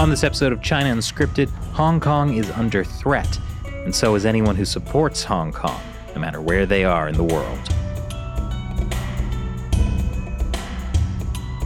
On 0.00 0.08
this 0.08 0.24
episode 0.24 0.50
of 0.50 0.62
China 0.62 0.94
Unscripted, 0.94 1.50
Hong 1.74 2.00
Kong 2.00 2.32
is 2.32 2.50
under 2.52 2.82
threat, 2.82 3.38
and 3.84 3.94
so 3.94 4.14
is 4.14 4.24
anyone 4.24 4.56
who 4.56 4.64
supports 4.64 5.22
Hong 5.22 5.52
Kong, 5.52 5.78
no 6.14 6.22
matter 6.22 6.40
where 6.40 6.64
they 6.64 6.86
are 6.86 7.06
in 7.06 7.14
the 7.14 7.22
world. 7.22 7.58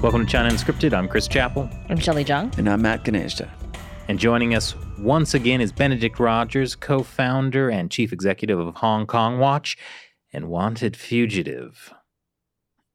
Welcome 0.03 0.27
to 0.27 0.29
China 0.29 0.53
Unscripted. 0.53 0.93
I'm 0.93 1.07
Chris 1.07 1.29
Chappell. 1.29 1.71
I'm 1.89 2.01
Shelley 2.01 2.25
Zhang. 2.25 2.59
And 2.59 2.69
I'm 2.69 2.83
Matt 2.83 3.05
Gnaizda. 3.05 3.49
And 4.09 4.19
joining 4.19 4.57
us 4.57 4.75
once 4.99 5.35
again 5.35 5.61
is 5.61 5.71
Benedict 5.71 6.19
Rogers, 6.19 6.75
co 6.75 7.05
founder 7.05 7.71
and 7.71 7.89
chief 7.89 8.13
executive 8.13 8.59
of 8.59 8.75
Hong 8.75 9.07
Kong 9.07 9.39
Watch 9.39 9.79
and 10.33 10.49
Wanted 10.49 10.97
Fugitive. 10.97 11.95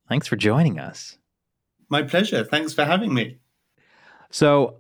Thanks 0.09 0.27
for 0.27 0.35
joining 0.35 0.79
us. 0.79 1.17
My 1.87 2.03
pleasure. 2.03 2.43
Thanks 2.43 2.73
for 2.73 2.83
having 2.83 3.13
me. 3.13 3.37
So, 4.31 4.79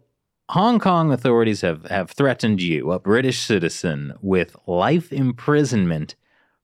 Hong 0.49 0.79
Kong 0.79 1.11
authorities 1.11 1.61
have, 1.61 1.85
have 1.85 2.09
threatened 2.09 2.59
you, 2.59 2.91
a 2.91 2.99
British 2.99 3.39
citizen, 3.39 4.15
with 4.19 4.55
life 4.65 5.13
imprisonment 5.13 6.15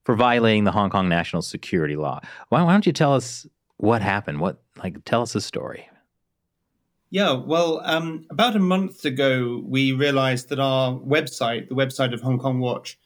for 0.03 0.15
violating 0.15 0.63
the 0.63 0.71
Hong 0.71 0.89
Kong 0.89 1.07
national 1.07 1.43
security 1.43 1.95
law. 1.95 2.19
Why, 2.49 2.63
why 2.63 2.71
don't 2.71 2.87
you 2.87 2.93
tell 2.93 3.13
us 3.13 3.45
what 3.77 4.01
happened? 4.01 4.39
What 4.39 4.59
like 4.81 5.05
tell 5.05 5.21
us 5.21 5.35
a 5.35 5.41
story? 5.41 5.87
Yeah, 7.11 7.33
well, 7.33 7.79
um, 7.83 8.25
about 8.31 8.55
a 8.55 8.59
month 8.59 9.05
ago, 9.05 9.61
we 9.63 9.91
realized 9.91 10.49
that 10.49 10.59
our 10.59 10.93
website, 10.93 11.69
the 11.69 11.75
website 11.75 12.11
of 12.11 12.21
Hong 12.21 12.39
Kong 12.39 12.59
Watch, 12.59 12.97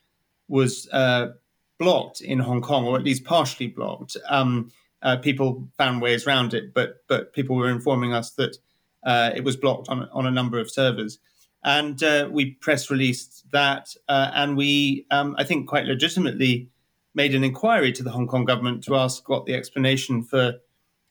was 0.48 0.88
uh, 0.94 1.32
blocked 1.78 2.22
in 2.22 2.40
Hong 2.40 2.62
Kong, 2.62 2.86
or 2.86 2.96
at 2.96 3.04
least 3.04 3.26
partially 3.26 3.68
blocked. 3.68 4.16
Um, 4.30 4.72
uh, 5.02 5.18
people 5.18 5.68
found 5.78 6.02
ways 6.02 6.26
around 6.26 6.54
it, 6.54 6.74
but 6.74 7.04
but 7.10 7.34
people 7.34 7.58
were 7.58 7.70
informing 7.70 8.14
us 8.14 8.32
that 8.32 8.58
uh, 9.04 9.32
it 9.36 9.44
was 9.44 9.56
blocked 9.56 9.90
on 9.90 10.08
on 10.12 10.26
a 10.26 10.32
number 10.32 10.60
of 10.60 10.70
servers, 10.70 11.20
and 11.64 12.02
uh, 12.04 12.30
we 12.32 12.52
press 12.52 12.90
released 12.90 13.46
that, 13.52 13.96
uh, 14.08 14.32
and 14.34 14.58
we 14.58 15.06
um, 15.12 15.36
I 15.38 15.44
think 15.44 15.68
quite 15.68 15.86
legitimately 15.86 16.70
made 17.14 17.36
an 17.36 17.44
inquiry 17.44 17.92
to 17.92 18.04
the 18.04 18.12
Hong 18.12 18.28
Kong 18.28 18.46
government 18.46 18.84
to 18.86 18.96
ask 18.96 19.28
what 19.28 19.46
the 19.46 19.56
explanation 19.56 20.24
for 20.24 20.56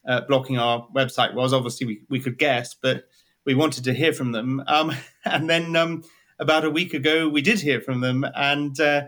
uh, 0.06 0.20
blocking 0.22 0.58
our 0.58 0.86
website 0.94 1.34
was. 1.34 1.52
Obviously, 1.52 1.86
we 1.86 2.00
we 2.08 2.20
could 2.20 2.38
guess, 2.38 2.74
but 2.74 3.04
we 3.44 3.54
wanted 3.54 3.84
to 3.84 3.94
hear 3.94 4.12
from 4.12 4.32
them. 4.32 4.62
Um, 4.66 4.94
and 5.24 5.48
then 5.48 5.76
um, 5.76 6.04
about 6.38 6.64
a 6.64 6.70
week 6.70 6.94
ago, 6.94 7.28
we 7.28 7.42
did 7.42 7.60
hear 7.60 7.80
from 7.80 8.00
them, 8.00 8.24
and 8.34 8.78
uh, 8.80 9.04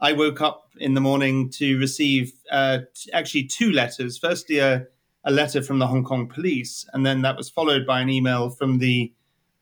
I 0.00 0.12
woke 0.12 0.40
up 0.40 0.70
in 0.78 0.94
the 0.94 1.00
morning 1.00 1.50
to 1.50 1.78
receive 1.78 2.32
uh, 2.50 2.80
actually 3.12 3.44
two 3.44 3.72
letters. 3.72 4.18
Firstly, 4.18 4.58
a, 4.58 4.86
a, 5.24 5.30
letter 5.30 5.62
from 5.62 5.78
the 5.78 5.86
Hong 5.86 6.04
Kong 6.04 6.28
police, 6.28 6.86
and 6.92 7.04
then 7.04 7.22
that 7.22 7.36
was 7.36 7.48
followed 7.48 7.86
by 7.86 8.00
an 8.00 8.10
email 8.10 8.50
from 8.50 8.78
the 8.78 9.12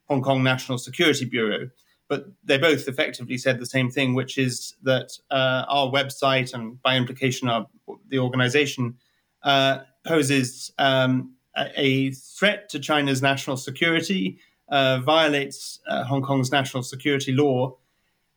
Hong 0.09 0.23
Kong 0.23 0.43
National 0.43 0.79
Security 0.79 1.25
Bureau. 1.25 1.71
But 2.09 2.27
they 2.45 2.59
both 2.59 2.89
effectively 2.89 3.39
said 3.39 3.59
the 3.59 3.67
same 3.67 3.91
thing, 3.91 4.15
which 4.15 4.37
is 4.37 4.75
that 4.83 5.13
uh, 5.31 5.65
our 5.69 5.91
website 5.91 6.53
and 6.53 6.81
by 6.83 6.97
implication 6.97 7.49
our, 7.49 7.67
the 8.09 8.19
organization 8.19 8.97
uh, 9.43 9.79
poses 10.05 10.73
um, 10.79 11.35
a, 11.57 12.11
threat 12.11 12.69
to 12.71 12.79
China's 12.79 13.23
national 13.23 13.57
security, 13.57 14.39
uh, 14.69 14.99
violates 14.99 15.81
uh, 15.89 16.05
Hong 16.05 16.23
Kong's 16.23 16.51
national 16.51 16.83
security 16.83 17.33
law, 17.33 17.77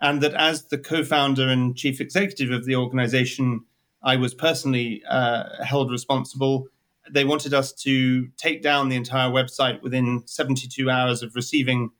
and 0.01 0.21
that 0.21 0.33
as 0.33 0.65
the 0.65 0.77
co-founder 0.77 1.47
and 1.47 1.75
chief 1.75 2.01
executive 2.01 2.51
of 2.51 2.65
the 2.65 2.75
organization, 2.75 3.61
I 4.03 4.17
was 4.17 4.33
personally 4.33 5.03
uh, 5.09 5.63
held 5.63 5.91
responsible. 5.91 6.67
They 7.11 7.25
wanted 7.25 7.53
us 7.53 7.71
to 7.83 8.27
take 8.37 8.61
down 8.61 8.89
the 8.89 8.95
entire 8.95 9.29
website 9.29 9.81
within 9.81 10.23
72 10.25 10.89
hours 10.89 11.21
of 11.23 11.35
receiving 11.35 11.91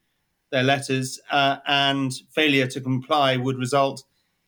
their 0.51 0.63
letters, 0.63 1.19
uh, 1.31 1.57
and 1.67 2.13
failure 2.31 2.67
to 2.67 2.81
comply 2.81 3.35
would 3.37 3.57
result 3.57 4.03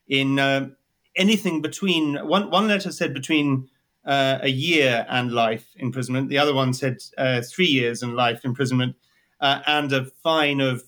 in 0.08 0.38
uh, 0.38 0.70
anything 1.16 1.60
between 1.60 2.16
one. 2.16 2.50
One 2.50 2.68
letter 2.68 2.92
said 2.92 3.12
between 3.12 3.68
uh, 4.04 4.38
a 4.40 4.48
year 4.48 5.06
and 5.08 5.32
life 5.32 5.66
imprisonment. 5.76 6.30
The 6.30 6.38
other 6.38 6.54
one 6.54 6.72
said 6.72 6.98
uh, 7.18 7.42
three 7.42 7.66
years 7.66 8.02
and 8.02 8.14
life 8.16 8.44
imprisonment, 8.44 8.96
uh, 9.40 9.60
and 9.66 9.92
a 9.92 10.06
fine 10.22 10.60
of 10.60 10.82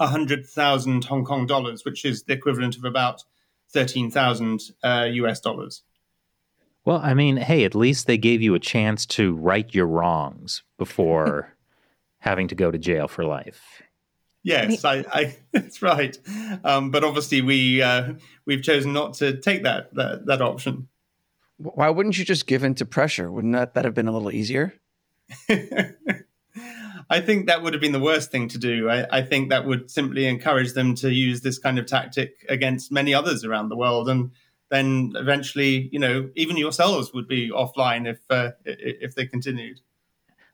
hundred 0.00 0.46
thousand 0.46 1.04
Hong 1.04 1.24
Kong 1.24 1.46
dollars, 1.46 1.84
which 1.84 2.04
is 2.04 2.22
the 2.22 2.32
equivalent 2.32 2.76
of 2.76 2.84
about 2.84 3.24
thirteen 3.70 4.10
thousand 4.10 4.62
US 4.84 5.38
uh, 5.38 5.42
dollars. 5.42 5.82
Well, 6.84 7.00
I 7.02 7.14
mean, 7.14 7.36
hey, 7.36 7.64
at 7.64 7.74
least 7.74 8.06
they 8.06 8.18
gave 8.18 8.42
you 8.42 8.54
a 8.54 8.58
chance 8.58 9.06
to 9.06 9.34
right 9.34 9.72
your 9.72 9.86
wrongs 9.86 10.62
before 10.78 11.54
having 12.18 12.48
to 12.48 12.54
go 12.54 12.70
to 12.70 12.78
jail 12.78 13.08
for 13.08 13.24
life. 13.24 13.82
Yes, 14.44 14.84
I, 14.84 15.04
I, 15.12 15.36
that's 15.52 15.82
right. 15.82 16.16
Um, 16.64 16.90
but 16.90 17.04
obviously, 17.04 17.42
we 17.42 17.80
uh, 17.80 18.14
we've 18.44 18.62
chosen 18.62 18.92
not 18.92 19.14
to 19.14 19.36
take 19.36 19.62
that, 19.62 19.94
that 19.94 20.26
that 20.26 20.42
option. 20.42 20.88
Why 21.58 21.88
wouldn't 21.90 22.18
you 22.18 22.24
just 22.24 22.48
give 22.48 22.64
in 22.64 22.74
to 22.76 22.84
pressure? 22.84 23.30
Wouldn't 23.30 23.52
that, 23.52 23.74
that 23.74 23.84
have 23.84 23.94
been 23.94 24.08
a 24.08 24.12
little 24.12 24.32
easier? 24.32 24.74
I 25.48 27.20
think 27.20 27.46
that 27.46 27.62
would 27.62 27.72
have 27.72 27.80
been 27.80 27.92
the 27.92 28.00
worst 28.00 28.32
thing 28.32 28.48
to 28.48 28.58
do. 28.58 28.88
I, 28.88 29.18
I, 29.18 29.22
think 29.22 29.50
that 29.50 29.66
would 29.66 29.90
simply 29.90 30.26
encourage 30.26 30.72
them 30.72 30.94
to 30.96 31.12
use 31.12 31.42
this 31.42 31.58
kind 31.58 31.78
of 31.78 31.86
tactic 31.86 32.44
against 32.48 32.90
many 32.90 33.14
others 33.14 33.44
around 33.44 33.68
the 33.68 33.76
world, 33.76 34.08
and 34.08 34.32
then 34.72 35.12
eventually, 35.16 35.90
you 35.92 35.98
know, 35.98 36.30
even 36.34 36.56
yourselves 36.56 37.12
would 37.12 37.28
be 37.28 37.50
offline 37.50 38.08
if 38.08 38.18
uh, 38.30 38.52
if 38.64 39.14
they 39.14 39.26
continued. 39.26 39.80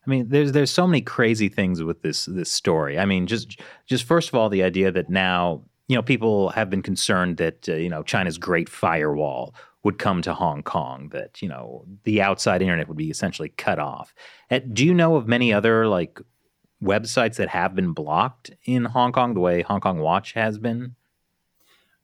I 0.05 0.11
mean, 0.11 0.29
there's 0.29 0.51
there's 0.53 0.73
so 0.73 0.89
many 0.89 1.01
crazy 1.01 1.49
things 1.49 1.85
with 1.85 2.03
this 2.03 2.27
this 2.27 2.51
story. 2.51 2.99
I 2.99 3.05
mean, 3.05 3.29
just 3.29 3.61
just 3.87 4.03
first 4.03 4.29
of 4.29 4.35
all, 4.35 4.49
the 4.49 4.65
idea 4.65 4.91
that 4.91 5.09
now 5.09 5.63
you 5.87 5.95
know 5.95 6.03
people 6.03 6.49
have 6.51 6.69
been 6.69 6.83
concerned 6.83 7.37
that 7.37 7.69
uh, 7.69 7.75
you 7.75 7.89
know 7.89 8.03
China's 8.03 8.39
Great 8.39 8.69
Firewall 8.69 9.55
would 9.85 10.01
come 10.01 10.21
to 10.23 10.35
Hong 10.35 10.65
Kong, 10.65 11.11
that 11.11 11.41
you 11.41 11.49
know 11.49 11.85
the 12.03 12.21
outside 12.21 12.61
internet 12.61 12.89
would 12.89 12.97
be 12.97 13.11
essentially 13.11 13.51
cut 13.51 13.79
off. 13.79 14.13
Uh, 14.51 14.59
do 14.73 14.85
you 14.85 14.95
know 14.95 15.15
of 15.15 15.29
many 15.29 15.53
other 15.53 15.87
like 15.87 16.19
websites 16.83 17.37
that 17.37 17.51
have 17.51 17.77
been 17.77 17.93
blocked 17.93 18.51
in 18.65 18.85
Hong 18.85 19.13
Kong 19.13 19.35
the 19.35 19.41
way 19.41 19.63
Hong 19.63 19.81
Kong 19.81 20.01
Watch 20.01 20.33
has 20.33 20.59
been? 20.59 20.97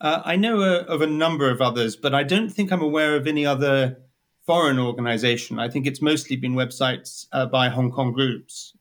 Uh, 0.00 0.22
I 0.25 0.37
know 0.37 0.60
a, 0.60 0.81
uh, 0.81 0.84
of 0.84 1.03
a 1.03 1.06
number 1.06 1.50
of 1.50 1.60
others, 1.60 1.97
but 1.97 2.15
I 2.15 2.22
don't 2.22 2.50
think 2.50 2.72
I'm 2.72 2.82
aware 2.82 3.16
of 3.16 3.27
any 3.27 3.47
other 3.47 3.99
foreign 4.44 4.78
organization. 4.78 5.59
I 5.59 5.69
think 5.69 5.87
it's 5.87 6.03
mostly 6.03 6.37
been 6.37 6.55
websites 6.55 7.27
uh, 7.32 7.47
by 7.47 7.69
Hong 7.69 7.91
Kong 7.91 8.12
groups. 8.12 8.75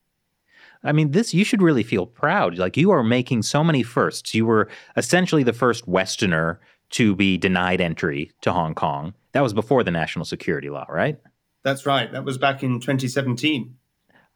I 0.84 0.92
mean, 0.92 1.12
this 1.12 1.34
you 1.34 1.46
should 1.46 1.62
really 1.62 1.84
feel 1.84 2.06
proud. 2.06 2.58
Like 2.58 2.76
you 2.76 2.92
are 2.92 3.04
making 3.04 3.44
so 3.44 3.64
many 3.64 3.84
firsts. 3.84 4.34
You 4.34 4.46
were 4.46 4.68
essentially 4.98 5.44
the 5.44 5.54
first 5.54 5.88
Westerner 5.88 6.60
to 6.92 7.16
be 7.16 7.38
denied 7.38 7.80
entry 7.80 8.32
to 8.42 8.52
Hong 8.52 8.76
Kong. 8.76 9.14
That 9.32 9.42
was 9.42 9.54
before 9.54 9.84
the 9.84 9.92
national 9.92 10.26
security 10.26 10.70
law, 10.70 10.86
right? 10.90 11.20
That's 11.64 11.86
right. 11.86 12.12
That 12.12 12.26
was 12.26 12.38
back 12.38 12.62
in 12.64 12.80
2017. 12.80 13.76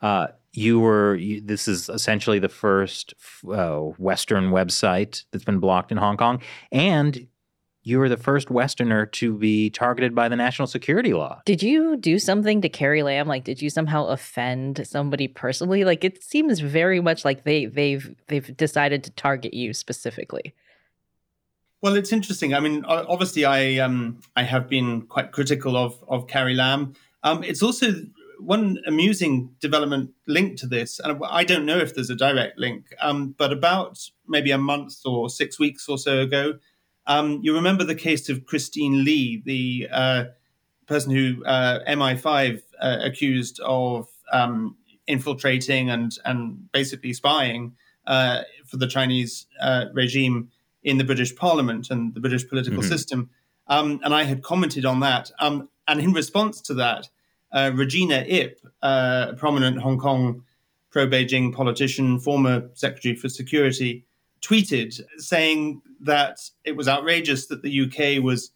Uh, 0.02 0.28
you 0.54 0.80
were 0.80 1.16
you, 1.16 1.42
this 1.42 1.68
is 1.68 1.90
essentially 1.90 2.40
the 2.40 2.50
first 2.50 3.14
uh, 3.52 3.78
western 3.98 4.52
website 4.52 5.24
that's 5.32 5.44
been 5.44 5.60
blocked 5.60 5.92
in 5.92 5.98
hong 5.98 6.18
kong 6.18 6.42
and 6.72 7.28
you 7.84 8.00
were 8.00 8.10
the 8.10 8.18
first 8.18 8.52
westerner 8.52 9.06
to 9.06 9.38
be 9.38 9.70
targeted 9.70 10.14
by 10.14 10.28
the 10.28 10.36
national 10.36 10.68
security 10.68 11.14
law 11.14 11.42
did 11.46 11.62
you 11.62 11.96
do 11.98 12.20
something 12.20 12.62
to 12.62 12.70
carrie 12.70 13.04
lam 13.04 13.28
like 13.28 13.44
did 13.44 13.62
you 13.62 13.70
somehow 13.70 14.06
offend 14.08 14.86
somebody 14.86 15.28
personally 15.28 15.84
like 15.84 16.04
it 16.04 16.24
seems 16.24 16.60
very 16.60 17.00
much 17.00 17.24
like 17.24 17.44
they 17.44 17.66
they've 17.66 18.16
they've 18.28 18.56
decided 18.58 19.04
to 19.04 19.12
target 19.12 19.54
you 19.54 19.74
specifically 19.74 20.54
well, 21.82 21.96
it's 21.96 22.12
interesting. 22.12 22.56
I 22.56 22.60
mean, 22.60 22.84
obviously, 22.86 23.46
I 23.46 23.78
um, 23.78 24.20
I 24.36 24.44
have 24.44 24.68
been 24.68 25.04
quite 25.04 25.32
critical 25.32 25.78
of 25.78 26.04
of 26.08 26.28
Carrie 26.28 26.56
Lam. 26.56 26.94
Um, 27.24 27.44
it's 27.44 27.62
also 27.62 27.94
one 28.40 28.80
amusing 28.86 29.56
development 29.60 30.12
link 30.28 30.58
to 30.60 30.68
this, 30.68 31.00
and 31.00 31.22
I 31.30 31.44
don't 31.44 31.66
know 31.66 31.78
if 31.78 31.96
there's 31.96 32.10
a 32.10 32.16
direct 32.16 32.58
link, 32.58 32.94
um, 33.00 33.36
but 33.38 33.52
about 33.52 34.00
maybe 34.28 34.52
a 34.52 34.58
month 34.58 34.96
or 35.06 35.30
six 35.30 35.60
weeks 35.60 35.88
or 35.88 35.98
so 35.98 36.20
ago, 36.20 36.60
um, 37.08 37.40
you 37.42 37.54
remember 37.54 37.84
the 37.84 37.96
case 37.96 38.30
of 38.30 38.46
Christine 38.46 39.04
Lee, 39.04 39.42
the 39.46 39.88
uh, 39.92 40.24
person 40.88 41.12
who 41.12 41.44
uh, 41.46 41.80
MI5 41.88 42.62
uh, 42.82 42.98
accused 43.02 43.60
of 43.62 44.08
um, 44.32 44.76
infiltrating 45.08 45.90
and 45.90 46.18
and 46.26 46.72
basically 46.72 47.14
spying 47.14 47.76
uh, 48.06 48.42
for 48.66 48.78
the 48.78 48.88
Chinese 48.88 49.48
uh, 49.62 49.86
regime 49.94 50.50
in 50.84 50.98
the 50.98 51.04
British 51.04 51.36
Parliament 51.36 51.90
and 51.90 52.14
the 52.14 52.20
British 52.20 52.48
political 52.48 52.80
mm-hmm. 52.80 52.90
system. 52.90 53.30
Um, 53.68 54.00
and 54.04 54.14
I 54.14 54.24
had 54.24 54.44
commented 54.44 54.86
on 54.86 55.02
that. 55.02 55.32
Um, 55.40 55.70
and 55.88 56.00
in 56.00 56.14
response 56.14 56.62
to 56.62 56.74
that, 56.76 57.10
uh, 57.52 57.72
Regina 57.74 58.26
Ip, 58.28 58.60
uh, 58.82 59.28
a 59.30 59.36
prominent 59.36 59.80
Hong 59.80 59.98
Kong 59.98 60.44
pro 60.90 61.08
Beijing 61.08 61.54
politician, 61.54 62.20
former 62.20 62.70
Secretary 62.74 63.16
for 63.16 63.30
Security, 63.30 64.06
tweeted 64.42 65.00
saying 65.18 65.82
that 66.02 66.38
it 66.64 66.76
was 66.76 66.88
outrageous 66.88 67.48
that 67.48 67.64
the 67.64 67.82
UK 67.82 68.24
was 68.24 68.52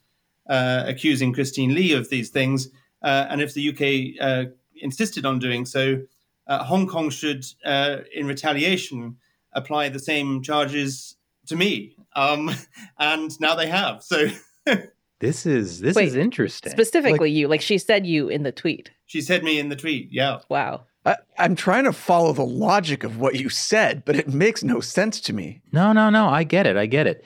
uh, 0.50 0.84
accusing 0.86 1.34
Christine 1.34 1.74
Lee 1.74 1.94
of 1.94 2.10
these 2.10 2.30
things. 2.30 2.70
Uh, 3.02 3.26
and 3.30 3.42
if 3.42 3.54
the 3.54 3.70
UK 3.70 4.22
uh, 4.22 4.52
insisted 4.76 5.26
on 5.26 5.40
doing 5.40 5.66
so, 5.66 6.02
uh, 6.48 6.64
Hong 6.64 6.88
Kong 6.88 7.10
should, 7.10 7.46
in 7.66 8.26
retaliation, 8.26 9.18
apply 9.54 9.90
the 9.90 10.00
same 10.00 10.42
charges 10.42 11.16
to 11.48 11.56
me. 11.56 11.96
Um, 12.16 12.52
and 13.00 13.32
now 13.40 13.56
they 13.56 13.68
have. 13.68 14.04
So 14.04 14.28
This 15.22 15.46
is 15.46 15.80
this 15.82 15.96
Wait, 15.96 16.08
is 16.08 16.16
interesting. 16.16 16.72
Specifically, 16.72 17.30
you 17.30 17.48
like 17.48 17.62
she 17.62 17.78
said 17.78 18.08
you 18.08 18.28
in 18.28 18.42
the 18.42 18.52
tweet. 18.52 18.90
she 19.06 19.22
said 19.22 19.44
me 19.44 19.60
in 19.60 19.70
the 19.70 19.76
tweet. 19.76 20.10
Yeah. 20.12 20.40
Wow. 20.50 20.86
I, 21.06 21.18
I'm 21.38 21.56
trying 21.56 21.84
to 21.86 21.94
follow 21.94 22.34
the 22.34 22.46
logic 22.46 23.04
of 23.04 23.20
what 23.20 23.36
you 23.36 23.48
said, 23.48 24.04
but 24.04 24.16
it 24.16 24.28
makes 24.28 24.64
no 24.64 24.80
sense 24.80 25.22
to 25.22 25.34
me. 25.34 25.62
No, 25.72 25.94
no, 25.94 26.10
no. 26.10 26.28
I 26.28 26.44
get 26.44 26.66
it. 26.66 26.76
I 26.76 26.88
get 26.88 27.06
it. 27.08 27.24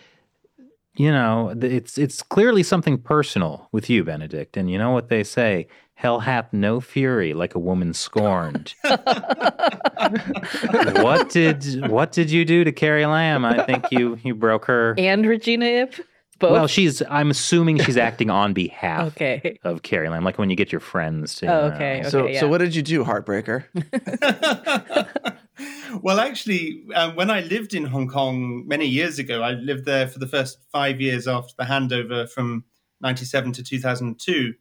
You 0.97 1.11
know, 1.11 1.53
it's 1.61 1.97
it's 1.97 2.21
clearly 2.21 2.63
something 2.63 2.97
personal 2.97 3.69
with 3.71 3.89
you, 3.89 4.03
Benedict. 4.03 4.57
And 4.57 4.69
you 4.69 4.77
know 4.77 4.91
what 4.91 5.07
they 5.07 5.23
say: 5.23 5.67
"Hell 5.93 6.19
hath 6.19 6.51
no 6.51 6.81
fury 6.81 7.33
like 7.33 7.55
a 7.55 7.59
woman 7.59 7.93
scorned." 7.93 8.73
what 11.01 11.29
did 11.29 11.87
what 11.89 12.11
did 12.11 12.29
you 12.29 12.43
do 12.43 12.65
to 12.65 12.71
Carrie 12.73 13.05
Lam? 13.05 13.45
I 13.45 13.63
think 13.63 13.85
you 13.91 14.19
you 14.23 14.35
broke 14.35 14.65
her. 14.65 14.95
And 14.97 15.25
Regina 15.25 15.65
Ip? 15.65 15.95
Both? 16.37 16.51
Well, 16.51 16.67
she's. 16.67 17.01
I'm 17.09 17.31
assuming 17.31 17.79
she's 17.79 17.97
acting 18.09 18.29
on 18.29 18.53
behalf 18.53 19.07
okay. 19.07 19.57
of 19.63 19.83
Carrie 19.83 20.09
Lam, 20.09 20.23
like 20.23 20.37
when 20.37 20.49
you 20.49 20.57
get 20.57 20.71
your 20.71 20.81
friends 20.81 21.35
to. 21.35 21.47
Oh, 21.47 21.59
okay, 21.67 21.99
okay. 22.01 22.09
so, 22.09 22.27
yeah. 22.27 22.41
so 22.41 22.47
what 22.49 22.57
did 22.57 22.75
you 22.75 22.81
do, 22.81 23.05
Heartbreaker? 23.05 23.63
well, 26.01 26.19
actually, 26.19 26.83
um, 26.93 27.15
when 27.15 27.29
I 27.29 27.41
lived 27.41 27.73
in 27.73 27.85
Hong 27.85 28.07
Kong 28.07 28.67
many 28.67 28.85
years 28.85 29.17
ago, 29.17 29.41
I 29.41 29.51
lived 29.51 29.85
there 29.85 30.07
for 30.07 30.19
the 30.19 30.27
first 30.27 30.57
five 30.71 30.99
years 30.99 31.27
after 31.27 31.53
the 31.57 31.63
handover 31.63 32.29
from 32.29 32.65
97 33.01 33.53
to 33.53 33.63
2002. 33.63 34.53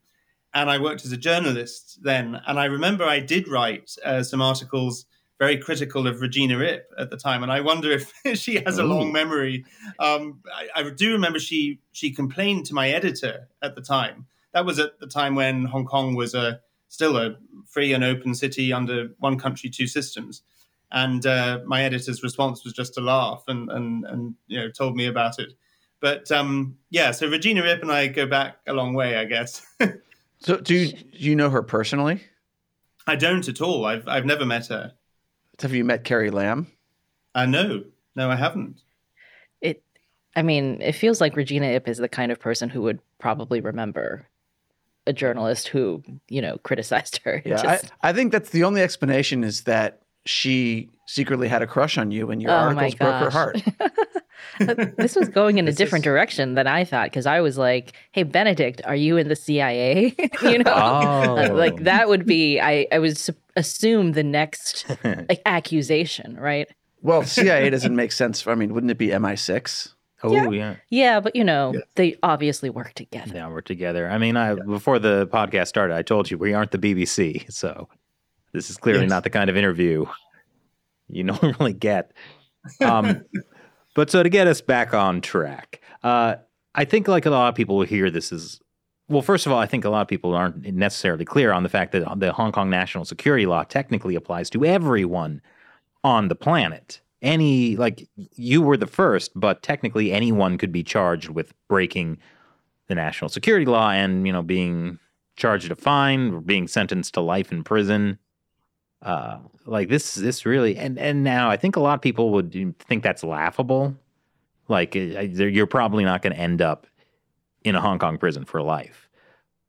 And 0.53 0.69
I 0.69 0.77
worked 0.77 1.03
as 1.03 1.11
a 1.11 1.17
journalist 1.17 1.99
then. 2.01 2.39
And 2.47 2.57
I 2.57 2.65
remember 2.65 3.03
I 3.03 3.19
did 3.19 3.49
write 3.49 3.91
uh, 4.05 4.23
some 4.23 4.41
articles 4.41 5.05
very 5.39 5.57
critical 5.57 6.07
of 6.07 6.21
Regina 6.21 6.59
Ip 6.59 6.89
at 6.97 7.09
the 7.09 7.17
time. 7.17 7.43
And 7.43 7.51
I 7.51 7.61
wonder 7.61 7.91
if 7.91 8.13
she 8.39 8.61
has 8.65 8.77
a 8.77 8.83
long 8.83 9.11
memory. 9.11 9.65
Um, 9.99 10.41
I, 10.53 10.81
I 10.81 10.89
do 10.89 11.11
remember 11.11 11.39
she, 11.39 11.79
she 11.91 12.11
complained 12.11 12.65
to 12.67 12.73
my 12.73 12.89
editor 12.89 13.47
at 13.61 13.75
the 13.75 13.81
time. 13.81 14.27
That 14.53 14.65
was 14.65 14.79
at 14.79 14.99
the 14.99 15.07
time 15.07 15.35
when 15.35 15.65
Hong 15.65 15.85
Kong 15.85 16.15
was 16.15 16.33
a, 16.33 16.61
still 16.87 17.17
a 17.17 17.35
free 17.67 17.91
and 17.93 18.03
open 18.03 18.33
city 18.33 18.71
under 18.71 19.09
one 19.19 19.37
country, 19.37 19.69
two 19.69 19.87
systems 19.87 20.43
and 20.91 21.25
uh, 21.25 21.59
my 21.65 21.83
editor's 21.83 22.23
response 22.23 22.63
was 22.63 22.73
just 22.73 22.93
to 22.93 23.01
laugh 23.01 23.43
and 23.47 23.69
and 23.69 24.05
and 24.05 24.35
you 24.47 24.59
know 24.59 24.69
told 24.69 24.95
me 24.95 25.05
about 25.07 25.39
it. 25.39 25.53
But 25.99 26.31
um, 26.31 26.77
yeah, 26.89 27.11
so 27.11 27.27
Regina 27.27 27.63
Ip 27.65 27.81
and 27.81 27.91
I 27.91 28.07
go 28.07 28.25
back 28.25 28.57
a 28.67 28.73
long 28.73 28.93
way, 28.93 29.17
I 29.17 29.25
guess. 29.25 29.65
So 30.39 30.57
do 30.57 30.75
you, 30.75 30.91
do 30.91 31.07
you 31.11 31.35
know 31.35 31.49
her 31.49 31.63
personally? 31.63 32.21
I 33.07 33.15
don't 33.15 33.47
at 33.47 33.61
all. 33.61 33.85
I've 33.85 34.07
I've 34.07 34.25
never 34.25 34.45
met 34.45 34.67
her. 34.67 34.93
Have 35.61 35.73
you 35.73 35.83
met 35.83 36.03
Carrie 36.03 36.31
Lam? 36.31 36.67
Uh, 37.33 37.45
know. 37.45 37.83
no, 38.15 38.29
I 38.29 38.35
haven't. 38.35 38.81
It 39.61 39.83
I 40.35 40.41
mean, 40.41 40.81
it 40.81 40.93
feels 40.93 41.21
like 41.21 41.35
Regina 41.35 41.67
Ip 41.67 41.87
is 41.87 41.97
the 41.97 42.09
kind 42.09 42.31
of 42.31 42.39
person 42.39 42.69
who 42.69 42.81
would 42.83 42.99
probably 43.19 43.61
remember 43.61 44.27
a 45.07 45.13
journalist 45.13 45.67
who, 45.67 46.03
you 46.29 46.41
know, 46.41 46.57
criticized 46.59 47.19
her. 47.23 47.41
Yeah, 47.45 47.61
just- 47.61 47.91
I, 48.01 48.09
I 48.09 48.13
think 48.13 48.31
that's 48.31 48.49
the 48.49 48.63
only 48.63 48.81
explanation 48.81 49.43
is 49.43 49.63
that 49.63 50.01
she 50.25 50.89
secretly 51.05 51.47
had 51.47 51.61
a 51.61 51.67
crush 51.67 51.97
on 51.97 52.11
you 52.11 52.31
and 52.31 52.41
your 52.41 52.51
Oh 52.51 52.55
articles 52.55 52.95
broke 52.95 53.15
her 53.21 53.29
heart. 53.29 53.61
this 54.59 55.15
was 55.15 55.29
going 55.29 55.57
in 55.57 55.67
a 55.67 55.71
different 55.71 56.03
is- 56.03 56.09
direction 56.09 56.55
than 56.55 56.67
I 56.67 56.83
thought 56.83 57.07
because 57.07 57.25
I 57.25 57.41
was 57.41 57.57
like, 57.57 57.93
"Hey, 58.11 58.23
Benedict, 58.23 58.81
are 58.85 58.95
you 58.95 59.17
in 59.17 59.27
the 59.27 59.35
CIA?" 59.35 60.15
you 60.41 60.59
know, 60.59 60.71
Uh, 60.71 61.47
Oh. 61.49 61.53
like 61.53 61.83
that 61.83 62.07
would 62.09 62.25
be. 62.25 62.59
I 62.59 62.87
I 62.91 62.99
would 62.99 63.17
assume 63.55 64.11
the 64.13 64.23
next 64.23 64.85
like 65.03 65.41
accusation, 65.45 66.37
right? 66.39 66.67
Well, 67.01 67.23
CIA 67.23 67.69
doesn't 67.69 67.95
make 67.95 68.11
sense. 68.11 68.41
For, 68.41 68.51
I 68.51 68.55
mean, 68.55 68.73
wouldn't 68.73 68.89
it 68.91 68.97
be 68.97 69.07
MI6? 69.09 69.89
Oh 70.23 70.51
yeah. 70.51 70.75
Yeah, 70.89 71.19
but 71.19 71.35
you 71.35 71.43
know, 71.43 71.71
Yes. 71.75 71.83
they 71.95 72.15
obviously 72.23 72.69
work 72.71 72.93
together. 72.93 73.31
They 73.31 73.41
we're 73.45 73.61
together. 73.61 74.09
I 74.09 74.17
mean, 74.17 74.35
I 74.37 74.55
before 74.55 74.97
the 74.97 75.27
podcast 75.27 75.67
started, 75.67 75.95
I 75.95 76.01
told 76.01 76.31
you 76.31 76.37
we 76.39 76.53
aren't 76.53 76.71
the 76.71 76.79
BBC, 76.79 77.51
so 77.51 77.89
this 78.53 78.69
is 78.71 78.77
clearly 78.77 79.01
Yes. 79.03 79.09
not 79.11 79.23
the 79.23 79.29
kind 79.29 79.49
of 79.49 79.55
interview 79.57 80.05
you 81.09 81.23
normally 81.23 81.73
get. 81.73 82.11
Um, 82.81 83.23
but 83.95 84.11
so 84.11 84.21
to 84.21 84.29
get 84.29 84.45
us 84.45 84.61
back 84.61 84.93
on 84.93 85.21
track, 85.21 85.81
uh, 86.03 86.35
I 86.75 86.85
think 86.85 87.07
like 87.07 87.25
a 87.25 87.31
lot 87.31 87.49
of 87.49 87.55
people 87.55 87.77
will 87.77 87.85
hear 87.85 88.11
this 88.11 88.31
is 88.31 88.59
well. 89.09 89.23
First 89.23 89.47
of 89.47 89.51
all, 89.51 89.57
I 89.57 89.65
think 89.65 89.85
a 89.85 89.89
lot 89.89 90.01
of 90.01 90.07
people 90.07 90.35
aren't 90.35 90.63
necessarily 90.73 91.25
clear 91.25 91.51
on 91.51 91.63
the 91.63 91.69
fact 91.69 91.93
that 91.93 92.19
the 92.19 92.33
Hong 92.33 92.51
Kong 92.51 92.69
national 92.69 93.05
security 93.05 93.47
law 93.47 93.63
technically 93.63 94.13
applies 94.13 94.49
to 94.51 94.63
everyone 94.63 95.41
on 96.03 96.27
the 96.27 96.35
planet. 96.35 97.01
Any 97.21 97.75
like 97.77 98.07
you 98.15 98.61
were 98.61 98.77
the 98.77 98.85
first, 98.85 99.31
but 99.35 99.63
technically 99.63 100.11
anyone 100.11 100.57
could 100.59 100.71
be 100.71 100.83
charged 100.83 101.29
with 101.29 101.53
breaking 101.67 102.19
the 102.87 102.95
national 102.95 103.29
security 103.29 103.65
law 103.65 103.89
and 103.89 104.27
you 104.27 104.33
know 104.33 104.43
being 104.43 104.99
charged 105.37 105.71
a 105.71 105.75
fine 105.75 106.33
or 106.33 106.41
being 106.41 106.67
sentenced 106.67 107.13
to 107.13 107.21
life 107.21 107.51
in 107.51 107.63
prison 107.63 108.19
uh 109.05 109.37
like 109.65 109.87
this 109.87 110.15
this 110.15 110.45
really 110.45 110.75
and 110.75 110.99
and 110.99 111.23
now 111.23 111.49
i 111.49 111.55
think 111.55 111.77
a 111.77 111.79
lot 111.79 111.93
of 111.93 112.01
people 112.01 112.31
would 112.31 112.77
think 112.79 113.03
that's 113.03 113.23
laughable. 113.23 113.95
Like 114.67 114.95
uh, 114.95 114.99
you're 114.99 115.67
probably 115.67 116.03
not 116.03 116.23
going 116.23 116.33
to 116.33 116.39
end 116.39 116.59
up 116.59 116.87
in 117.63 117.75
a 117.75 117.81
hong 117.81 117.99
kong 117.99 118.17
prison 118.17 118.45
for 118.45 118.63
life. 118.63 119.07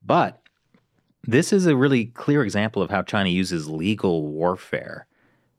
But 0.03 0.41
this 1.25 1.53
is 1.53 1.67
a 1.67 1.77
really 1.77 2.07
clear 2.07 2.43
example 2.43 2.81
of 2.81 2.91
how 2.91 3.03
china 3.03 3.29
uses 3.29 3.69
legal 3.69 4.27
warfare 4.27 5.07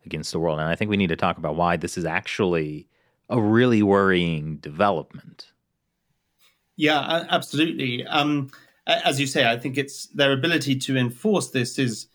against 0.05 0.31
the 0.31 0.39
world 0.39 0.59
and 0.59 0.69
i 0.69 0.75
think 0.75 0.89
we 0.89 0.97
need 0.97 1.07
to 1.07 1.15
talk 1.15 1.37
about 1.37 1.55
why 1.55 1.77
this 1.77 1.97
is 1.97 2.05
actually 2.05 2.87
a 3.29 3.41
really 3.41 3.83
worrying 3.83 4.57
development. 4.57 5.51
Yeah, 6.75 7.25
absolutely. 7.29 8.05
Um, 8.05 8.49
as 8.85 9.19
you 9.19 9.27
say, 9.27 9.49
I 9.49 9.57
think 9.57 9.77
it's 9.77 10.07
their 10.07 10.31
ability 10.31 10.75
to 10.75 10.95
enforce 10.95 11.49
this 11.49 11.79
is 11.79 12.07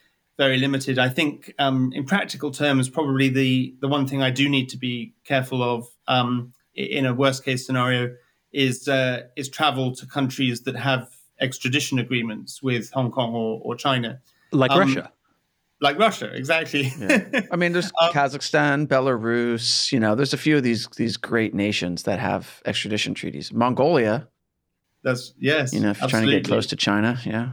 very 0.45 0.59
limited. 0.59 0.99
I 0.99 1.09
think, 1.09 1.55
um, 1.59 1.93
in 1.95 2.05
practical 2.05 2.51
terms, 2.51 2.89
probably 2.89 3.29
the 3.29 3.75
the 3.81 3.89
one 3.89 4.07
thing 4.09 4.23
I 4.23 4.31
do 4.31 4.49
need 4.49 4.69
to 4.71 4.79
be 4.89 5.15
careful 5.25 5.63
of 5.63 5.87
um, 6.09 6.53
in 6.75 7.07
a 7.07 7.15
worst 7.15 7.45
case 7.45 7.67
scenario 7.67 8.03
is 8.53 8.89
uh, 8.89 9.23
is 9.37 9.49
travel 9.49 9.95
to 9.99 10.07
countries 10.07 10.63
that 10.63 10.77
have 10.77 11.09
extradition 11.41 11.99
agreements 11.99 12.63
with 12.63 12.91
Hong 12.93 13.11
Kong 13.11 13.35
or, 13.35 13.61
or 13.65 13.75
China, 13.77 14.21
like 14.53 14.71
Um, 14.71 14.81
russia 14.81 15.13
like 15.83 15.99
Russia. 15.99 16.33
Exactly. 16.33 16.93
I 17.53 17.57
mean, 17.57 17.73
there's 17.73 17.91
Um, 18.01 18.13
Kazakhstan, 18.13 18.87
Belarus. 18.87 19.93
You 19.93 20.01
know, 20.01 20.15
there's 20.15 20.33
a 20.33 20.39
few 20.39 20.57
of 20.57 20.63
these 20.63 20.89
these 20.97 21.17
great 21.17 21.55
nations 21.55 22.05
that 22.05 22.19
have 22.21 22.63
extradition 22.65 23.15
treaties. 23.15 23.53
Mongolia. 23.53 24.29
That's 25.03 25.35
yes. 25.39 25.73
You 25.75 25.81
know, 25.81 25.91
if 25.91 26.01
you're 26.01 26.09
trying 26.09 26.27
to 26.27 26.33
get 26.33 26.45
close 26.45 26.67
to 26.69 26.77
China, 26.77 27.19
yeah. 27.25 27.53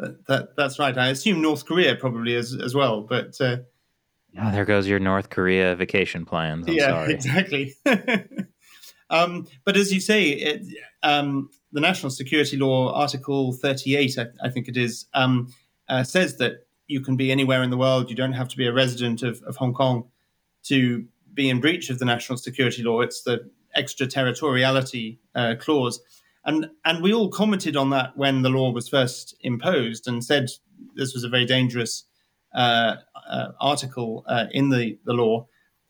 That, 0.00 0.26
that, 0.26 0.56
that's 0.56 0.78
right. 0.78 0.96
I 0.96 1.08
assume 1.08 1.42
North 1.42 1.66
Korea 1.66 1.94
probably 1.94 2.34
as 2.34 2.54
as 2.54 2.74
well, 2.74 3.02
but. 3.02 3.40
Uh, 3.40 3.58
Oh, 4.40 4.52
there 4.52 4.64
goes 4.64 4.86
your 4.86 5.00
North 5.00 5.30
Korea 5.30 5.74
vacation 5.74 6.24
plans. 6.24 6.68
I'm 6.68 6.74
yeah, 6.74 6.90
sorry. 6.90 7.14
exactly. 7.14 7.74
um, 9.10 9.46
but 9.64 9.76
as 9.76 9.92
you 9.92 10.00
say, 10.00 10.28
it, 10.28 10.62
um, 11.02 11.50
the 11.72 11.80
National 11.80 12.10
Security 12.10 12.56
Law, 12.56 12.92
Article 12.92 13.52
38, 13.52 14.18
I, 14.18 14.26
I 14.44 14.50
think 14.50 14.68
it 14.68 14.76
is, 14.76 15.06
um, 15.14 15.52
uh, 15.88 16.04
says 16.04 16.36
that 16.36 16.66
you 16.86 17.00
can 17.00 17.16
be 17.16 17.32
anywhere 17.32 17.62
in 17.62 17.70
the 17.70 17.76
world. 17.76 18.10
You 18.10 18.16
don't 18.16 18.32
have 18.32 18.48
to 18.48 18.56
be 18.56 18.66
a 18.66 18.72
resident 18.72 19.22
of, 19.22 19.42
of 19.42 19.56
Hong 19.56 19.74
Kong 19.74 20.08
to 20.64 21.04
be 21.34 21.48
in 21.48 21.60
breach 21.60 21.90
of 21.90 21.98
the 21.98 22.04
national 22.04 22.38
security 22.38 22.82
law. 22.82 23.00
It's 23.00 23.22
the 23.22 23.50
extraterritoriality 23.74 25.18
uh, 25.34 25.54
clause. 25.58 26.00
And, 26.44 26.70
and 26.84 27.02
we 27.02 27.12
all 27.12 27.28
commented 27.28 27.76
on 27.76 27.90
that 27.90 28.16
when 28.16 28.42
the 28.42 28.48
law 28.48 28.72
was 28.72 28.88
first 28.88 29.36
imposed 29.40 30.08
and 30.08 30.24
said 30.24 30.48
this 30.94 31.14
was 31.14 31.24
a 31.24 31.28
very 31.28 31.44
dangerous 31.44 32.04
uh, 32.54 32.96
uh, 33.28 33.48
article 33.60 34.24
uh, 34.26 34.46
in 34.52 34.70
the, 34.70 34.98
the 35.04 35.12
law. 35.12 35.46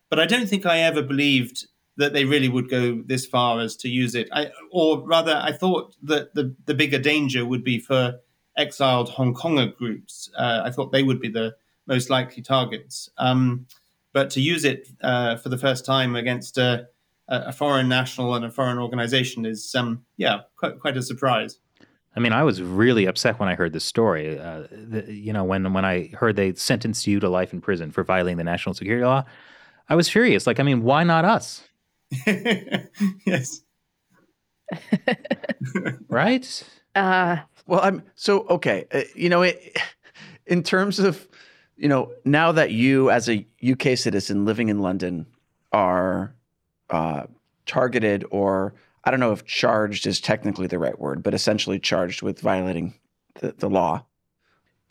But 0.08 0.18
I 0.18 0.26
don't 0.26 0.48
think 0.48 0.66
I 0.66 0.78
ever 0.78 1.02
believed 1.02 1.66
that 1.96 2.12
they 2.12 2.24
really 2.24 2.48
would 2.48 2.68
go 2.68 3.02
this 3.06 3.26
far 3.26 3.60
as 3.60 3.76
to 3.76 3.88
use 3.88 4.14
it. 4.14 4.28
I, 4.32 4.50
or 4.70 5.06
rather, 5.06 5.40
I 5.42 5.52
thought 5.52 5.94
that 6.02 6.34
the, 6.34 6.54
the 6.66 6.74
bigger 6.74 6.98
danger 6.98 7.44
would 7.44 7.62
be 7.62 7.78
for 7.78 8.18
exiled 8.56 9.10
Hong 9.10 9.34
Konger 9.34 9.76
groups. 9.76 10.30
Uh, 10.36 10.62
I 10.64 10.70
thought 10.70 10.92
they 10.92 11.02
would 11.02 11.20
be 11.20 11.28
the 11.28 11.54
most 11.86 12.10
likely 12.10 12.42
targets. 12.42 13.08
Um, 13.18 13.66
but 14.12 14.30
to 14.30 14.40
use 14.40 14.64
it 14.64 14.88
uh, 15.02 15.36
for 15.36 15.48
the 15.48 15.58
first 15.58 15.84
time 15.84 16.16
against 16.16 16.58
a, 16.58 16.88
a 17.30 17.52
foreign 17.52 17.88
national 17.88 18.34
and 18.34 18.44
a 18.44 18.50
foreign 18.50 18.78
organization 18.78 19.46
is, 19.46 19.72
um, 19.74 20.04
yeah, 20.16 20.40
quite, 20.56 20.80
quite 20.80 20.96
a 20.96 21.02
surprise. 21.02 21.58
I 22.16 22.20
mean, 22.20 22.32
I 22.32 22.42
was 22.42 22.60
really 22.60 23.06
upset 23.06 23.38
when 23.38 23.48
I 23.48 23.54
heard 23.54 23.72
this 23.72 23.84
story. 23.84 24.38
Uh, 24.38 24.64
the, 24.70 25.06
you 25.08 25.32
know, 25.32 25.44
when 25.44 25.72
when 25.72 25.84
I 25.84 26.08
heard 26.08 26.34
they 26.34 26.52
sentenced 26.54 27.06
you 27.06 27.20
to 27.20 27.28
life 27.28 27.52
in 27.52 27.60
prison 27.60 27.92
for 27.92 28.02
violating 28.02 28.36
the 28.36 28.44
national 28.44 28.74
security 28.74 29.04
law, 29.04 29.24
I 29.88 29.94
was 29.94 30.08
furious. 30.08 30.46
Like, 30.46 30.58
I 30.58 30.64
mean, 30.64 30.82
why 30.82 31.04
not 31.04 31.24
us? 31.24 31.62
yes. 33.26 33.62
Right? 36.08 36.64
Uh, 36.94 37.38
Well, 37.66 37.80
I'm 37.80 38.02
so 38.16 38.46
okay. 38.48 38.86
Uh, 38.92 39.02
you 39.14 39.28
know, 39.28 39.42
it, 39.42 39.78
in 40.46 40.64
terms 40.64 40.98
of 40.98 41.28
you 41.76 41.88
know, 41.88 42.12
now 42.24 42.52
that 42.52 42.72
you, 42.72 43.10
as 43.10 43.28
a 43.28 43.46
UK 43.66 43.96
citizen 43.96 44.44
living 44.44 44.68
in 44.68 44.80
London, 44.80 45.26
are 45.72 46.34
uh, 46.90 47.24
targeted 47.66 48.24
or 48.30 48.74
I 49.04 49.10
don't 49.10 49.20
know 49.20 49.32
if 49.32 49.46
charged 49.46 50.06
is 50.06 50.20
technically 50.20 50.66
the 50.66 50.78
right 50.78 50.98
word, 50.98 51.22
but 51.22 51.34
essentially 51.34 51.78
charged 51.78 52.22
with 52.22 52.40
violating 52.40 52.94
the, 53.40 53.52
the 53.52 53.70
law. 53.70 54.04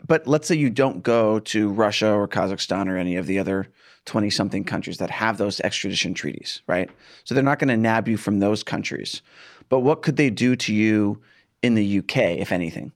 But 0.08 0.26
let's 0.26 0.48
say 0.48 0.56
you 0.56 0.70
don't 0.70 1.04
go 1.04 1.40
to 1.40 1.70
Russia 1.70 2.12
or 2.12 2.28
Kazakhstan 2.28 2.88
or 2.88 2.98
any 2.98 3.18
of 3.18 3.28
the 3.28 3.38
other 3.38 3.68
20 4.06 4.30
something 4.30 4.64
countries 4.64 4.98
that 4.98 5.12
have 5.12 5.38
those 5.38 5.60
extradition 5.60 6.14
treaties, 6.14 6.62
right? 6.68 6.90
So 7.26 7.36
they're 7.36 7.44
not 7.44 7.60
going 7.60 7.68
to 7.68 7.78
nab 7.78 8.08
you 8.08 8.18
from 8.18 8.40
those 8.40 8.64
countries. 8.64 9.22
But 9.68 9.82
what 9.82 10.02
could 10.02 10.16
they 10.16 10.30
do 10.30 10.56
to 10.56 10.74
you 10.74 11.22
in 11.62 11.76
the 11.76 12.00
UK, 12.00 12.18
if 12.40 12.52
anything? 12.52 12.94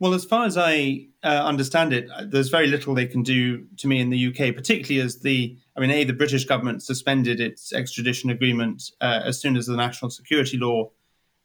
Well, 0.00 0.14
as 0.14 0.24
far 0.24 0.46
as 0.46 0.56
I 0.56 1.08
uh, 1.24 1.42
understand 1.44 1.92
it, 1.92 2.08
there's 2.30 2.50
very 2.50 2.68
little 2.68 2.94
they 2.94 3.06
can 3.06 3.22
do 3.24 3.66
to 3.78 3.88
me 3.88 4.00
in 4.00 4.10
the 4.10 4.28
UK, 4.28 4.54
particularly 4.54 5.04
as 5.04 5.20
the, 5.20 5.56
I 5.76 5.80
mean, 5.80 5.90
A, 5.90 6.04
the 6.04 6.12
British 6.12 6.44
government 6.44 6.84
suspended 6.84 7.40
its 7.40 7.72
extradition 7.72 8.30
agreement 8.30 8.92
uh, 9.00 9.22
as 9.24 9.40
soon 9.40 9.56
as 9.56 9.66
the 9.66 9.76
national 9.76 10.12
security 10.12 10.56
law 10.56 10.90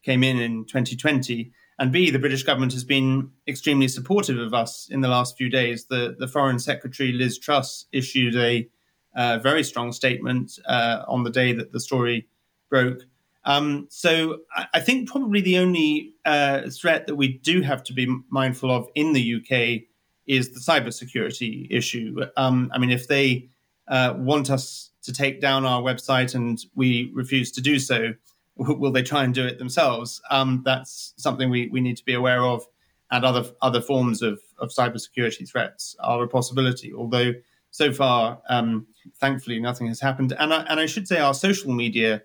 came 0.04 0.24
in 0.24 0.38
in 0.38 0.66
2020. 0.66 1.52
And 1.80 1.92
B, 1.92 2.12
the 2.12 2.20
British 2.20 2.44
government 2.44 2.74
has 2.74 2.84
been 2.84 3.32
extremely 3.48 3.88
supportive 3.88 4.38
of 4.38 4.54
us 4.54 4.88
in 4.92 5.02
the 5.02 5.08
last 5.08 5.36
few 5.36 5.50
days. 5.50 5.86
The, 5.86 6.16
the 6.20 6.28
Foreign 6.28 6.60
Secretary, 6.60 7.12
Liz 7.12 7.40
Truss, 7.40 7.86
issued 7.92 8.36
a 8.36 8.70
uh, 9.16 9.40
very 9.40 9.64
strong 9.64 9.92
statement 9.92 10.60
uh, 10.66 11.04
on 11.08 11.24
the 11.24 11.32
day 11.32 11.54
that 11.54 11.72
the 11.72 11.80
story 11.80 12.28
broke 12.70 13.02
um, 13.46 13.88
so 13.90 14.40
I, 14.56 14.68
I, 14.76 14.80
think 14.80 15.10
probably 15.10 15.42
the 15.42 15.58
only 15.58 16.14
uh, 16.26 16.70
threat 16.70 17.08
that 17.08 17.16
we 17.16 17.40
do 17.40 17.62
have 17.62 17.84
to 17.84 17.94
be 17.94 18.08
mindful 18.30 18.72
of 18.72 18.88
in 18.96 19.14
the 19.14 19.36
UK 19.36 19.84
is 20.28 20.52
the 20.52 20.60
cybersecurity 20.60 21.68
issue. 21.70 22.22
Um, 22.38 22.72
I 22.74 22.78
mean, 22.78 22.92
if 22.92 23.08
they 23.08 23.50
uh, 23.88 24.14
want 24.18 24.50
us 24.50 24.92
to 25.04 25.12
take 25.12 25.42
down 25.42 25.66
our 25.66 25.82
website 25.82 26.36
and 26.36 26.60
we 26.76 27.12
refuse 27.14 27.52
to 27.52 27.62
do 27.62 27.80
so, 27.80 28.14
will 28.56 28.92
they 28.92 29.04
try 29.04 29.24
and 29.24 29.34
do 29.34 29.46
it 29.46 29.60
themselves? 29.60 30.22
Um, 30.30 30.62
that's 30.64 31.14
something 31.18 31.50
we, 31.50 31.68
we 31.68 31.82
need 31.82 31.98
to 31.98 32.06
be 32.06 32.14
aware 32.14 32.44
of. 32.46 32.66
And 33.12 33.26
other 33.26 33.46
other 33.62 33.82
forms 33.82 34.24
of, 34.24 34.40
of 34.58 34.70
cybersecurity 34.70 35.48
threats 35.48 35.96
are 36.00 36.24
a 36.24 36.28
possibility. 36.28 36.92
Although 36.94 37.34
so 37.70 37.92
far, 37.92 38.42
um, 38.50 38.88
thankfully, 39.20 39.60
nothing 39.60 39.88
has 39.88 40.00
happened. 40.00 40.34
And 40.40 40.54
I, 40.54 40.64
and 40.64 40.80
I 40.80 40.88
should 40.88 41.08
say 41.08 41.20
our 41.20 41.34
social 41.34 41.74
media 41.74 42.24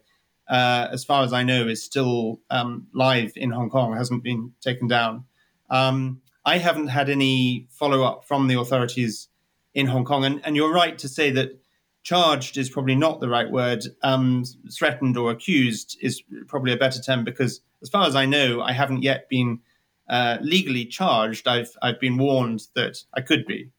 uh, 0.48 0.88
as 0.90 1.04
far 1.04 1.24
as 1.24 1.32
I 1.32 1.42
know, 1.42 1.68
is 1.68 1.84
still 1.84 2.40
um, 2.50 2.86
live 2.94 3.32
in 3.36 3.50
Hong 3.50 3.70
Kong, 3.70 3.94
hasn't 3.96 4.22
been 4.22 4.52
taken 4.60 4.88
down. 4.88 5.24
Um, 5.70 6.22
I 6.44 6.58
haven't 6.58 6.88
had 6.88 7.10
any 7.10 7.66
follow 7.70 8.02
up 8.02 8.24
from 8.24 8.48
the 8.48 8.58
authorities 8.58 9.28
in 9.74 9.86
Hong 9.86 10.04
Kong. 10.04 10.24
And, 10.24 10.40
and, 10.44 10.56
you're 10.56 10.72
right 10.72 10.96
to 10.98 11.08
say 11.08 11.30
that 11.32 11.60
charged 12.02 12.56
is 12.56 12.70
probably 12.70 12.94
not 12.94 13.20
the 13.20 13.28
right 13.28 13.50
word. 13.50 13.84
Um, 14.02 14.44
threatened 14.72 15.18
or 15.18 15.30
accused 15.30 15.98
is 16.00 16.22
probably 16.46 16.72
a 16.72 16.76
better 16.78 17.02
term 17.02 17.24
because, 17.24 17.60
as 17.82 17.90
far 17.90 18.06
as 18.06 18.16
I 18.16 18.24
know, 18.24 18.62
I 18.62 18.72
haven't 18.72 19.02
yet 19.02 19.28
been 19.28 19.60
uh, 20.08 20.38
legally 20.40 20.86
charged. 20.86 21.46
I've, 21.46 21.76
I've 21.82 22.00
been 22.00 22.16
warned 22.16 22.62
that 22.74 23.04
I 23.12 23.20
could 23.20 23.44
be. 23.44 23.70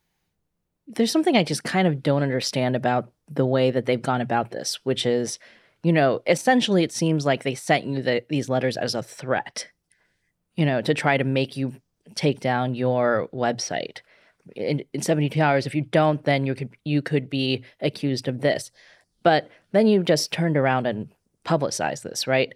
There's 0.85 1.11
something 1.11 1.35
I 1.35 1.43
just 1.43 1.63
kind 1.63 1.87
of 1.87 2.03
don't 2.03 2.23
understand 2.23 2.75
about 2.75 3.11
the 3.29 3.45
way 3.45 3.71
that 3.71 3.87
they've 3.87 4.01
gone 4.01 4.21
about 4.21 4.51
this, 4.51 4.79
which 4.83 5.05
is 5.05 5.39
you 5.83 5.93
know, 5.93 6.21
essentially 6.27 6.83
it 6.83 6.91
seems 6.91 7.25
like 7.25 7.43
they 7.43 7.55
sent 7.55 7.85
you 7.85 8.01
the, 8.01 8.23
these 8.29 8.49
letters 8.49 8.77
as 8.77 8.95
a 8.95 9.03
threat, 9.03 9.67
you 10.55 10.65
know, 10.65 10.81
to 10.81 10.93
try 10.93 11.17
to 11.17 11.23
make 11.23 11.55
you 11.55 11.73
take 12.15 12.39
down 12.39 12.75
your 12.75 13.29
website. 13.33 13.99
In, 14.55 14.83
in 14.93 15.01
72 15.01 15.39
hours, 15.39 15.65
if 15.65 15.75
you 15.75 15.81
don't, 15.81 16.23
then 16.25 16.45
you 16.45 16.55
could 16.55 16.75
you 16.83 17.01
could 17.01 17.29
be 17.29 17.63
accused 17.81 18.27
of 18.27 18.41
this. 18.41 18.71
But 19.23 19.49
then 19.71 19.87
you 19.87 20.03
just 20.03 20.31
turned 20.31 20.57
around 20.57 20.87
and 20.87 21.09
publicized 21.43 22.03
this, 22.03 22.25
right? 22.27 22.53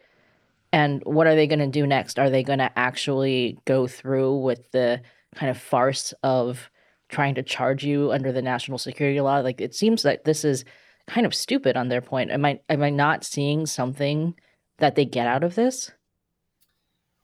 And 0.72 1.04
what 1.06 1.28
are 1.28 1.36
they 1.36 1.48
going 1.48 1.60
to 1.60 1.68
do 1.68 1.86
next? 1.86 2.18
Are 2.18 2.30
they 2.30 2.42
going 2.42 2.60
to 2.60 2.72
actually 2.78 3.60
go 3.66 3.86
through 3.86 4.38
with 4.38 4.72
the 4.72 5.02
kind 5.36 5.50
of 5.50 5.58
farce 5.58 6.14
of 6.24 6.70
trying 7.10 7.36
to 7.36 7.44
charge 7.44 7.84
you 7.84 8.12
under 8.12 8.32
the 8.32 8.42
national 8.42 8.80
security 8.80 9.22
law? 9.22 9.38
Like 9.38 9.62
it 9.62 9.76
seems 9.76 10.02
that 10.02 10.26
this 10.26 10.44
is 10.44 10.66
kind 11.08 11.26
of 11.26 11.36
stupid 11.36 11.76
on 11.76 11.90
their 11.90 12.02
point. 12.02 12.32
Am 12.32 12.46
I 12.46 12.60
am 12.70 12.84
I 12.84 12.90
not 12.90 13.24
seeing 13.24 13.66
something 13.66 14.36
that 14.78 14.96
they 14.96 15.06
get 15.06 15.28
out 15.28 15.44
of 15.44 15.56
this? 15.56 15.92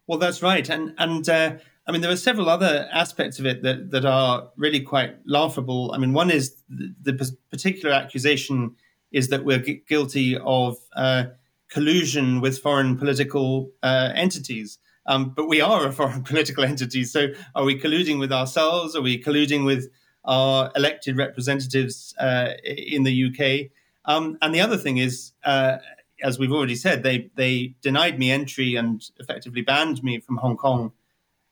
Well, 0.08 0.20
that's 0.20 0.42
right, 0.42 0.68
and 0.70 0.94
and 0.98 1.28
uh, 1.28 1.56
I 1.88 1.92
mean 1.92 2.02
there 2.02 2.12
are 2.12 2.18
several 2.18 2.50
other 2.50 2.88
aspects 2.92 3.40
of 3.40 3.46
it 3.46 3.64
that 3.64 3.92
that 3.92 4.06
are 4.06 4.50
really 4.58 4.82
quite 4.82 5.18
laughable. 5.26 5.92
I 5.94 5.98
mean, 5.98 6.14
one 6.14 6.32
is 6.32 6.56
the, 6.70 6.94
the 7.14 7.36
particular 7.50 7.94
accusation 7.94 8.76
is 9.12 9.30
that 9.30 9.44
we're 9.44 9.60
guilty 9.60 10.38
of 10.38 10.78
uh, 10.96 11.26
collusion 11.70 12.42
with 12.42 12.60
foreign 12.60 12.98
political 12.98 13.72
uh, 13.82 14.12
entities. 14.14 14.78
Um, 15.06 15.34
but 15.36 15.48
we 15.48 15.62
are 15.62 15.88
a 15.88 15.92
foreign 15.92 16.24
political 16.32 16.64
entity. 16.64 17.04
So 17.04 17.30
are 17.56 17.64
we 17.64 17.80
colluding 17.80 18.20
with 18.20 18.32
ourselves? 18.32 18.96
Are 18.96 19.02
we 19.02 19.22
colluding 19.22 19.66
with 19.66 19.90
our 20.26 20.72
elected 20.76 21.18
representatives 21.18 22.14
uh, 22.20 22.54
in 22.64 23.04
the 23.04 23.26
UK. 23.26 23.72
Um, 24.06 24.38
and 24.42 24.54
the 24.54 24.62
other 24.62 24.78
thing 24.78 24.98
is, 24.98 25.32
uh, 25.44 25.78
as 26.24 26.38
we've 26.38 26.52
already 26.52 26.76
said, 26.76 27.04
they 27.04 27.30
they 27.36 27.76
denied 27.82 28.20
me 28.20 28.32
entry 28.32 28.76
and 28.76 29.04
effectively 29.20 29.62
banned 29.62 30.04
me 30.04 30.20
from 30.20 30.38
Hong 30.38 30.58
Kong 30.58 30.92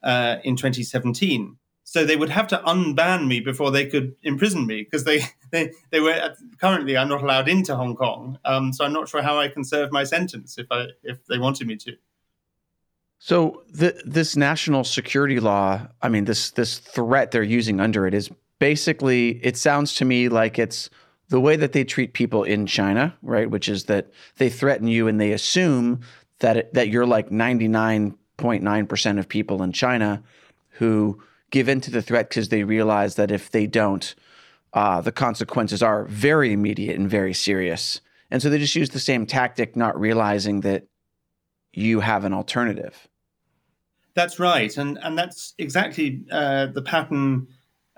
uh, 0.03 0.37
in 0.43 0.55
2017. 0.55 1.57
So 1.83 2.03
they 2.03 2.17
would 2.17 2.29
have 2.29 2.47
to 2.49 2.57
unban 2.57 3.27
me 3.27 3.39
before 3.39 3.71
they 3.71 3.85
could 3.85 4.15
imprison 4.21 4.67
me 4.67 4.83
because 4.83 5.05
they, 5.05 5.21
they, 5.51 5.71
they 5.89 6.01
were 6.01 6.35
currently 6.59 6.97
I'm 6.97 7.07
not 7.07 7.23
allowed 7.23 7.47
into 7.47 7.75
Hong 7.75 7.95
Kong. 7.95 8.39
Um, 8.43 8.73
so 8.73 8.83
I'm 8.83 8.93
not 8.93 9.07
sure 9.07 9.21
how 9.21 9.39
I 9.39 9.47
can 9.47 9.63
serve 9.63 9.91
my 9.91 10.03
sentence 10.03 10.57
if 10.57 10.67
I 10.69 10.87
if 11.03 11.25
they 11.27 11.37
wanted 11.37 11.67
me 11.67 11.77
to. 11.77 11.95
So 13.19 13.63
the, 13.69 13.99
this 14.05 14.35
national 14.35 14.83
security 14.83 15.39
law, 15.39 15.87
I 16.01 16.09
mean, 16.09 16.25
this 16.25 16.51
this 16.51 16.77
threat 16.77 17.31
they're 17.31 17.41
using 17.41 17.79
under 17.79 18.05
it 18.05 18.13
is 18.13 18.29
basically, 18.59 19.39
it 19.43 19.57
sounds 19.57 19.95
to 19.95 20.05
me 20.05 20.29
like 20.29 20.59
it's 20.59 20.89
the 21.29 21.39
way 21.39 21.55
that 21.55 21.73
they 21.73 21.83
treat 21.83 22.13
people 22.13 22.43
in 22.43 22.65
China, 22.65 23.15
right? 23.21 23.49
Which 23.49 23.67
is 23.67 23.85
that 23.85 24.11
they 24.37 24.49
threaten 24.49 24.87
you 24.87 25.07
and 25.07 25.19
they 25.19 25.31
assume 25.31 26.01
that 26.39 26.57
it, 26.57 26.73
that 26.73 26.89
you're 26.89 27.05
like 27.05 27.29
99.9% 27.29 29.19
of 29.19 29.27
people 29.27 29.63
in 29.63 29.71
China 29.71 30.23
who 30.71 31.21
give 31.51 31.67
in 31.69 31.81
to 31.81 31.91
the 31.91 32.01
threat 32.01 32.29
because 32.29 32.49
they 32.49 32.63
realize 32.63 33.15
that 33.15 33.31
if 33.31 33.51
they 33.51 33.67
don't, 33.67 34.15
uh, 34.73 35.01
the 35.01 35.11
consequences 35.11 35.81
are 35.81 36.05
very 36.05 36.53
immediate 36.53 36.97
and 36.97 37.09
very 37.09 37.33
serious. 37.33 38.01
And 38.29 38.41
so 38.41 38.49
they 38.49 38.59
just 38.59 38.75
use 38.75 38.89
the 38.89 38.99
same 38.99 39.25
tactic, 39.25 39.75
not 39.75 39.99
realizing 39.99 40.61
that 40.61 40.87
you 41.73 42.01
have 42.01 42.25
an 42.25 42.33
alternative. 42.33 43.07
That's 44.13 44.39
right, 44.39 44.75
and 44.77 44.97
and 45.03 45.15
that's 45.15 45.53
exactly 45.59 46.25
uh, 46.31 46.65
the 46.67 46.81
pattern 46.81 47.47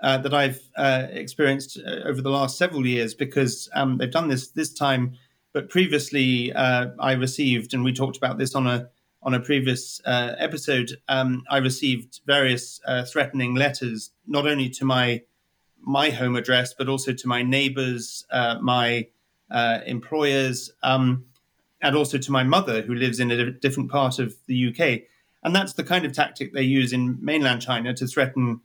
uh, 0.02 0.18
that 0.18 0.32
I've 0.32 0.60
uh, 0.76 1.06
experienced 1.10 1.78
uh, 1.78 2.08
over 2.08 2.22
the 2.22 2.30
last 2.30 2.56
several 2.56 2.86
years 2.86 3.14
because 3.14 3.68
um, 3.74 3.98
they've 3.98 4.10
done 4.10 4.28
this 4.28 4.48
this 4.48 4.72
time, 4.72 5.14
but 5.52 5.68
previously 5.68 6.52
uh, 6.52 6.88
I 6.98 7.12
received, 7.12 7.74
and 7.74 7.84
we 7.84 7.92
talked 7.92 8.16
about 8.16 8.38
this 8.38 8.54
on 8.54 8.66
a 8.66 8.88
on 9.22 9.34
a 9.34 9.40
previous 9.40 10.00
uh, 10.06 10.34
episode. 10.38 10.92
Um, 11.08 11.44
I 11.50 11.58
received 11.58 12.20
various 12.26 12.80
threatening 13.08 13.54
letters, 13.54 14.10
not 14.26 14.46
only 14.46 14.70
to 14.70 14.84
my 14.84 15.22
my 15.78 16.10
home 16.10 16.36
address, 16.36 16.72
but 16.72 16.88
also 16.88 17.12
to 17.12 17.28
my 17.28 17.42
neighbours, 17.42 18.24
my 18.60 19.06
employers, 19.50 20.70
um, 20.82 21.26
and 21.82 21.94
also 21.94 22.16
to 22.16 22.32
my 22.32 22.42
mother, 22.42 22.80
who 22.82 22.94
lives 22.94 23.20
in 23.20 23.30
a 23.30 23.50
different 23.50 23.90
part 23.90 24.18
of 24.18 24.34
the 24.46 24.68
UK. 24.68 25.02
And 25.42 25.54
that's 25.56 25.72
the 25.72 25.84
kind 25.84 26.04
of 26.04 26.12
tactic 26.12 26.52
they 26.52 26.62
use 26.62 26.92
in 26.92 27.18
mainland 27.20 27.62
China 27.62 27.94
to 27.94 28.06
threaten 28.06 28.60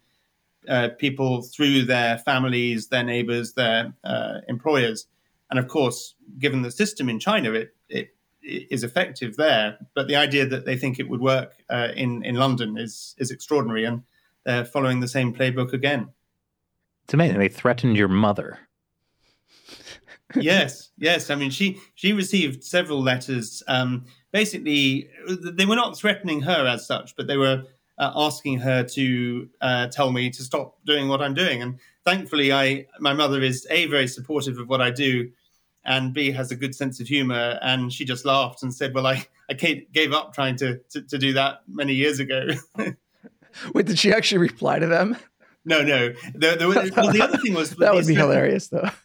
uh, 0.67 0.89
people 0.97 1.41
through 1.41 1.83
their 1.83 2.17
families, 2.19 2.87
their 2.87 3.03
neighbors, 3.03 3.53
their 3.53 3.93
uh, 4.03 4.39
employers. 4.47 5.07
And 5.49 5.59
of 5.59 5.67
course, 5.67 6.15
given 6.39 6.61
the 6.61 6.71
system 6.71 7.09
in 7.09 7.19
China, 7.19 7.53
it, 7.53 7.75
it, 7.89 8.09
it 8.41 8.67
is 8.71 8.83
effective 8.83 9.35
there. 9.37 9.77
But 9.93 10.07
the 10.07 10.15
idea 10.15 10.45
that 10.47 10.65
they 10.65 10.77
think 10.77 10.99
it 10.99 11.09
would 11.09 11.21
work 11.21 11.53
uh, 11.69 11.89
in, 11.95 12.23
in 12.23 12.35
London 12.35 12.77
is, 12.77 13.15
is 13.17 13.31
extraordinary. 13.31 13.85
And 13.85 14.03
they're 14.45 14.65
following 14.65 14.99
the 14.99 15.07
same 15.07 15.33
playbook 15.33 15.73
again. 15.73 16.09
It's 17.05 17.13
amazing. 17.13 17.39
They 17.39 17.49
threatened 17.49 17.97
your 17.97 18.07
mother. 18.07 18.59
yes, 20.35 20.89
yes. 20.97 21.29
I 21.29 21.35
mean, 21.35 21.51
she 21.51 21.77
she 21.93 22.13
received 22.13 22.63
several 22.63 23.01
letters. 23.01 23.61
Um, 23.67 24.05
basically, 24.31 25.09
they 25.27 25.65
were 25.65 25.75
not 25.75 25.97
threatening 25.97 26.41
her 26.41 26.65
as 26.65 26.87
such, 26.87 27.15
but 27.15 27.27
they 27.27 27.37
were 27.37 27.63
uh, 27.97 28.11
asking 28.15 28.59
her 28.59 28.83
to 28.83 29.49
uh, 29.61 29.87
tell 29.87 30.11
me 30.11 30.29
to 30.29 30.43
stop 30.43 30.77
doing 30.85 31.07
what 31.07 31.21
I'm 31.21 31.33
doing. 31.33 31.61
And 31.61 31.79
thankfully, 32.03 32.51
I 32.51 32.85
my 32.99 33.13
mother 33.13 33.41
is 33.41 33.65
a 33.69 33.85
very 33.87 34.07
supportive 34.07 34.57
of 34.59 34.67
what 34.67 34.81
I 34.81 34.91
do, 34.91 35.31
and 35.83 36.13
B 36.13 36.31
has 36.31 36.51
a 36.51 36.55
good 36.55 36.75
sense 36.75 36.99
of 36.99 37.07
humor. 37.07 37.59
And 37.61 37.91
she 37.91 38.05
just 38.05 38.25
laughed 38.25 38.63
and 38.63 38.73
said, 38.73 38.93
"Well, 38.93 39.07
I 39.07 39.25
I 39.49 39.53
gave 39.53 40.13
up 40.13 40.33
trying 40.33 40.55
to 40.57 40.79
to, 40.91 41.01
to 41.01 41.17
do 41.17 41.33
that 41.33 41.61
many 41.67 41.93
years 41.93 42.19
ago." 42.19 42.49
Wait, 43.73 43.85
did 43.85 43.97
she 43.97 44.11
actually 44.11 44.39
reply 44.39 44.79
to 44.79 44.87
them? 44.87 45.15
no, 45.65 45.81
no. 45.81 46.09
The, 46.33 46.55
the, 46.57 46.91
well, 46.95 47.11
the 47.11 47.21
other 47.23 47.37
thing 47.37 47.53
was 47.53 47.69
that 47.77 47.93
would 47.93 48.07
be 48.07 48.15
hilarious, 48.15 48.67
though. 48.67 48.89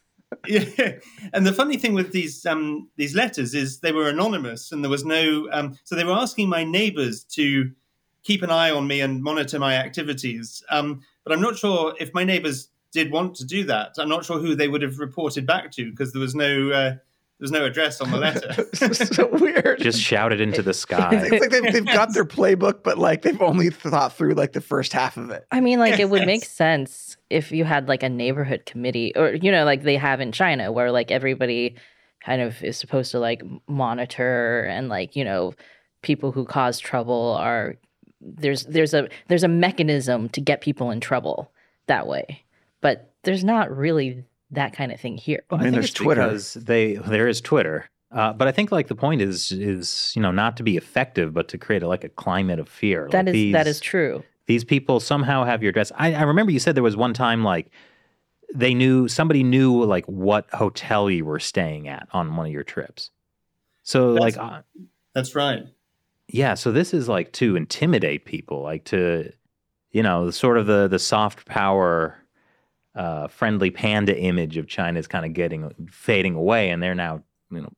Yeah, 0.46 0.92
and 1.32 1.44
the 1.44 1.52
funny 1.52 1.76
thing 1.76 1.92
with 1.92 2.12
these 2.12 2.46
um, 2.46 2.88
these 2.96 3.16
letters 3.16 3.52
is 3.52 3.80
they 3.80 3.90
were 3.90 4.08
anonymous, 4.08 4.70
and 4.70 4.82
there 4.82 4.90
was 4.90 5.04
no. 5.04 5.48
Um, 5.50 5.76
so 5.82 5.96
they 5.96 6.04
were 6.04 6.12
asking 6.12 6.48
my 6.48 6.62
neighbours 6.62 7.24
to 7.34 7.72
keep 8.22 8.42
an 8.42 8.50
eye 8.50 8.70
on 8.70 8.86
me 8.86 9.00
and 9.00 9.22
monitor 9.22 9.58
my 9.58 9.74
activities. 9.74 10.62
Um, 10.70 11.02
but 11.24 11.32
I'm 11.32 11.40
not 11.40 11.56
sure 11.56 11.94
if 11.98 12.12
my 12.14 12.24
neighbours 12.24 12.68
did 12.92 13.12
want 13.12 13.34
to 13.36 13.44
do 13.44 13.64
that. 13.64 13.94
I'm 13.98 14.08
not 14.08 14.24
sure 14.24 14.38
who 14.38 14.54
they 14.54 14.68
would 14.68 14.82
have 14.82 14.98
reported 14.98 15.46
back 15.46 15.70
to 15.72 15.90
because 15.90 16.12
there 16.12 16.20
was 16.20 16.34
no. 16.34 16.70
Uh, 16.70 16.94
there's 17.40 17.50
no 17.50 17.64
address 17.64 18.02
on 18.02 18.10
the 18.10 18.18
letter. 18.18 18.52
so 18.94 19.26
weird. 19.28 19.80
Just 19.80 19.98
shouted 19.98 20.42
into 20.42 20.60
the 20.60 20.74
sky. 20.74 21.08
it's 21.12 21.40
like 21.40 21.50
they've, 21.50 21.72
they've 21.72 21.86
got 21.86 22.12
their 22.12 22.26
playbook, 22.26 22.82
but 22.82 22.98
like 22.98 23.22
they've 23.22 23.40
only 23.40 23.70
thought 23.70 24.12
through 24.12 24.34
like 24.34 24.52
the 24.52 24.60
first 24.60 24.92
half 24.92 25.16
of 25.16 25.30
it. 25.30 25.46
I 25.50 25.62
mean, 25.62 25.78
like 25.78 25.98
it 25.98 26.10
would 26.10 26.26
make 26.26 26.44
sense 26.44 27.16
if 27.30 27.50
you 27.50 27.64
had 27.64 27.88
like 27.88 28.02
a 28.02 28.10
neighborhood 28.10 28.66
committee 28.66 29.14
or, 29.16 29.30
you 29.30 29.50
know, 29.50 29.64
like 29.64 29.84
they 29.84 29.96
have 29.96 30.20
in 30.20 30.32
China 30.32 30.70
where 30.70 30.92
like 30.92 31.10
everybody 31.10 31.76
kind 32.22 32.42
of 32.42 32.62
is 32.62 32.76
supposed 32.76 33.10
to 33.12 33.18
like 33.18 33.42
monitor 33.66 34.64
and 34.64 34.90
like, 34.90 35.16
you 35.16 35.24
know, 35.24 35.54
people 36.02 36.32
who 36.32 36.44
cause 36.44 36.78
trouble 36.78 37.36
are 37.40 37.76
there's 38.20 38.64
there's 38.66 38.94
a 38.94 39.08
there's 39.28 39.44
a 39.44 39.48
mechanism 39.48 40.28
to 40.30 40.40
get 40.40 40.60
people 40.60 40.90
in 40.90 41.00
trouble 41.00 41.50
that 41.86 42.06
way. 42.06 42.44
But 42.80 43.12
there's 43.22 43.44
not 43.44 43.74
really 43.74 44.24
that 44.50 44.72
kind 44.72 44.92
of 44.92 45.00
thing 45.00 45.16
here. 45.16 45.42
Well, 45.50 45.60
I, 45.60 45.64
mean, 45.64 45.72
there's 45.72 45.92
Twitter. 45.92 46.22
Because 46.22 46.54
they 46.54 46.94
there 46.94 47.28
is 47.28 47.40
Twitter. 47.40 47.88
Uh, 48.12 48.32
but 48.32 48.48
I 48.48 48.52
think 48.52 48.72
like 48.72 48.88
the 48.88 48.94
point 48.94 49.22
is 49.22 49.52
is 49.52 50.12
you 50.16 50.22
know 50.22 50.32
not 50.32 50.56
to 50.56 50.62
be 50.62 50.76
effective, 50.76 51.32
but 51.32 51.48
to 51.48 51.58
create 51.58 51.82
a, 51.82 51.88
like 51.88 52.04
a 52.04 52.08
climate 52.08 52.58
of 52.58 52.68
fear. 52.68 53.08
That 53.10 53.26
like 53.26 53.28
is 53.28 53.32
these, 53.32 53.52
that 53.52 53.66
is 53.66 53.80
true. 53.80 54.24
These 54.46 54.64
people 54.64 54.98
somehow 54.98 55.44
have 55.44 55.62
your 55.62 55.70
address. 55.70 55.92
I, 55.94 56.14
I 56.14 56.22
remember 56.22 56.50
you 56.50 56.58
said 56.58 56.74
there 56.74 56.82
was 56.82 56.96
one 56.96 57.14
time 57.14 57.44
like 57.44 57.70
they 58.52 58.74
knew 58.74 59.06
somebody 59.06 59.44
knew 59.44 59.84
like 59.84 60.04
what 60.06 60.50
hotel 60.50 61.08
you 61.08 61.24
were 61.24 61.38
staying 61.38 61.86
at 61.86 62.08
on 62.12 62.34
one 62.34 62.46
of 62.46 62.52
your 62.52 62.64
trips. 62.64 63.10
So 63.84 64.14
That's- 64.14 64.36
like 64.36 64.44
uh, 64.44 64.62
That's 65.14 65.34
right. 65.36 65.62
Yeah, 66.32 66.54
so 66.54 66.72
this 66.72 66.94
is 66.94 67.08
like 67.08 67.32
to 67.34 67.56
intimidate 67.56 68.24
people, 68.24 68.62
like 68.62 68.84
to 68.86 69.32
you 69.90 70.02
know 70.02 70.26
the 70.26 70.32
sort 70.32 70.58
of 70.58 70.66
the 70.66 70.88
the 70.88 70.98
soft 70.98 71.46
power 71.46 72.16
uh, 72.94 73.28
friendly 73.28 73.70
panda 73.70 74.18
image 74.18 74.56
of 74.56 74.66
China 74.66 74.98
is 74.98 75.06
kind 75.06 75.24
of 75.24 75.32
getting 75.32 75.72
fading 75.90 76.34
away, 76.34 76.70
and 76.70 76.82
they're 76.82 76.94
now 76.94 77.22
you 77.50 77.60
know 77.60 77.72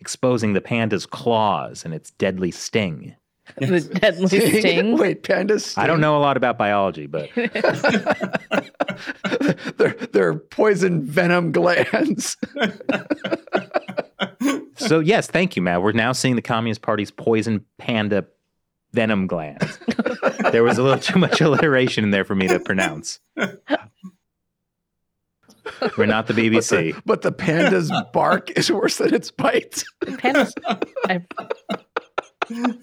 exposing 0.00 0.52
the 0.52 0.60
panda's 0.60 1.06
claws 1.06 1.84
and 1.84 1.94
its 1.94 2.10
deadly 2.12 2.50
sting. 2.50 3.14
The 3.58 3.80
deadly 4.00 4.28
sting. 4.28 4.98
Wait, 4.98 5.22
pandas. 5.22 5.78
I 5.78 5.86
don't 5.86 6.00
know 6.00 6.18
a 6.18 6.20
lot 6.20 6.36
about 6.36 6.58
biology, 6.58 7.06
but 7.06 7.30
they're 9.76 9.96
they're 10.12 10.34
poison 10.34 11.02
venom 11.02 11.52
glands. 11.52 12.36
so 14.86 15.00
yes, 15.00 15.26
thank 15.26 15.56
you, 15.56 15.62
Matt. 15.62 15.82
We're 15.82 15.92
now 15.92 16.12
seeing 16.12 16.36
the 16.36 16.42
Communist 16.42 16.82
Party's 16.82 17.10
poison 17.10 17.64
panda 17.78 18.26
venom 18.92 19.26
glands. 19.26 19.78
there 20.52 20.62
was 20.64 20.78
a 20.78 20.82
little 20.82 20.98
too 20.98 21.18
much 21.18 21.40
alliteration 21.40 22.04
in 22.04 22.10
there 22.10 22.24
for 22.24 22.34
me 22.34 22.48
to 22.48 22.58
pronounce. 22.60 23.20
We're 25.98 26.06
not 26.06 26.26
the 26.28 26.32
BBC. 26.34 26.92
But 26.92 26.94
the, 26.94 27.02
but 27.06 27.22
the 27.22 27.32
panda's 27.32 27.92
bark 28.12 28.50
is 28.52 28.70
worse 28.70 28.98
than 28.98 29.12
its 29.14 29.30
bite. 29.30 29.82
Pandas, 30.04 30.52
I, 31.06 31.24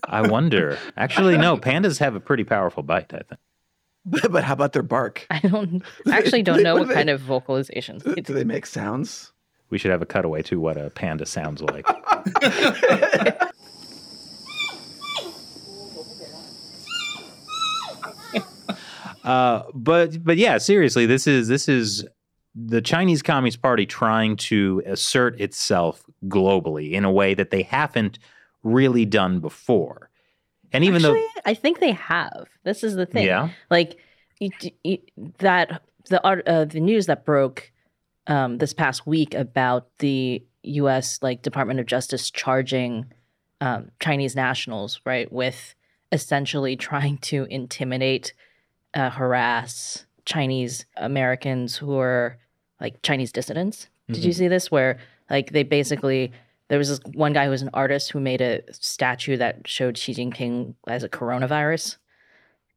I 0.03 0.27
wonder. 0.27 0.77
Actually, 0.97 1.37
no. 1.37 1.57
Pandas 1.57 1.97
have 1.99 2.15
a 2.15 2.19
pretty 2.19 2.43
powerful 2.43 2.83
bite. 2.83 3.13
I 3.13 3.21
think. 3.27 3.39
but 4.31 4.43
how 4.43 4.53
about 4.53 4.73
their 4.73 4.83
bark? 4.83 5.25
I 5.29 5.39
don't 5.39 5.81
I 6.07 6.17
actually 6.17 6.43
don't 6.43 6.57
They- 6.57 6.63
know 6.63 6.73
what 6.75 6.81
what 6.81 6.87
do 6.89 6.93
kind 6.95 7.09
of 7.09 7.21
vocalizations. 7.21 8.03
Do 8.03 8.15
do. 8.21 8.33
they 8.33 8.43
make 8.43 8.65
sounds? 8.65 9.31
We 9.73 9.79
should 9.79 9.89
have 9.89 10.03
a 10.03 10.05
cutaway 10.05 10.43
to 10.43 10.59
what 10.59 10.77
a 10.77 10.91
panda 10.91 11.25
sounds 11.25 11.59
like. 11.59 11.89
uh, 19.23 19.63
but 19.73 20.23
but 20.23 20.37
yeah, 20.37 20.59
seriously, 20.59 21.07
this 21.07 21.25
is 21.25 21.47
this 21.47 21.67
is 21.67 22.05
the 22.53 22.83
Chinese 22.83 23.23
Communist 23.23 23.63
Party 23.63 23.87
trying 23.87 24.35
to 24.35 24.83
assert 24.85 25.41
itself 25.41 26.03
globally 26.25 26.91
in 26.91 27.03
a 27.03 27.11
way 27.11 27.33
that 27.33 27.49
they 27.49 27.63
haven't 27.63 28.19
really 28.61 29.05
done 29.05 29.39
before. 29.39 30.11
And 30.71 30.83
even 30.83 30.97
Actually, 30.97 31.25
I 31.45 31.55
think 31.55 31.79
they 31.79 31.93
have. 31.93 32.47
This 32.63 32.83
is 32.83 32.93
the 32.93 33.07
thing. 33.07 33.25
yeah, 33.25 33.49
like 33.71 33.97
you, 34.37 34.51
you, 34.83 34.99
that 35.39 35.81
the 36.09 36.23
art 36.23 36.47
uh, 36.47 36.65
the 36.65 36.79
news 36.79 37.07
that 37.07 37.25
broke 37.25 37.71
um, 38.27 38.57
this 38.57 38.73
past 38.73 39.05
week 39.05 39.33
about 39.33 39.87
the 39.99 40.43
U.S. 40.63 41.19
like 41.21 41.41
Department 41.41 41.79
of 41.79 41.85
Justice 41.85 42.31
charging 42.31 43.05
um, 43.61 43.91
Chinese 43.99 44.35
nationals 44.35 44.99
right 45.05 45.31
with 45.31 45.75
essentially 46.11 46.75
trying 46.75 47.17
to 47.17 47.45
intimidate, 47.49 48.33
uh, 48.93 49.09
harass 49.09 50.05
Chinese 50.25 50.85
Americans 50.97 51.75
who 51.77 51.97
are 51.97 52.37
like 52.79 53.01
Chinese 53.01 53.31
dissidents. 53.31 53.87
Did 54.09 54.23
you 54.23 54.31
Mhm. 54.31 54.35
see 54.37 54.47
this? 54.47 54.69
Where 54.71 54.99
like 55.29 55.51
they 55.51 55.63
basically 55.63 56.31
there 56.69 56.77
was 56.77 56.89
this 56.89 56.99
one 57.13 57.33
guy 57.33 57.45
who 57.45 57.51
was 57.51 57.61
an 57.61 57.69
artist 57.73 58.11
who 58.11 58.19
made 58.19 58.41
a 58.41 58.61
statue 58.71 59.37
that 59.37 59.67
showed 59.67 59.97
Xi 59.97 60.13
Jinping 60.13 60.75
as 60.87 61.03
a 61.03 61.09
coronavirus 61.09 61.97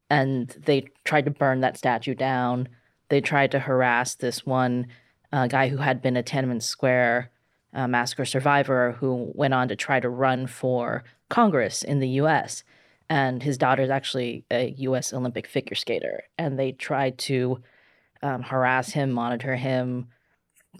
and 0.09 0.49
they 0.65 0.85
tried 1.03 1.25
to 1.25 1.31
burn 1.31 1.61
that 1.61 1.77
statue 1.77 2.13
down. 2.15 2.69
They 3.09 3.21
tried 3.21 3.51
to 3.51 3.59
harass 3.59 4.15
this 4.15 4.45
one 4.45 4.87
uh, 5.31 5.47
guy 5.47 5.69
who 5.69 5.77
had 5.77 6.01
been 6.01 6.17
a 6.17 6.23
Tiananmen 6.23 6.61
Square 6.61 7.31
uh, 7.73 7.87
massacre 7.87 8.25
survivor 8.25 8.93
who 8.99 9.31
went 9.35 9.53
on 9.53 9.67
to 9.67 9.75
try 9.75 9.99
to 9.99 10.09
run 10.09 10.47
for 10.47 11.03
Congress 11.29 11.83
in 11.83 11.99
the 11.99 12.09
U.S. 12.09 12.63
And 13.09 13.43
his 13.43 13.57
daughter 13.57 13.83
is 13.83 13.89
actually 13.89 14.45
a 14.51 14.73
U.S. 14.79 15.13
Olympic 15.13 15.47
figure 15.47 15.75
skater. 15.75 16.23
And 16.37 16.57
they 16.57 16.71
tried 16.71 17.17
to 17.19 17.61
um, 18.21 18.41
harass 18.41 18.91
him, 18.91 19.11
monitor 19.11 19.55
him, 19.55 20.07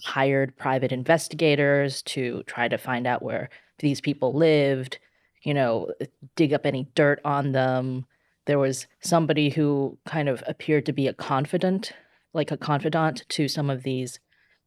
hired 0.04 0.58
private 0.58 0.92
investigators 0.92 2.02
to 2.04 2.44
try 2.44 2.68
to 2.68 2.78
find 2.78 3.06
out 3.06 3.22
where 3.22 3.50
these 3.80 4.02
people 4.02 4.34
lived, 4.34 4.98
you 5.44 5.54
know, 5.54 5.92
dig 6.36 6.54
up 6.54 6.66
any 6.66 6.88
dirt 6.96 7.20
on 7.24 7.52
them 7.52 8.06
there 8.48 8.58
was 8.58 8.88
somebody 9.02 9.50
who 9.50 9.98
kind 10.06 10.28
of 10.28 10.42
appeared 10.48 10.86
to 10.88 10.94
be 10.94 11.08
a 11.08 11.14
confidant, 11.14 11.92
like 12.34 12.50
a 12.50 12.58
confidant 12.58 13.24
to 13.30 13.48
some 13.48 13.70
of 13.70 13.84
these, 13.84 14.20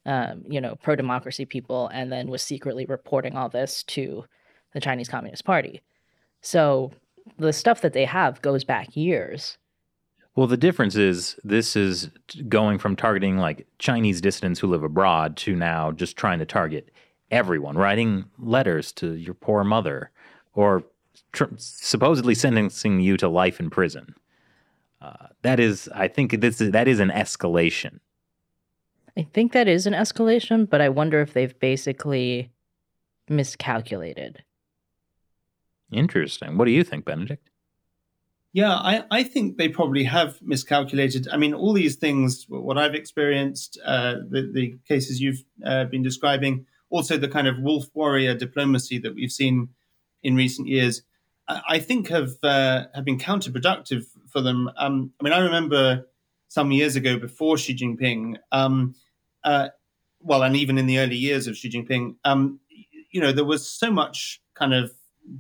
um, 0.07 0.45
you 0.49 0.61
know, 0.61 0.77
pro 0.77 0.97
democracy 0.97 1.45
people, 1.45 1.89
and 1.89 2.11
then 2.11 2.29
was 2.29 2.43
secretly 2.43 2.87
reporting 2.87 3.37
all 3.37 3.49
this 3.49 3.83
to 3.85 4.25
the 4.73 4.81
Chinese 4.81 5.09
Communist 5.09 5.45
Party. 5.45 5.83
So 6.41 6.93
the 7.39 7.53
stuff 7.53 7.81
that 7.83 7.93
they 7.93 8.05
have 8.05 8.41
goes 8.43 8.65
back 8.65 8.97
years. 8.97 9.59
Well, 10.37 10.47
the 10.47 10.57
difference 10.57 10.97
is 10.97 11.37
this 11.45 11.77
is 11.77 12.09
going 12.49 12.79
from 12.79 12.97
targeting 12.97 13.37
like 13.39 13.67
Chinese 13.79 14.21
dissidents 14.21 14.61
who 14.61 14.69
live 14.69 14.83
abroad 14.83 15.37
to 15.39 15.57
now 15.57 15.93
just 15.93 16.17
trying 16.17 16.39
to 16.39 16.47
target 16.47 16.91
everyone, 17.31 17.77
writing 17.77 18.25
letters 18.39 18.93
to 18.93 19.15
your 19.15 19.35
poor 19.35 19.65
mother 19.65 20.11
or 20.55 20.85
tr- 21.33 21.45
supposedly 21.57 22.35
sentencing 22.35 23.01
you 23.01 23.17
to 23.17 23.29
life 23.29 23.61
in 23.61 23.71
prison. 23.71 24.15
Uh, 25.03 25.27
that 25.43 25.59
is, 25.59 25.89
I 25.95 26.09
think 26.09 26.41
this 26.41 26.61
is, 26.61 26.73
that 26.73 26.89
is 26.89 27.01
an 27.01 27.11
escalation. 27.11 28.01
I 29.21 29.27
think 29.35 29.53
that 29.53 29.69
is 29.69 29.87
an 29.87 29.93
escalation, 29.93 30.67
but 30.69 30.81
I 30.81 30.89
wonder 30.89 31.21
if 31.21 31.35
they've 31.35 31.59
basically 31.61 32.51
miscalculated. 33.29 34.43
Interesting. 35.93 36.57
What 36.57 36.65
do 36.65 36.71
you 36.71 36.83
think, 36.83 37.05
Benedict? 37.05 37.51
Yeah, 38.55 38.73
I, 38.73 39.05
I 39.11 39.23
think 39.23 39.59
they 39.59 39.69
probably 39.69 40.05
have 40.05 40.41
miscalculated. 40.41 41.29
I 41.29 41.37
mean, 41.37 41.53
all 41.53 41.75
these 41.75 41.97
things, 41.97 42.47
what 42.49 42.79
I've 42.79 42.95
experienced, 42.95 43.79
uh, 43.85 44.15
the, 44.31 44.51
the 44.51 44.79
cases 44.89 45.21
you've 45.21 45.45
uh, 45.67 45.85
been 45.85 46.03
describing, 46.03 46.65
also 46.89 47.19
the 47.19 47.29
kind 47.29 47.47
of 47.47 47.59
wolf 47.59 47.89
warrior 47.93 48.35
diplomacy 48.35 48.99
that 49.01 49.15
we've 49.15 49.31
seen 49.31 49.69
in 50.23 50.35
recent 50.35 50.67
years, 50.67 51.03
I, 51.47 51.61
I 51.69 51.79
think 51.79 52.09
have 52.09 52.31
uh, 52.43 52.85
have 52.95 53.05
been 53.05 53.19
counterproductive 53.19 54.07
for 54.33 54.41
them. 54.41 54.71
Um, 54.79 55.13
I 55.21 55.25
mean, 55.25 55.35
I 55.35 55.41
remember 55.41 56.07
some 56.49 56.73
years 56.73 56.97
ago 56.97 57.19
before 57.19 57.59
Xi 57.59 57.77
Jinping, 57.77 58.39
um, 58.51 58.95
uh, 59.45 59.69
well, 60.21 60.43
and 60.43 60.57
even 60.57 60.79
in 60.79 60.87
the 60.87 60.99
early 60.99 61.17
years 61.17 61.47
of 61.47 61.57
Xi 61.57 61.71
Jinping, 61.71 62.17
um, 62.25 62.61
you 63.11 63.21
know, 63.21 63.33
there 63.33 63.45
was 63.45 63.69
so 63.69 63.91
much 63.91 64.41
kind 64.55 64.75
of 64.75 64.93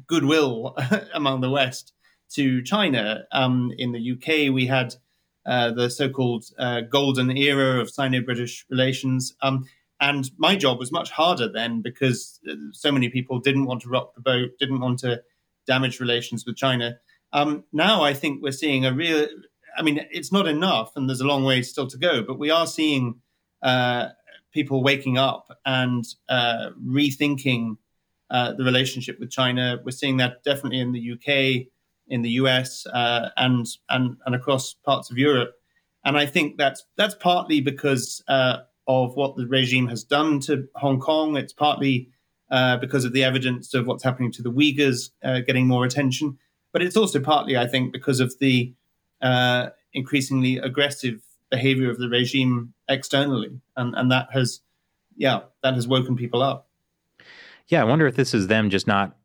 goodwill 0.06 0.76
among 1.14 1.40
the 1.40 1.50
West 1.50 1.92
to 2.30 2.62
China. 2.62 3.24
Um, 3.32 3.72
in 3.76 3.92
the 3.92 4.12
UK, 4.12 4.52
we 4.52 4.66
had 4.66 4.94
uh, 5.46 5.72
the 5.72 5.90
so-called 5.90 6.44
uh, 6.58 6.82
golden 6.82 7.36
era 7.36 7.80
of 7.80 7.90
Sino-British 7.90 8.66
relations. 8.70 9.34
Um, 9.42 9.66
and 10.00 10.30
my 10.38 10.56
job 10.56 10.78
was 10.78 10.92
much 10.92 11.10
harder 11.10 11.50
then 11.50 11.82
because 11.82 12.40
uh, 12.50 12.54
so 12.72 12.90
many 12.90 13.08
people 13.10 13.38
didn't 13.38 13.66
want 13.66 13.82
to 13.82 13.88
rock 13.88 14.14
the 14.14 14.22
boat, 14.22 14.50
didn't 14.58 14.80
want 14.80 15.00
to 15.00 15.22
damage 15.66 16.00
relations 16.00 16.44
with 16.46 16.56
China. 16.56 16.98
Um, 17.32 17.64
now 17.72 18.02
I 18.02 18.14
think 18.14 18.42
we're 18.42 18.52
seeing 18.52 18.86
a 18.86 18.92
real 18.92 19.26
I 19.76 19.82
mean, 19.82 20.04
it's 20.10 20.32
not 20.32 20.46
enough, 20.46 20.92
and 20.96 21.08
there's 21.08 21.20
a 21.20 21.26
long 21.26 21.44
way 21.44 21.62
still 21.62 21.86
to 21.86 21.98
go. 21.98 22.22
But 22.22 22.38
we 22.38 22.50
are 22.50 22.66
seeing 22.66 23.20
uh, 23.62 24.08
people 24.52 24.82
waking 24.82 25.18
up 25.18 25.56
and 25.64 26.04
uh, 26.28 26.70
rethinking 26.84 27.76
uh, 28.30 28.52
the 28.52 28.64
relationship 28.64 29.18
with 29.18 29.30
China. 29.30 29.80
We're 29.84 29.90
seeing 29.90 30.16
that 30.18 30.42
definitely 30.44 30.80
in 30.80 30.92
the 30.92 31.12
UK, 31.12 31.66
in 32.08 32.22
the 32.22 32.30
US, 32.30 32.86
uh, 32.86 33.30
and 33.36 33.66
and 33.88 34.16
and 34.26 34.34
across 34.34 34.74
parts 34.74 35.10
of 35.10 35.18
Europe. 35.18 35.54
And 36.04 36.16
I 36.16 36.26
think 36.26 36.56
that's 36.56 36.84
that's 36.96 37.14
partly 37.14 37.60
because 37.60 38.22
uh, 38.28 38.58
of 38.86 39.14
what 39.14 39.36
the 39.36 39.46
regime 39.46 39.88
has 39.88 40.04
done 40.04 40.40
to 40.40 40.68
Hong 40.76 41.00
Kong. 41.00 41.36
It's 41.36 41.52
partly 41.52 42.10
because 42.80 43.04
of 43.04 43.12
the 43.12 43.22
evidence 43.22 43.74
of 43.74 43.86
what's 43.86 44.02
happening 44.02 44.32
to 44.32 44.42
the 44.42 44.50
Uyghurs 44.50 45.10
getting 45.46 45.68
more 45.68 45.84
attention. 45.84 46.36
But 46.72 46.82
it's 46.82 46.96
also 46.96 47.20
partly, 47.20 47.56
I 47.56 47.68
think, 47.68 47.92
because 47.92 48.18
of 48.18 48.36
the 48.40 48.74
increasingly 49.92 50.58
aggressive 50.58 51.20
behavior 51.50 51.90
of 51.90 51.98
the 51.98 52.08
regime 52.08 52.72
externally, 52.90 53.58
and 53.76 53.94
and 53.94 54.10
that 54.10 54.28
has, 54.32 54.60
yeah, 55.16 55.40
that 55.62 55.74
has 55.74 55.88
woken 55.88 56.16
people 56.16 56.42
up. 56.42 56.68
Yeah, 57.68 57.80
I 57.80 57.84
wonder 57.84 58.06
if 58.06 58.16
this 58.16 58.34
is 58.34 58.48
them 58.48 58.68
just 58.68 58.86
not 58.86 59.16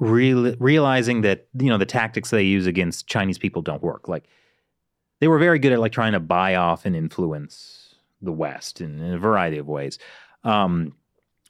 real, 0.00 0.56
realizing 0.56 1.20
that 1.20 1.46
you 1.58 1.68
know 1.68 1.78
the 1.78 1.86
tactics 1.86 2.30
they 2.30 2.42
use 2.42 2.66
against 2.66 3.06
Chinese 3.06 3.38
people 3.38 3.62
don't 3.62 3.82
work. 3.82 4.08
Like 4.08 4.24
they 5.20 5.28
were 5.28 5.38
very 5.38 5.58
good 5.58 5.72
at 5.72 5.80
like 5.80 5.92
trying 5.92 6.12
to 6.12 6.20
buy 6.20 6.56
off 6.56 6.84
and 6.86 6.96
influence 6.96 7.94
the 8.20 8.32
West 8.32 8.80
in, 8.80 9.00
in 9.00 9.14
a 9.14 9.18
variety 9.18 9.58
of 9.58 9.68
ways. 9.68 9.98
Um, 10.42 10.94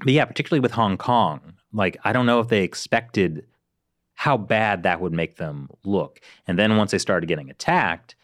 but 0.01 0.13
yeah, 0.13 0.25
particularly 0.25 0.61
with 0.61 0.73
Hong 0.73 0.99
Kong, 0.99 1.55
like 1.73 1.97
I 2.05 2.13
don't 2.13 2.27
know 2.27 2.41
if 2.41 2.49
they 2.49 2.63
expected 2.63 3.47
how 4.15 4.37
bad 4.37 4.85
that 4.85 5.01
would 5.01 5.13
make 5.13 5.37
them 5.37 5.69
look. 5.85 6.21
And 6.47 6.59
then 6.59 6.77
once 6.77 6.93
they 6.93 6.99
started 6.99 7.27
getting 7.27 7.51
attacked, 7.51 8.15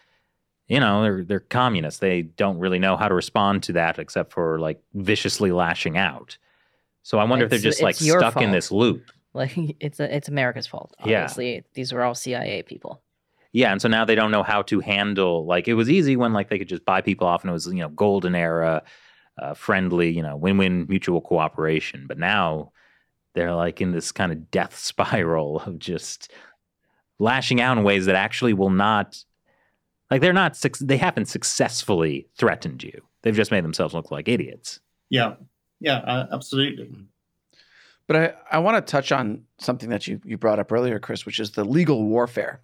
you 0.71 0.81
know, 0.81 1.03
they're 1.03 1.25
they're 1.25 1.41
communists. 1.41 2.01
They 2.01 2.23
don't 2.23 2.59
really 2.59 2.79
know 2.79 2.97
how 2.97 3.09
to 3.09 3.15
respond 3.15 3.65
to 3.65 3.73
that 3.75 3.99
except 3.99 4.33
for 4.33 4.59
like 4.59 4.81
viciously 4.95 5.51
lashing 5.53 5.99
out. 5.99 6.39
So 7.03 7.19
I 7.19 7.25
wonder 7.25 7.45
It's- 7.47 7.57
if 7.59 7.63
they're 7.63 7.71
just 7.71 7.83
like 7.83 7.97
stuck 7.97 8.41
in 8.41 8.53
this 8.53 8.71
loop. 8.73 9.11
Like 9.33 9.57
it's 9.79 10.01
a, 10.01 10.13
it's 10.13 10.27
America's 10.29 10.67
fault. 10.67 10.93
Yeah. 11.07 11.21
Obviously, 11.23 11.63
these 11.75 11.93
were 11.93 12.03
all 12.03 12.17
CIA 12.17 12.65
people. 12.65 13.01
Yeah, 13.53 13.71
and 13.71 13.81
so 13.81 13.87
now 13.89 14.05
they 14.05 14.17
don't 14.17 14.33
know 14.33 14.43
how 14.43 14.63
to 14.63 14.81
handle 14.81 15.47
like 15.47 15.69
it 15.69 15.75
was 15.75 15.89
easy 15.89 16.17
when 16.17 16.33
like 16.33 16.49
they 16.49 16.59
could 16.59 16.69
just 16.69 16.85
buy 16.85 17.01
people 17.01 17.29
off 17.29 17.45
and 17.45 17.51
it 17.51 17.53
was 17.53 17.67
you 17.69 17.75
know 17.75 17.91
golden 17.91 18.35
era, 18.35 18.83
uh, 19.41 19.55
friendly, 19.55 20.11
you 20.11 20.21
know, 20.23 20.37
win-win 20.37 20.87
mutual 20.89 21.21
cooperation. 21.21 22.07
But 22.09 22.19
now 22.19 22.73
they're 23.35 23.55
like 23.55 23.81
in 23.81 23.93
this 23.93 24.11
kind 24.11 24.33
of 24.33 24.51
death 24.51 24.77
spiral 24.91 25.61
of 25.61 25.79
just 25.79 26.33
lashing 27.21 27.61
out 27.61 27.79
in 27.79 27.85
ways 27.85 28.07
that 28.07 28.17
actually 28.17 28.53
will 28.55 28.71
not 28.71 29.23
like 30.11 30.21
they're 30.21 30.33
not 30.33 30.57
suc- 30.57 30.79
they 30.79 30.97
haven't 30.97 31.27
successfully 31.27 32.27
threatened 32.37 32.83
you. 32.83 33.03
They've 33.23 33.35
just 33.35 33.51
made 33.51 33.65
themselves 33.65 33.95
look 33.95 34.11
like 34.11 34.29
idiots. 34.29 34.81
Yeah, 35.09 35.35
yeah, 35.81 35.99
uh, 35.99 36.27
absolutely. 36.33 36.91
But 38.07 38.17
I, 38.17 38.57
I 38.57 38.59
want 38.59 38.85
to 38.85 38.91
touch 38.91 39.13
on 39.13 39.45
something 39.59 39.89
that 39.91 40.07
you, 40.07 40.21
you 40.25 40.37
brought 40.37 40.59
up 40.59 40.73
earlier, 40.73 40.99
Chris, 40.99 41.25
which 41.27 41.39
is 41.39 41.53
the 41.53 41.65
legal 41.65 42.05
warfare, 42.05 42.61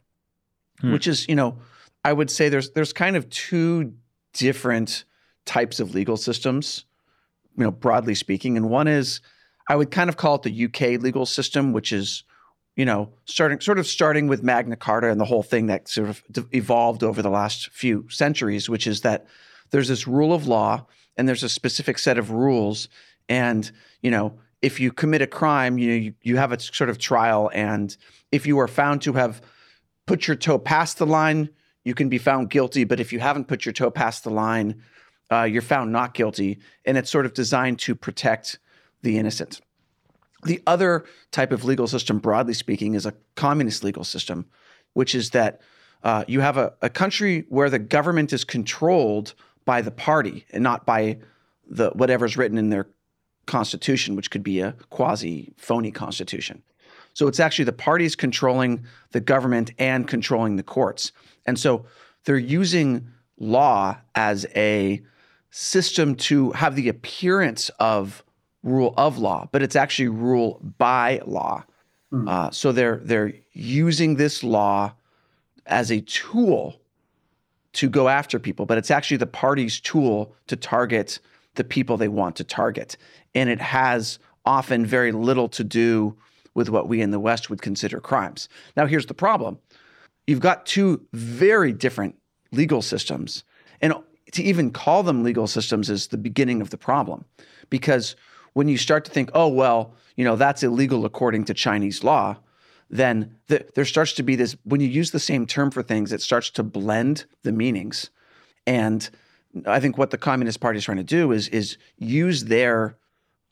Hmm. 0.80 0.92
which 0.92 1.06
is, 1.06 1.26
you 1.28 1.35
know, 1.35 1.56
I 2.04 2.12
would 2.12 2.30
say 2.30 2.48
there's 2.48 2.70
there's 2.72 2.92
kind 2.92 3.16
of 3.16 3.28
two 3.30 3.94
different 4.35 5.04
types 5.46 5.80
of 5.80 5.94
legal 5.94 6.16
systems, 6.16 6.85
you 7.56 7.64
know, 7.64 7.70
broadly 7.70 8.14
speaking. 8.14 8.56
And 8.56 8.68
one 8.68 8.87
is 8.88 9.20
I 9.68 9.76
would 9.76 9.90
kind 9.90 10.11
of 10.11 10.16
call 10.16 10.35
it 10.35 10.42
the 10.42 10.64
UK 10.66 11.00
legal 11.00 11.24
system, 11.26 11.72
which 11.72 11.92
is, 11.92 12.24
you 12.76 12.84
know, 12.84 13.10
starting 13.24 13.58
sort 13.60 13.78
of 13.78 13.86
starting 13.86 14.28
with 14.28 14.42
Magna 14.42 14.76
Carta 14.76 15.10
and 15.10 15.18
the 15.18 15.24
whole 15.24 15.42
thing 15.42 15.66
that 15.66 15.88
sort 15.88 16.10
of 16.10 16.22
evolved 16.52 17.02
over 17.02 17.22
the 17.22 17.30
last 17.30 17.70
few 17.70 18.06
centuries, 18.10 18.68
which 18.68 18.86
is 18.86 19.00
that 19.00 19.26
there's 19.70 19.88
this 19.88 20.06
rule 20.06 20.32
of 20.32 20.46
law 20.46 20.86
and 21.16 21.26
there's 21.26 21.42
a 21.42 21.48
specific 21.48 21.98
set 21.98 22.18
of 22.18 22.30
rules. 22.30 22.88
And 23.28 23.70
you 24.02 24.10
know 24.10 24.38
if 24.62 24.80
you 24.80 24.90
commit 24.90 25.20
a 25.20 25.26
crime 25.26 25.78
you 25.78 25.88
know 25.88 25.94
you, 25.94 26.14
you 26.22 26.36
have 26.36 26.52
a 26.52 26.60
sort 26.60 26.90
of 26.90 26.98
trial. 26.98 27.50
And 27.54 27.96
if 28.30 28.46
you 28.46 28.58
are 28.60 28.68
found 28.68 29.02
to 29.02 29.14
have 29.14 29.40
put 30.06 30.28
your 30.28 30.36
toe 30.36 30.58
past 30.58 30.98
the 30.98 31.06
line 31.06 31.48
you 31.82 31.94
can 31.94 32.08
be 32.08 32.18
found 32.18 32.50
guilty. 32.50 32.84
But 32.84 33.00
if 33.00 33.12
you 33.12 33.20
haven't 33.20 33.48
put 33.48 33.64
your 33.64 33.72
toe 33.72 33.90
past 33.90 34.22
the 34.22 34.30
line 34.30 34.82
uh, 35.32 35.42
you're 35.42 35.62
found 35.62 35.90
not 35.90 36.14
guilty. 36.14 36.58
And 36.84 36.96
it's 36.96 37.10
sort 37.10 37.26
of 37.26 37.34
designed 37.34 37.78
to 37.80 37.94
protect 37.94 38.58
the 39.02 39.18
innocent 39.18 39.60
the 40.44 40.62
other 40.66 41.05
type 41.33 41.53
of 41.53 41.64
legal 41.64 41.87
system 41.87 42.18
broadly 42.18 42.55
speaking 42.55 42.94
is 42.94 43.07
a 43.07 43.14
communist 43.35 43.83
legal 43.83 44.05
system 44.05 44.46
which 44.96 45.14
is 45.14 45.31
that 45.31 45.61
uh, 46.03 46.25
you 46.27 46.40
have 46.40 46.57
a, 46.57 46.72
a 46.81 46.88
country 46.88 47.44
where 47.51 47.68
the 47.68 47.79
government 47.79 48.33
is 48.33 48.44
controlled 48.44 49.35
by 49.66 49.83
the 49.83 49.90
party 49.90 50.46
and 50.53 50.62
not 50.62 50.87
by 50.87 51.18
the 51.68 51.90
whatever's 51.90 52.38
written 52.38 52.57
in 52.57 52.70
their 52.70 52.87
constitution, 53.44 54.16
which 54.16 54.31
could 54.31 54.42
be 54.42 54.61
a 54.61 54.72
quasi 54.88 55.53
phony 55.59 55.90
constitution. 55.90 56.62
So 57.12 57.29
it's 57.29 57.40
actually 57.40 57.66
the 57.66 57.72
parties 57.72 58.16
controlling 58.16 58.85
the 59.12 59.20
government 59.20 59.72
and 59.79 60.09
controlling 60.09 60.57
the 60.57 60.62
courts. 60.62 61.12
And 61.44 61.59
so 61.59 61.85
they're 62.25 62.38
using 62.38 63.09
law 63.38 63.99
as 64.14 64.46
a 64.55 65.03
system 65.51 66.14
to 66.14 66.53
have 66.53 66.75
the 66.75 66.88
appearance 66.88 67.70
of 67.81 68.22
rule 68.66 68.92
of 68.96 69.16
law, 69.16 69.48
but 69.52 69.62
it's 69.62 69.76
actually 69.76 70.09
rule 70.09 70.61
by 70.76 71.22
law. 71.24 71.64
Uh, 72.29 72.50
so 72.50 72.72
they're 72.72 73.00
they're 73.05 73.33
using 73.52 74.16
this 74.16 74.44
law 74.44 74.92
as 75.66 75.90
a 75.90 76.00
tool 76.02 76.81
to 77.72 77.88
go 77.88 78.09
after 78.09 78.38
people, 78.38 78.64
but 78.64 78.79
it's 78.79 78.90
actually 78.90 79.16
the 79.18 79.26
party's 79.26 79.81
tool 79.81 80.35
to 80.46 80.57
target 80.57 81.18
the 81.57 81.64
people 81.64 81.96
they 81.96 82.09
want 82.09 82.37
to 82.37 82.44
target. 82.44 82.96
And 83.35 83.50
it 83.50 83.61
has 83.61 84.18
often 84.44 84.87
very 84.87 85.12
little 85.12 85.48
to 85.50 85.64
do 85.64 86.16
with 86.55 86.70
what 86.70 86.88
we 86.88 87.02
in 87.02 87.11
the 87.11 87.20
West 87.20 87.50
would 87.50 87.61
consider 87.61 88.00
crimes. 88.00 88.48
Now, 88.76 88.87
here's 88.87 89.07
the 89.07 89.14
problem 89.14 89.59
you've 90.26 90.40
got 90.40 90.66
two 90.66 91.07
very 91.12 91.72
different 91.72 92.16
legal 92.52 92.83
systems. 92.83 93.44
And 93.81 93.94
to 94.33 94.42
even 94.42 94.70
call 94.70 95.02
them 95.02 95.22
legal 95.22 95.46
systems 95.46 95.90
is 95.90 96.09
the 96.09 96.18
beginning 96.18 96.61
of 96.61 96.70
the 96.70 96.79
problem. 96.79 97.24
Because 97.68 98.16
when 98.57 98.69
you 98.69 98.79
start 98.79 99.05
to 99.05 99.11
think, 99.11 99.29
oh, 99.35 99.49
well, 99.49 99.92
you 100.16 100.25
know, 100.25 100.35
that's 100.35 100.62
illegal 100.62 101.05
according 101.05 101.45
to 101.45 101.53
Chinese 101.53 102.03
law, 102.03 102.35
then 102.88 103.37
the, 103.49 103.66
there 103.75 103.85
starts 103.85 104.14
to 104.14 104.23
be 104.23 104.35
this 104.35 104.57
when 104.64 104.81
you 104.81 104.88
use 104.88 105.11
the 105.11 105.21
same 105.21 105.45
term 105.45 105.71
for 105.71 105.83
things, 105.83 106.11
it 106.11 106.23
starts 106.23 106.49
to 106.49 106.62
blend 106.62 107.27
the 107.42 107.53
meanings. 107.53 108.09
And 108.66 109.11
I 109.66 109.79
think 109.79 109.99
what 109.99 110.09
the 110.09 110.16
Communist 110.16 110.61
Party 110.61 110.79
is 110.79 110.87
trying 110.87 110.97
to 110.97 111.05
do 111.05 111.33
is 111.33 111.49
is 111.49 111.77
use 111.99 112.45
their 112.45 112.97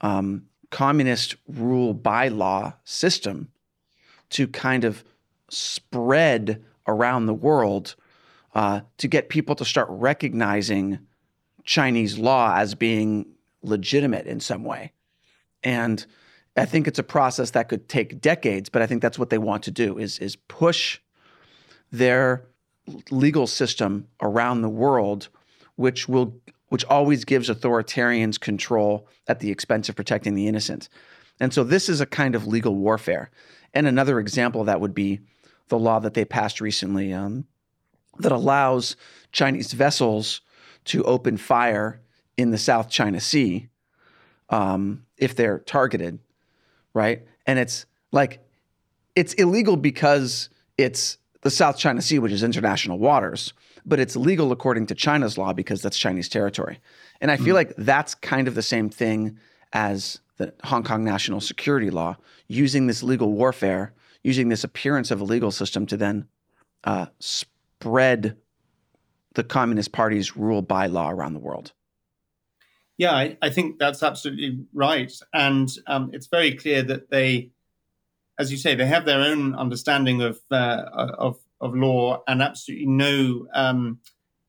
um, 0.01 0.47
communist 0.71 1.37
rule 1.49 1.93
by 1.93 2.29
law 2.29 2.73
system 2.85 3.49
to 4.31 4.49
kind 4.49 4.85
of 4.85 5.05
spread 5.51 6.65
around 6.87 7.27
the 7.27 7.35
world 7.35 7.95
uh, 8.55 8.81
to 8.97 9.07
get 9.07 9.29
people 9.29 9.55
to 9.57 9.67
start 9.67 9.87
recognizing 9.91 11.01
Chinese 11.65 12.17
law 12.19 12.55
as 12.57 12.75
being 12.75 13.34
legitimate 13.65 14.27
in 14.27 14.41
some 14.41 14.65
way. 14.65 14.93
And 15.63 16.05
I 16.57 16.67
think 16.67 16.87
it's 16.87 16.99
a 16.99 17.05
process 17.05 17.51
that 17.53 17.69
could 17.69 17.89
take 17.89 18.21
decades, 18.21 18.69
but 18.69 18.83
I 18.83 18.87
think 18.87 19.03
that's 19.03 19.19
what 19.19 19.31
they 19.31 19.39
want 19.39 19.65
to 19.65 19.71
do 19.71 19.99
is 19.99 20.19
is 20.19 20.37
push 20.37 21.01
their 21.91 22.47
legal 23.11 23.47
system 23.47 24.09
around 24.21 24.63
the 24.63 24.69
world, 24.69 25.29
which 25.77 26.09
will 26.09 26.41
which 26.69 26.85
always 26.87 27.25
gives 27.25 27.49
authoritarians 27.49 28.39
control 28.39 29.07
at 29.29 29.41
the 29.41 29.51
expense 29.51 29.89
of 29.89 29.97
protecting 29.97 30.35
the 30.35 30.49
innocent. 30.49 30.89
And 31.41 31.53
so 31.53 31.63
this 31.63 31.89
is 31.89 32.01
a 32.01 32.07
kind 32.07 32.35
of 32.35 32.47
legal 32.47 32.75
warfare. 32.75 33.31
And 33.73 33.87
another 33.87 34.19
example 34.19 34.61
of 34.61 34.67
that 34.67 34.81
would 34.81 34.95
be 34.95 35.21
the 35.69 35.79
law 35.79 35.99
that 36.01 36.15
they 36.15 36.25
passed 36.25 36.61
recently 36.61 37.13
um, 37.13 37.47
that 38.19 38.33
allows 38.33 38.97
Chinese 39.33 39.73
vessels 39.73 40.41
to 40.87 41.03
open 41.05 41.37
fire 41.37 42.01
in 42.37 42.51
the 42.51 42.59
South 42.59 42.89
China 42.91 43.21
Sea 43.21 43.69
um, 44.51 45.05
if 45.17 45.35
they're 45.35 45.59
targeted, 45.61 46.19
right? 46.93 47.23
And 47.47 47.59
it's 47.59 47.87
like 48.13 48.41
it's 49.17 49.35
illegal 49.35 49.77
because 49.77 50.49
it's 50.77 51.19
the 51.43 51.51
South 51.51 51.79
China 51.79 52.03
Sea, 52.03 52.19
which 52.19 52.33
is 52.33 52.43
international 52.43 52.99
waters, 52.99 53.53
but 53.85 54.01
it's 54.01 54.17
legal 54.17 54.51
according 54.51 54.87
to 54.87 54.95
China's 54.95 55.37
law 55.37 55.53
because 55.53 55.83
that's 55.83 55.99
Chinese 55.99 56.29
territory. 56.29 56.81
And 57.21 57.31
I 57.31 57.37
feel 57.37 57.55
like 57.55 57.75
that's 57.77 58.15
kind 58.15 58.49
of 58.49 58.55
the 58.55 58.63
same 58.63 58.89
thing 58.89 59.39
as 59.73 60.21
the 60.37 60.53
Hong 60.65 60.83
Kong 60.83 61.05
national 61.05 61.41
security 61.41 61.91
law, 61.91 62.17
using 62.49 62.87
this 62.87 63.03
legal 63.03 63.33
warfare, 63.33 63.93
using 64.23 64.49
this 64.49 64.65
appearance 64.65 65.11
of 65.11 65.21
a 65.21 65.25
legal 65.25 65.51
system 65.51 65.87
to 65.87 65.97
then 65.97 66.27
uh, 66.85 67.07
spread 67.21 68.37
the 69.35 69.45
Communist 69.45 69.93
Party's 69.93 70.37
rule 70.37 70.63
by 70.63 70.87
law 70.87 71.11
around 71.11 71.35
the 71.35 71.41
world. 71.41 71.73
Yeah, 72.97 73.13
I, 73.13 73.37
I 73.43 73.51
think 73.51 73.79
that's 73.79 74.03
absolutely 74.03 74.67
right. 74.73 75.13
And 75.33 75.69
um, 75.87 76.11
it's 76.13 76.29
very 76.29 76.55
clear 76.55 76.83
that 76.83 77.11
they, 77.11 77.51
as 78.39 78.53
you 78.53 78.57
say, 78.59 78.75
they 78.75 78.87
have 78.87 79.05
their 79.05 79.21
own 79.21 79.55
understanding 79.55 80.23
of 80.23 80.39
uh, 80.51 80.85
of 81.19 81.39
of 81.61 81.75
law 81.75 82.23
and 82.29 82.43
absolutely 82.43 82.87
no 82.87 83.47
um, 83.55 83.99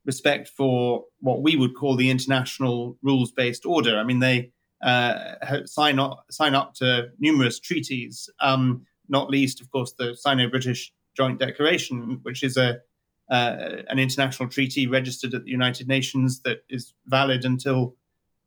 respect 0.04 0.48
for 0.48 1.04
what 1.20 1.42
we 1.42 1.56
would 1.56 1.74
call 1.74 1.96
the 1.96 2.10
international 2.10 2.98
rules 3.02 3.32
based 3.32 3.66
order. 3.66 3.98
I 3.98 4.04
mean, 4.04 4.20
they 4.20 4.52
uh, 4.82 5.64
sign, 5.64 5.98
up, 5.98 6.26
sign 6.30 6.54
up 6.54 6.74
to 6.74 7.08
numerous 7.18 7.58
treaties, 7.58 8.28
um, 8.40 8.86
not 9.08 9.30
least, 9.30 9.60
of 9.60 9.70
course, 9.70 9.92
the 9.98 10.14
Sino 10.14 10.48
British 10.48 10.92
Joint 11.16 11.38
Declaration, 11.38 12.20
which 12.22 12.42
is 12.42 12.56
a 12.56 12.80
uh, 13.28 13.82
an 13.88 13.98
international 13.98 14.48
treaty 14.48 14.86
registered 14.86 15.34
at 15.34 15.44
the 15.44 15.50
United 15.50 15.88
Nations 15.88 16.42
that 16.42 16.58
is 16.68 16.94
valid 17.06 17.44
until 17.44 17.96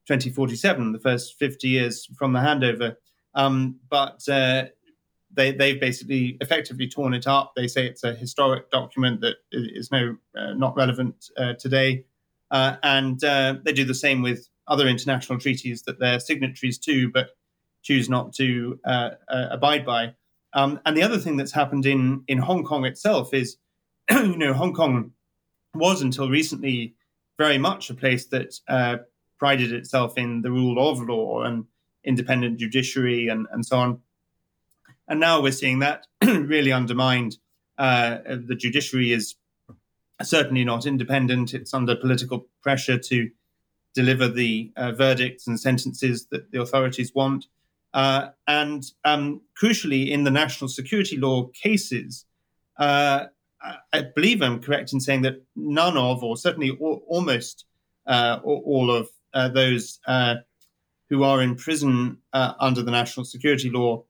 2047, 0.09 0.91
the 0.91 0.99
first 0.99 1.37
50 1.37 1.67
years 1.67 2.07
from 2.17 2.33
the 2.33 2.39
handover. 2.39 2.95
Um, 3.35 3.75
but 3.91 4.27
uh, 4.27 4.65
they, 5.31 5.51
they've 5.51 5.79
basically 5.79 6.35
effectively 6.41 6.87
torn 6.87 7.13
it 7.13 7.27
up. 7.27 7.53
They 7.55 7.67
say 7.67 7.85
it's 7.85 8.03
a 8.03 8.15
historic 8.15 8.71
document 8.71 9.21
that 9.21 9.35
is 9.51 9.91
no 9.91 10.17
uh, 10.35 10.53
not 10.53 10.75
relevant 10.75 11.29
uh, 11.37 11.53
today, 11.53 12.05
uh, 12.49 12.77
and 12.81 13.23
uh, 13.23 13.57
they 13.63 13.71
do 13.71 13.85
the 13.85 13.93
same 13.93 14.23
with 14.23 14.49
other 14.67 14.87
international 14.87 15.37
treaties 15.37 15.83
that 15.83 15.99
they're 15.99 16.19
signatories 16.19 16.79
to, 16.79 17.11
but 17.11 17.29
choose 17.83 18.09
not 18.09 18.33
to 18.33 18.79
uh, 18.85 19.11
abide 19.29 19.85
by. 19.85 20.15
Um, 20.53 20.79
and 20.87 20.97
the 20.97 21.03
other 21.03 21.19
thing 21.19 21.37
that's 21.37 21.53
happened 21.53 21.85
in 21.85 22.23
in 22.27 22.39
Hong 22.39 22.63
Kong 22.63 22.85
itself 22.85 23.31
is, 23.31 23.57
you 24.09 24.37
know, 24.37 24.53
Hong 24.53 24.73
Kong 24.73 25.11
was 25.75 26.01
until 26.01 26.29
recently 26.29 26.95
very 27.37 27.59
much 27.59 27.91
a 27.91 27.93
place 27.93 28.25
that 28.25 28.55
prided 29.39 29.71
itself 29.71 30.17
in 30.17 30.41
the 30.41 30.51
rule 30.51 30.77
of 30.89 31.01
law 31.01 31.43
and 31.43 31.65
independent 32.03 32.59
judiciary 32.59 33.27
and, 33.27 33.47
and 33.51 33.65
so 33.65 33.77
on. 33.77 33.99
And 35.07 35.19
now 35.19 35.41
we're 35.41 35.51
seeing 35.51 35.79
that 35.79 36.05
really 36.23 36.71
undermined. 36.71 37.37
Uh, 37.77 38.17
the 38.27 38.55
judiciary 38.55 39.11
is 39.11 39.35
certainly 40.21 40.63
not 40.63 40.85
independent. 40.85 41.53
It's 41.53 41.73
under 41.73 41.95
political 41.95 42.47
pressure 42.61 42.97
to 42.97 43.29
deliver 43.95 44.27
the 44.27 44.71
uh, 44.75 44.91
verdicts 44.91 45.47
and 45.47 45.59
sentences 45.59 46.27
that 46.31 46.51
the 46.51 46.61
authorities 46.61 47.13
want. 47.15 47.45
Uh, 47.93 48.29
and 48.47 48.83
um, 49.03 49.41
crucially, 49.59 50.09
in 50.09 50.23
the 50.23 50.31
national 50.31 50.67
security 50.67 51.17
law 51.17 51.47
cases, 51.47 52.25
uh, 52.77 53.25
I 53.91 54.03
believe 54.15 54.41
I'm 54.41 54.61
correct 54.61 54.93
in 54.93 54.99
saying 54.99 55.23
that 55.23 55.43
none 55.55 55.97
of, 55.97 56.23
or 56.23 56.37
certainly 56.37 56.71
all, 56.79 57.03
almost 57.07 57.65
uh, 58.05 58.39
all 58.43 58.91
of 58.91 59.09
uh, 59.33 59.49
those 59.49 59.99
who 61.09 61.23
are 61.23 61.41
in 61.41 61.55
prison 61.55 62.17
under 62.33 62.83
the 62.83 62.91
national 62.91 63.25
security 63.25 63.69
law 63.69 64.03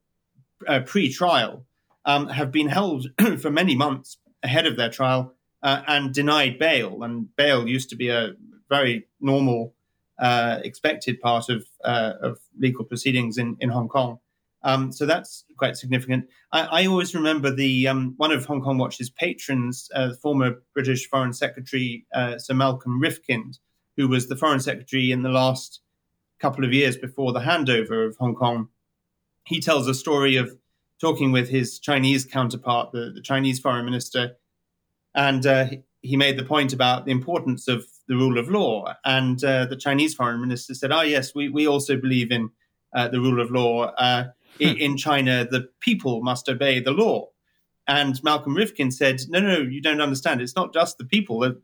uh, 0.68 0.82
pre-trial 0.82 1.66
um, 2.06 2.28
have 2.28 2.52
been 2.52 2.68
held 2.68 3.08
for 3.40 3.52
many 3.52 3.76
months 3.76 4.18
ahead 4.44 4.66
of 4.66 4.78
their 4.78 4.90
trial 4.90 5.34
uh, 5.64 5.82
and 5.88 6.14
denied 6.14 6.60
bail. 6.60 7.04
And 7.04 7.34
bail 7.36 7.68
used 7.68 7.90
to 7.90 7.96
be 7.96 8.10
a 8.10 8.34
very 8.70 9.08
normal, 9.20 9.74
uh, 10.18 10.60
expected 10.64 11.20
part 11.22 11.50
of, 11.50 11.66
uh, 11.84 12.14
of 12.22 12.40
legal 12.58 12.86
proceedings 12.86 13.38
in, 13.38 13.58
in 13.60 13.70
Hong 13.70 13.88
Kong. 13.88 14.20
Um, 14.62 14.92
so 14.92 15.06
that's 15.06 15.46
quite 15.58 15.78
significant. 15.78 16.28
I, 16.52 16.82
I 16.82 16.86
always 16.88 17.16
remember 17.16 17.54
the 17.54 17.88
um, 17.88 18.14
one 18.18 18.32
of 18.32 18.46
Hong 18.46 18.62
Kong 18.62 18.78
Watch's 18.78 19.10
patrons, 19.10 19.90
uh, 19.96 20.14
former 20.22 20.62
British 20.74 21.08
Foreign 21.08 21.32
Secretary 21.32 22.06
uh, 22.14 22.38
Sir 22.38 22.54
Malcolm 22.54 23.02
Rifkind, 23.02 23.60
who 24.00 24.08
was 24.08 24.28
the 24.28 24.36
Foreign 24.36 24.62
Secretary 24.62 25.12
in 25.12 25.24
the 25.24 25.30
last 25.30 25.82
couple 26.40 26.64
of 26.64 26.74
years 26.74 26.96
before 26.96 27.34
the 27.34 27.42
handover 27.42 28.08
of 28.08 28.16
Hong 28.18 28.34
Kong 28.34 28.70
he 29.50 29.60
tells 29.60 29.88
a 29.88 29.96
story 29.96 30.36
of 30.36 30.56
talking 31.02 31.32
with 31.32 31.50
his 31.50 31.80
Chinese 31.80 32.24
counterpart, 32.24 32.92
the, 32.92 33.12
the 33.14 33.22
Chinese 33.22 33.60
foreign 33.60 33.84
minister, 33.86 34.38
and 35.16 35.46
uh, 35.46 35.66
he 36.02 36.16
made 36.16 36.38
the 36.38 36.46
point 36.46 36.72
about 36.72 37.06
the 37.06 37.12
importance 37.12 37.68
of 37.68 37.84
the 38.08 38.16
rule 38.16 38.38
of 38.38 38.48
law. 38.48 38.94
And 39.04 39.44
uh, 39.44 39.66
the 39.66 39.76
Chinese 39.76 40.14
foreign 40.14 40.40
minister 40.40 40.76
said, 40.76 40.92
"Oh 40.92 41.02
yes, 41.02 41.34
we 41.34 41.50
we 41.50 41.68
also 41.68 41.98
believe 41.98 42.32
in 42.32 42.52
uh, 42.96 43.08
the 43.08 43.20
rule 43.20 43.42
of 43.42 43.50
law. 43.50 43.86
Uh, 43.98 44.26
in, 44.60 44.76
hmm. 44.76 44.82
in 44.82 44.98
China, 44.98 45.48
the 45.50 45.68
people 45.80 46.22
must 46.22 46.48
obey 46.48 46.80
the 46.80 46.92
law." 46.92 47.30
And 47.88 48.24
Malcolm 48.24 48.56
Rifkind 48.56 48.94
said, 48.94 49.22
"No, 49.30 49.40
no, 49.40 49.58
you 49.58 49.82
don't 49.82 50.02
understand. 50.02 50.42
It's 50.42 50.56
not 50.56 50.76
just 50.76 51.00
the 51.00 51.06
people. 51.06 51.56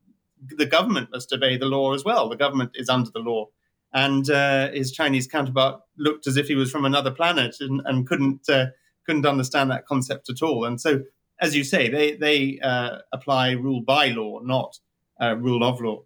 The, 0.58 0.66
government 0.66 1.10
must 1.12 1.32
obey 1.34 1.58
the 1.58 1.66
law 1.66 1.94
as 1.94 2.04
well. 2.04 2.30
The 2.30 2.36
government 2.36 2.72
is 2.76 2.90
under 2.90 3.12
the 3.12 3.20
law." 3.20 3.48
and 3.96 4.30
uh, 4.30 4.72
his 4.72 4.92
Chinese 4.92 5.26
counterpart 5.26 5.82
looked 5.98 6.28
as 6.28 6.36
if 6.36 6.48
he 6.48 6.56
was 6.56 6.70
from 6.70 6.84
another 6.86 7.12
planet 7.12 7.56
and, 7.62 7.82
and 7.86 8.06
couldn't 8.08 8.48
uh, 8.50 8.68
couldn't 9.06 9.26
understand 9.26 9.72
that 9.72 9.86
concept 9.86 10.30
at 10.30 10.42
all. 10.42 10.66
And 10.66 10.80
so, 10.80 11.02
as 11.40 11.56
you 11.56 11.64
say, 11.64 11.90
they 11.90 12.16
they 12.16 12.60
uh, 12.60 13.00
apply 13.14 13.52
rule 13.52 13.82
by 13.82 14.10
law, 14.10 14.40
not 14.42 14.78
uh, 15.22 15.36
rule 15.38 15.64
of 15.64 15.82
law. 15.82 16.04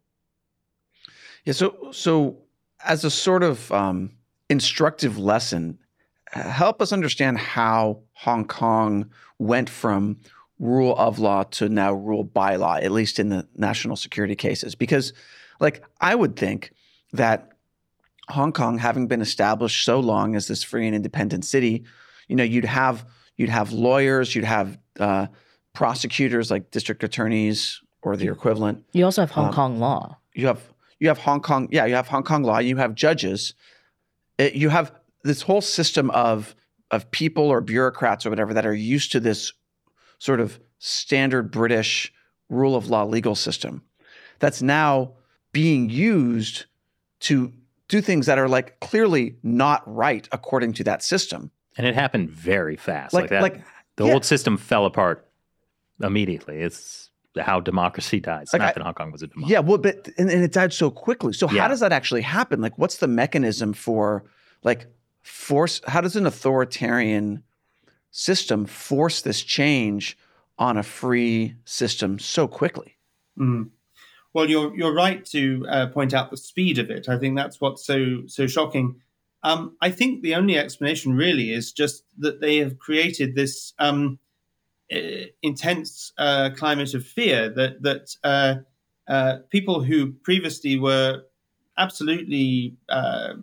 Yeah. 1.44 1.54
So 1.54 1.90
so 1.92 2.38
as 2.86 3.04
a 3.04 3.10
sort 3.10 3.42
of 3.42 3.72
um, 3.72 4.12
instructive 4.50 5.18
lesson, 5.18 5.80
help 6.32 6.82
us 6.84 6.94
understand 6.94 7.40
how 7.40 8.04
Hong 8.14 8.46
Kong 8.46 9.10
went 9.40 9.70
from 9.70 10.18
rule 10.60 10.96
of 10.98 11.20
law 11.20 11.44
to 11.44 11.70
now 11.70 11.94
rule 11.94 12.24
by 12.24 12.58
law, 12.58 12.76
at 12.76 12.92
least 12.92 13.18
in 13.18 13.30
the 13.30 13.48
national 13.56 13.96
security 13.96 14.36
cases. 14.36 14.76
Because, 14.76 15.14
like, 15.60 15.84
I 16.00 16.14
would 16.14 16.36
think 16.36 16.72
that 17.14 17.54
Hong 18.30 18.52
Kong 18.52 18.78
having 18.78 19.08
been 19.08 19.22
established 19.22 19.84
so 19.84 20.00
long 20.00 20.36
as 20.36 20.48
this 20.48 20.64
free 20.64 20.86
and 20.86 20.96
independent 20.96 21.46
city, 21.46 21.86
you 22.28 22.36
know, 22.36 22.44
you'd 22.44 22.66
have 22.66 23.06
you'd 23.38 23.50
have 23.50 23.72
lawyers, 23.72 24.36
you'd 24.36 24.46
have 24.46 24.78
uh, 25.00 25.28
prosecutors 25.74 26.52
like 26.52 26.72
district 26.72 27.04
attorneys 27.04 27.82
or 28.02 28.18
the 28.18 28.28
equivalent. 28.28 28.84
You 28.92 29.06
also 29.06 29.22
have 29.22 29.32
Hong 29.32 29.48
um, 29.48 29.54
Kong 29.54 29.80
law. 29.80 30.18
You 30.34 30.48
have 30.48 30.62
you 31.00 31.08
have 31.08 31.18
Hong 31.20 31.42
Kong, 31.42 31.70
yeah, 31.72 31.86
you 31.86 31.96
have 31.96 32.08
Hong 32.08 32.24
Kong 32.24 32.44
law. 32.44 32.60
You 32.60 32.76
have 32.78 32.94
judges. 32.94 33.54
It, 34.38 34.54
you 34.54 34.70
have 34.70 34.94
this 35.24 35.42
whole 35.42 35.62
system 35.62 36.12
of 36.12 36.56
of 36.92 37.10
people 37.12 37.44
or 37.46 37.62
bureaucrats 37.62 38.26
or 38.26 38.30
whatever 38.30 38.54
that 38.54 38.66
are 38.66 38.74
used 38.74 39.12
to 39.12 39.20
this 39.20 39.54
sort 40.20 40.40
of 40.40 40.60
standard 40.78 41.52
British 41.52 42.14
rule 42.50 42.76
of 42.76 42.90
law 42.90 43.04
legal 43.04 43.36
system 43.36 43.82
that's 44.40 44.62
now 44.62 45.12
being 45.52 45.90
used 45.90 46.66
to 47.20 47.52
do 47.88 48.02
things 48.02 48.28
that 48.28 48.38
are 48.38 48.48
like 48.48 48.80
clearly 48.80 49.36
not 49.44 49.84
right 49.86 50.28
according 50.32 50.74
to 50.74 50.84
that 50.84 51.04
system. 51.04 51.52
And 51.78 51.88
it 51.88 51.96
happened 51.96 52.30
very 52.30 52.76
fast. 52.76 53.14
Like, 53.14 53.24
like 53.24 53.30
that. 53.32 53.42
Like, 53.42 53.64
the 53.96 54.06
yeah. 54.06 54.14
old 54.14 54.26
system 54.26 54.58
fell 54.58 54.86
apart 54.86 55.28
immediately. 56.02 56.62
It's 56.62 57.10
how 57.38 57.60
democracy 57.60 58.20
dies. 58.20 58.48
Like 58.54 58.62
not 58.62 58.70
I, 58.70 58.74
that 58.74 58.84
Hong 58.84 58.94
Kong 58.94 59.12
was 59.12 59.22
a 59.22 59.28
democracy. 59.28 59.54
Yeah, 59.54 59.60
well, 59.60 59.78
but 59.78 60.08
and, 60.18 60.30
and 60.30 60.44
it 60.44 60.54
died 60.54 60.74
so 60.74 60.90
quickly. 60.90 61.34
So 61.34 61.50
yeah. 61.50 61.62
how 61.62 61.68
does 61.68 61.82
that 61.82 61.92
actually 61.92 62.22
happen? 62.22 62.62
Like, 62.62 62.78
what's 62.78 62.98
the 62.98 63.08
mechanism 63.08 63.74
for 63.74 64.24
like 64.64 64.88
force? 65.22 65.82
How 65.86 66.02
does 66.02 66.16
an 66.16 66.26
authoritarian 66.26 67.44
system 68.12 68.66
force 68.66 69.22
this 69.22 69.42
change 69.42 70.18
on 70.58 70.78
a 70.78 70.84
free 70.84 71.56
system 71.66 72.20
so 72.20 72.48
quickly? 72.48 72.98
Mm. 73.38 73.70
Well, 74.34 74.50
you're 74.50 74.76
you're 74.76 74.94
right 74.94 75.26
to 75.26 75.66
uh, 75.68 75.88
point 75.88 76.14
out 76.14 76.30
the 76.30 76.38
speed 76.38 76.78
of 76.78 76.92
it. 76.92 77.10
I 77.10 77.18
think 77.18 77.36
that's 77.36 77.60
what's 77.60 77.86
so 77.86 78.24
so 78.28 78.46
shocking. 78.46 79.02
Um, 79.42 79.78
I 79.82 79.90
think 79.90 80.22
the 80.22 80.36
only 80.36 80.58
explanation 80.58 81.16
really 81.16 81.52
is 81.52 81.72
just 81.72 82.04
that 82.18 82.42
they 82.42 82.58
have 82.58 82.78
created 82.78 83.36
this 83.36 83.74
um, 83.80 84.20
uh, 84.94 85.28
intense 85.42 86.12
uh, 86.18 86.52
climate 86.56 86.94
of 86.94 87.06
fear 87.06 87.50
that 87.50 87.82
that 87.82 88.16
uh, 88.24 88.56
uh 89.08 89.38
people 89.50 89.82
who 89.82 90.12
previously 90.12 90.78
were 90.78 91.24
absolutely 91.78 92.76
uh, 92.90 93.34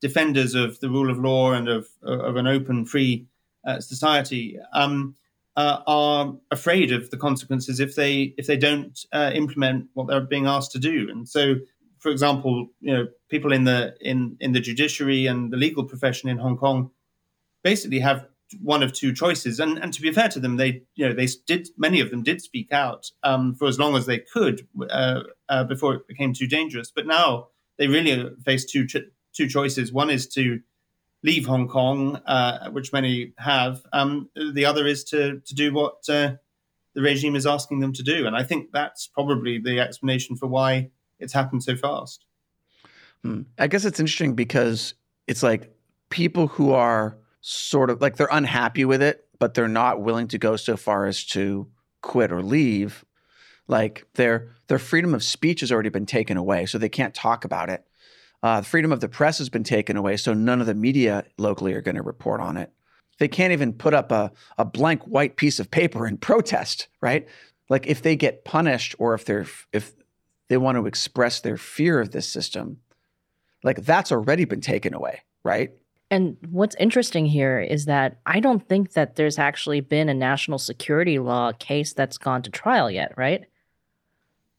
defenders 0.00 0.54
of 0.54 0.78
the 0.80 0.90
rule 0.90 1.10
of 1.10 1.18
law 1.18 1.52
and 1.52 1.68
of 1.68 1.88
of 2.02 2.36
an 2.36 2.46
open, 2.46 2.84
free 2.84 3.26
uh, 3.66 3.80
society. 3.80 4.58
Um, 4.72 5.14
uh, 5.58 5.82
are 5.88 6.36
afraid 6.52 6.92
of 6.92 7.10
the 7.10 7.16
consequences 7.16 7.80
if 7.80 7.96
they 7.96 8.32
if 8.38 8.46
they 8.46 8.56
don't 8.56 9.04
uh, 9.12 9.32
implement 9.34 9.86
what 9.94 10.06
they're 10.06 10.20
being 10.20 10.46
asked 10.46 10.70
to 10.70 10.78
do. 10.78 11.08
And 11.10 11.28
so, 11.28 11.56
for 11.98 12.12
example, 12.12 12.68
you 12.78 12.94
know, 12.94 13.08
people 13.28 13.52
in 13.52 13.64
the 13.64 13.96
in 14.00 14.36
in 14.38 14.52
the 14.52 14.60
judiciary 14.60 15.26
and 15.26 15.52
the 15.52 15.56
legal 15.56 15.82
profession 15.82 16.28
in 16.28 16.38
Hong 16.38 16.56
Kong 16.56 16.92
basically 17.64 17.98
have 17.98 18.28
one 18.62 18.84
of 18.84 18.92
two 18.92 19.12
choices. 19.12 19.58
And 19.58 19.78
and 19.78 19.92
to 19.92 20.00
be 20.00 20.12
fair 20.12 20.28
to 20.28 20.38
them, 20.38 20.58
they 20.58 20.82
you 20.94 21.08
know 21.08 21.12
they 21.12 21.26
did 21.46 21.68
many 21.76 21.98
of 22.00 22.10
them 22.10 22.22
did 22.22 22.40
speak 22.40 22.72
out 22.72 23.10
um, 23.24 23.56
for 23.56 23.66
as 23.66 23.80
long 23.80 23.96
as 23.96 24.06
they 24.06 24.20
could 24.20 24.66
uh, 24.88 25.22
uh 25.48 25.64
before 25.64 25.94
it 25.94 26.06
became 26.06 26.32
too 26.32 26.46
dangerous. 26.46 26.92
But 26.94 27.08
now 27.08 27.48
they 27.78 27.88
really 27.88 28.30
face 28.44 28.64
two 28.64 28.86
two 28.86 29.48
choices. 29.48 29.92
One 29.92 30.10
is 30.10 30.28
to 30.28 30.60
leave 31.22 31.46
Hong 31.46 31.68
Kong, 31.68 32.16
uh, 32.26 32.70
which 32.70 32.92
many 32.92 33.32
have. 33.38 33.82
Um, 33.92 34.30
the 34.34 34.64
other 34.64 34.86
is 34.86 35.04
to 35.04 35.40
to 35.44 35.54
do 35.54 35.72
what 35.72 36.08
uh, 36.08 36.34
the 36.94 37.02
regime 37.02 37.36
is 37.36 37.46
asking 37.46 37.80
them 37.80 37.92
to 37.94 38.02
do, 38.02 38.26
and 38.26 38.36
I 38.36 38.42
think 38.42 38.70
that's 38.72 39.06
probably 39.06 39.58
the 39.58 39.80
explanation 39.80 40.36
for 40.36 40.46
why 40.46 40.90
it's 41.18 41.32
happened 41.32 41.62
so 41.62 41.76
fast. 41.76 42.24
Hmm. 43.22 43.42
I 43.58 43.66
guess 43.66 43.84
it's 43.84 44.00
interesting 44.00 44.34
because 44.34 44.94
it's 45.26 45.42
like 45.42 45.74
people 46.10 46.46
who 46.46 46.72
are 46.72 47.18
sort 47.40 47.90
of 47.90 48.00
like 48.00 48.16
they're 48.16 48.28
unhappy 48.30 48.84
with 48.84 49.02
it, 49.02 49.26
but 49.38 49.54
they're 49.54 49.68
not 49.68 50.00
willing 50.00 50.28
to 50.28 50.38
go 50.38 50.56
so 50.56 50.76
far 50.76 51.06
as 51.06 51.24
to 51.24 51.68
quit 52.02 52.30
or 52.30 52.42
leave, 52.42 53.04
like 53.66 54.06
their 54.14 54.54
their 54.68 54.78
freedom 54.78 55.14
of 55.14 55.24
speech 55.24 55.60
has 55.60 55.72
already 55.72 55.88
been 55.88 56.06
taken 56.06 56.36
away, 56.36 56.66
so 56.66 56.78
they 56.78 56.88
can't 56.88 57.14
talk 57.14 57.44
about 57.44 57.70
it. 57.70 57.84
Uh, 58.42 58.60
the 58.60 58.66
freedom 58.66 58.92
of 58.92 59.00
the 59.00 59.08
press 59.08 59.38
has 59.38 59.48
been 59.48 59.64
taken 59.64 59.96
away, 59.96 60.16
so 60.16 60.32
none 60.32 60.60
of 60.60 60.66
the 60.66 60.74
media 60.74 61.24
locally 61.38 61.74
are 61.74 61.80
going 61.80 61.96
to 61.96 62.02
report 62.02 62.40
on 62.40 62.56
it. 62.56 62.72
They 63.18 63.28
can't 63.28 63.52
even 63.52 63.72
put 63.72 63.94
up 63.94 64.12
a, 64.12 64.30
a 64.56 64.64
blank 64.64 65.02
white 65.02 65.36
piece 65.36 65.58
of 65.58 65.70
paper 65.70 66.06
and 66.06 66.20
protest, 66.20 66.88
right? 67.00 67.26
Like 67.68 67.86
if 67.86 68.02
they 68.02 68.16
get 68.16 68.44
punished 68.44 68.94
or 68.98 69.14
if 69.14 69.24
they're 69.24 69.46
if 69.72 69.92
they 70.48 70.56
want 70.56 70.78
to 70.78 70.86
express 70.86 71.40
their 71.40 71.56
fear 71.56 72.00
of 72.00 72.12
this 72.12 72.26
system, 72.26 72.78
like 73.62 73.84
that's 73.84 74.12
already 74.12 74.44
been 74.44 74.60
taken 74.60 74.94
away, 74.94 75.22
right? 75.44 75.72
And 76.10 76.38
what's 76.50 76.74
interesting 76.76 77.26
here 77.26 77.60
is 77.60 77.84
that 77.84 78.18
I 78.24 78.40
don't 78.40 78.66
think 78.66 78.92
that 78.92 79.16
there's 79.16 79.38
actually 79.38 79.80
been 79.80 80.08
a 80.08 80.14
national 80.14 80.58
security 80.58 81.18
law 81.18 81.52
case 81.52 81.92
that's 81.92 82.16
gone 82.16 82.42
to 82.42 82.50
trial 82.50 82.90
yet, 82.90 83.12
right? 83.16 83.44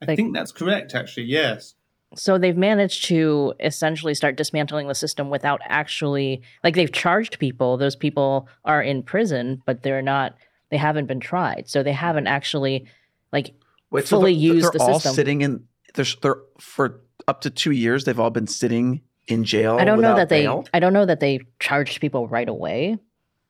I 0.01 0.05
like, 0.05 0.17
think 0.17 0.35
that's 0.35 0.51
correct, 0.51 0.93
actually, 0.93 1.25
yes. 1.25 1.73
So 2.15 2.37
they've 2.37 2.57
managed 2.57 3.05
to 3.05 3.53
essentially 3.59 4.15
start 4.15 4.35
dismantling 4.35 4.87
the 4.87 4.95
system 4.95 5.29
without 5.29 5.61
actually, 5.65 6.41
like, 6.63 6.75
they've 6.75 6.91
charged 6.91 7.37
people. 7.39 7.77
Those 7.77 7.95
people 7.95 8.47
are 8.65 8.81
in 8.81 9.03
prison, 9.03 9.61
but 9.65 9.83
they're 9.83 10.01
not, 10.01 10.35
they 10.71 10.77
haven't 10.77 11.05
been 11.05 11.19
tried. 11.19 11.65
So 11.67 11.83
they 11.83 11.93
haven't 11.93 12.27
actually, 12.27 12.85
like, 13.31 13.53
Wait, 13.91 14.07
fully 14.07 14.33
so 14.33 14.39
they're, 14.39 14.53
used 14.55 14.65
they're 14.65 14.71
the 14.71 14.83
all 14.83 14.93
system. 14.99 15.13
sitting 15.13 15.41
in, 15.41 15.63
they're, 15.93 16.05
they're, 16.21 16.41
for 16.59 17.01
up 17.27 17.41
to 17.41 17.49
two 17.51 17.71
years, 17.71 18.05
they've 18.05 18.19
all 18.19 18.31
been 18.31 18.47
sitting 18.47 19.01
in 19.29 19.43
jail. 19.43 19.77
I 19.79 19.85
don't 19.85 20.01
know 20.01 20.15
that 20.15 20.29
bail? 20.29 20.63
they. 20.63 20.69
I 20.73 20.79
don't 20.79 20.93
know 20.93 21.05
that 21.05 21.19
they 21.19 21.41
charged 21.59 22.01
people 22.01 22.27
right 22.27 22.49
away, 22.49 22.97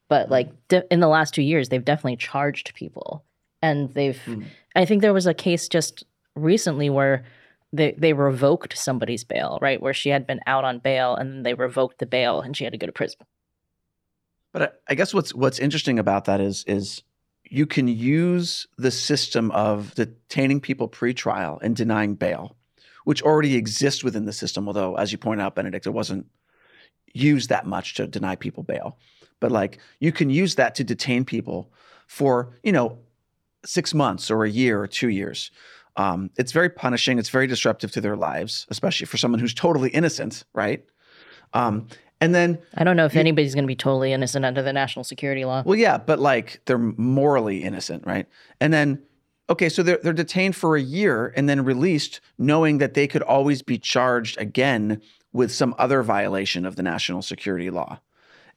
but 0.10 0.30
like 0.30 0.52
in 0.91 1.00
the 1.00 1.08
last 1.08 1.34
two 1.34 1.41
years, 1.41 1.69
they've 1.69 1.84
definitely 1.84 2.17
charged 2.17 2.76
people, 2.76 3.24
and 3.62 3.93
they've. 3.93 4.19
Mm. 4.26 4.45
I 4.76 4.86
think 4.86 5.02
there 5.02 5.13
was 5.13 5.26
a 5.26 5.34
case 5.34 5.67
just 5.67 6.04
recently 6.36 6.89
where 6.89 7.24
they 7.72 7.94
they 7.98 8.14
revoked 8.14 8.78
somebody's 8.78 9.24
bail, 9.24 9.60
right? 9.62 9.82
Where 9.82 9.94
she 9.94 10.10
had 10.10 10.26
been 10.26 10.40
out 10.48 10.64
on 10.64 10.80
bail, 10.80 11.16
and 11.16 11.46
they 11.46 11.54
revoked 11.54 12.00
the 12.00 12.06
bail, 12.06 12.42
and 12.42 12.56
she 12.56 12.64
had 12.64 12.74
to 12.74 12.80
go 12.80 12.88
to 12.88 12.94
prison. 12.94 13.20
But 14.52 14.62
I, 14.62 14.70
I 14.92 14.96
guess 14.96 15.14
what's 15.14 15.34
what's 15.34 15.60
interesting 15.60 16.00
about 16.00 16.26
that 16.26 16.42
is 16.42 16.64
is 16.66 17.04
you 17.44 17.66
can 17.66 17.88
use 17.88 18.68
the 18.78 18.92
system 18.92 19.50
of 19.52 19.96
detaining 19.96 20.62
people 20.62 20.88
pre-trial 20.88 21.60
and 21.64 21.76
denying 21.76 22.14
bail 22.14 22.56
which 23.10 23.24
already 23.24 23.56
exists 23.56 24.04
within 24.04 24.26
the 24.26 24.32
system. 24.32 24.68
Although, 24.68 24.96
as 24.96 25.12
you 25.12 25.18
point 25.18 25.42
out, 25.42 25.56
Benedict, 25.56 25.88
it 25.88 25.90
wasn't 25.90 26.28
used 27.12 27.50
that 27.50 27.66
much 27.66 27.96
to 27.96 28.06
deny 28.06 28.36
people 28.36 28.62
bail. 28.62 29.00
But 29.40 29.52
like 29.52 29.80
you 30.00 30.12
can 30.12 30.30
use 30.30 30.54
that 30.56 30.76
to 30.76 30.84
detain 30.84 31.26
people 31.26 31.72
for 32.06 32.54
you 32.62 32.72
know 32.72 33.00
six 33.66 33.96
months 33.96 34.30
or 34.30 34.44
a 34.44 34.50
year 34.50 34.80
or 34.80 34.88
two 34.88 35.10
years. 35.10 35.50
Um, 36.00 36.30
it's 36.38 36.54
very 36.54 36.70
punishing. 36.70 37.20
It's 37.20 37.30
very 37.30 37.46
disruptive 37.46 37.92
to 37.92 38.02
their 38.02 38.16
lives, 38.16 38.66
especially 38.70 39.06
for 39.06 39.18
someone 39.18 39.40
who's 39.40 39.54
totally 39.54 39.90
innocent, 39.90 40.46
right? 40.54 40.86
Um, 41.54 41.88
and 42.22 42.34
then 42.34 42.58
I 42.76 42.86
don't 42.86 42.96
know 42.96 43.06
if 43.06 43.14
you, 43.14 43.20
anybody's 43.20 43.54
going 43.54 43.66
to 43.66 43.68
be 43.68 43.76
totally 43.76 44.14
innocent 44.14 44.46
under 44.46 44.62
the 44.62 44.72
national 44.72 45.04
security 45.04 45.44
law. 45.44 45.62
Well, 45.66 45.78
yeah, 45.78 45.98
but 45.98 46.20
like 46.20 46.62
they're 46.66 46.78
morally 46.78 47.64
innocent, 47.64 48.06
right? 48.08 48.28
And 48.62 48.72
then 48.72 49.04
Okay, 49.50 49.68
so 49.68 49.82
they're, 49.82 49.98
they're 50.04 50.14
detained 50.14 50.56
for 50.56 50.76
a 50.76 50.82
year 50.82 51.34
and 51.36 51.50
then 51.50 51.66
released, 51.66 52.22
knowing 52.38 52.78
that 52.78 52.94
they 52.94 53.08
could 53.08 53.24
always 53.24 53.64
be 53.64 53.80
charged 53.80 54.40
again 54.40 55.02
with 55.34 55.52
some 55.52 55.74
other 55.80 56.04
violation 56.04 56.68
of 56.68 56.76
the 56.76 56.84
national 56.84 57.24
security 57.24 57.72
law. 57.72 58.00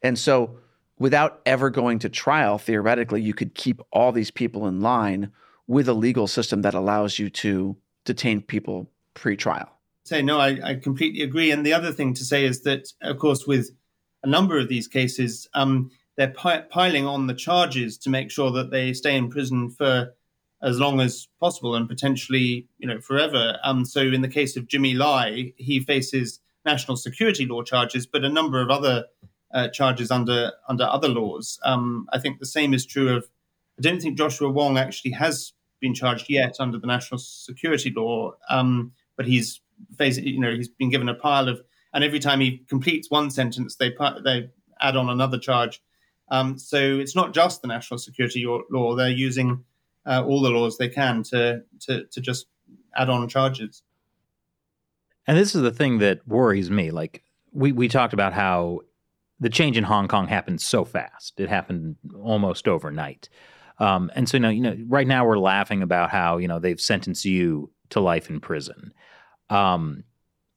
And 0.02 0.18
so, 0.18 0.58
without 0.98 1.40
ever 1.46 1.70
going 1.70 1.98
to 2.00 2.10
trial, 2.10 2.58
theoretically, 2.58 3.22
you 3.22 3.32
could 3.32 3.54
keep 3.54 3.80
all 3.90 4.12
these 4.12 4.30
people 4.30 4.66
in 4.66 4.82
line 4.82 5.32
with 5.72 5.88
a 5.88 5.94
legal 5.94 6.26
system 6.26 6.60
that 6.60 6.74
allows 6.74 7.18
you 7.18 7.30
to 7.30 7.74
detain 8.04 8.42
people 8.42 8.90
pre 9.14 9.34
trial. 9.34 9.70
Say, 10.04 10.20
no, 10.20 10.38
I, 10.38 10.58
I, 10.62 10.74
completely 10.74 11.22
agree. 11.22 11.50
And 11.50 11.64
the 11.64 11.72
other 11.72 11.92
thing 11.92 12.12
to 12.14 12.24
say 12.24 12.44
is 12.44 12.62
that, 12.64 12.92
of 13.00 13.18
course, 13.18 13.46
with 13.46 13.70
a 14.22 14.28
number 14.28 14.58
of 14.58 14.68
these 14.68 14.86
cases, 14.86 15.48
um, 15.54 15.90
they're 16.16 16.28
pi- 16.28 16.66
piling 16.68 17.06
on 17.06 17.26
the 17.26 17.34
charges 17.34 17.96
to 17.98 18.10
make 18.10 18.30
sure 18.30 18.50
that 18.50 18.70
they 18.70 18.92
stay 18.92 19.16
in 19.16 19.30
prison 19.30 19.70
for 19.70 20.12
as 20.60 20.78
long 20.78 21.00
as 21.00 21.28
possible 21.40 21.74
and 21.74 21.88
potentially, 21.88 22.68
you 22.78 22.86
know, 22.86 23.00
forever. 23.00 23.56
Um, 23.64 23.86
so 23.86 24.00
in 24.00 24.20
the 24.20 24.28
case 24.28 24.58
of 24.58 24.68
Jimmy 24.68 24.92
Lai, 24.92 25.54
he 25.56 25.80
faces 25.80 26.40
national 26.66 26.98
security 26.98 27.46
law 27.46 27.62
charges, 27.62 28.06
but 28.06 28.24
a 28.24 28.28
number 28.28 28.60
of 28.60 28.68
other 28.68 29.06
uh, 29.54 29.68
charges 29.68 30.10
under 30.10 30.52
under 30.68 30.84
other 30.84 31.08
laws. 31.08 31.58
Um, 31.64 32.08
I 32.12 32.18
think 32.18 32.40
the 32.40 32.46
same 32.46 32.74
is 32.74 32.84
true 32.84 33.16
of. 33.16 33.24
I 33.78 33.82
don't 33.82 34.02
think 34.02 34.18
Joshua 34.18 34.50
Wong 34.50 34.76
actually 34.76 35.12
has 35.12 35.54
been 35.82 35.92
charged 35.92 36.30
yet 36.30 36.56
under 36.58 36.78
the 36.78 36.86
national 36.86 37.18
security 37.18 37.92
law, 37.94 38.32
um, 38.48 38.92
but 39.16 39.26
he's 39.26 39.60
facing. 39.98 40.24
You 40.24 40.40
know, 40.40 40.54
he's 40.54 40.68
been 40.68 40.88
given 40.88 41.10
a 41.10 41.14
pile 41.14 41.48
of, 41.48 41.60
and 41.92 42.02
every 42.02 42.20
time 42.20 42.40
he 42.40 42.64
completes 42.68 43.10
one 43.10 43.30
sentence, 43.30 43.76
they 43.76 43.94
they 44.24 44.48
add 44.80 44.96
on 44.96 45.10
another 45.10 45.38
charge. 45.38 45.82
Um, 46.30 46.56
so 46.56 46.78
it's 46.78 47.14
not 47.14 47.34
just 47.34 47.60
the 47.60 47.68
national 47.68 47.98
security 47.98 48.46
law; 48.70 48.94
they're 48.94 49.10
using 49.10 49.64
uh, 50.06 50.24
all 50.24 50.40
the 50.40 50.48
laws 50.48 50.78
they 50.78 50.88
can 50.88 51.22
to 51.24 51.62
to 51.80 52.06
to 52.06 52.20
just 52.22 52.46
add 52.96 53.10
on 53.10 53.28
charges. 53.28 53.82
And 55.26 55.36
this 55.36 55.54
is 55.54 55.62
the 55.62 55.70
thing 55.70 55.98
that 55.98 56.26
worries 56.26 56.70
me. 56.70 56.90
Like 56.90 57.22
we 57.52 57.72
we 57.72 57.88
talked 57.88 58.14
about 58.14 58.32
how 58.32 58.80
the 59.40 59.50
change 59.50 59.76
in 59.76 59.84
Hong 59.84 60.08
Kong 60.08 60.28
happened 60.28 60.60
so 60.60 60.84
fast; 60.84 61.38
it 61.40 61.48
happened 61.48 61.96
almost 62.22 62.68
overnight. 62.68 63.28
Um, 63.82 64.12
and 64.14 64.28
so, 64.28 64.38
know, 64.38 64.48
you 64.48 64.60
know, 64.60 64.76
right 64.86 65.06
now 65.08 65.26
we're 65.26 65.38
laughing 65.38 65.82
about 65.82 66.10
how 66.10 66.38
you 66.38 66.46
know 66.46 66.60
they've 66.60 66.80
sentenced 66.80 67.24
you 67.24 67.70
to 67.90 68.00
life 68.00 68.30
in 68.30 68.40
prison. 68.40 68.92
Um, 69.50 70.04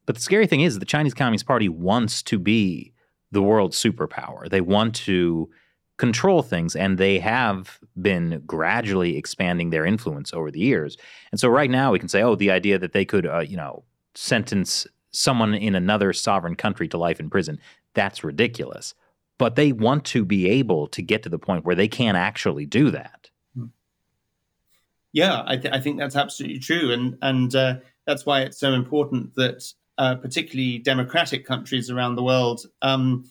but 0.05 0.15
the 0.15 0.21
scary 0.21 0.45
thing 0.45 0.61
is, 0.61 0.77
the 0.77 0.85
Chinese 0.85 1.15
Communist 1.15 1.47
Party 1.47 1.67
wants 1.67 2.21
to 2.23 2.37
be 2.37 2.93
the 3.31 3.41
world 3.41 3.71
superpower. 3.71 4.47
They 4.47 4.61
want 4.61 4.93
to 4.95 5.49
control 5.97 6.43
things 6.43 6.75
and 6.75 6.97
they 6.97 7.19
have 7.19 7.79
been 8.01 8.43
gradually 8.45 9.17
expanding 9.17 9.69
their 9.69 9.85
influence 9.85 10.33
over 10.33 10.51
the 10.51 10.59
years 10.59 10.97
and 11.31 11.39
so 11.39 11.47
right 11.47 11.69
now 11.69 11.89
we 11.89 11.99
can 11.99 12.09
say 12.09 12.21
oh 12.21 12.35
the 12.35 12.51
idea 12.51 12.77
that 12.77 12.91
they 12.91 13.05
could 13.05 13.25
uh, 13.25 13.39
you 13.39 13.55
know 13.55 13.81
sentence 14.13 14.85
someone 15.11 15.53
in 15.53 15.73
another 15.73 16.11
sovereign 16.11 16.53
country 16.53 16.85
to 16.85 16.97
life 16.97 17.21
in 17.21 17.29
prison 17.29 17.57
that's 17.93 18.25
ridiculous 18.25 18.93
but 19.37 19.55
they 19.55 19.71
want 19.71 20.05
to 20.05 20.23
be 20.23 20.47
able 20.47 20.87
to 20.87 21.01
get 21.01 21.23
to 21.23 21.29
the 21.29 21.39
point 21.39 21.65
where 21.65 21.75
they 21.75 21.87
can't 21.87 22.17
actually 22.17 22.65
do 22.65 22.91
that 22.91 23.29
hmm. 23.55 23.65
yeah 25.13 25.43
i, 25.45 25.55
th- 25.57 25.73
I 25.73 25.79
think 25.79 25.97
that's 25.97 26.15
absolutely 26.15 26.59
true 26.59 26.91
and 26.91 27.17
and 27.21 27.55
uh, 27.55 27.75
that's 28.05 28.25
why 28.25 28.41
it's 28.41 28.59
so 28.59 28.73
important 28.73 29.35
that 29.35 29.63
uh, 29.97 30.15
particularly 30.15 30.79
democratic 30.79 31.45
countries 31.45 31.89
around 31.89 32.15
the 32.15 32.23
world 32.23 32.65
um, 32.81 33.25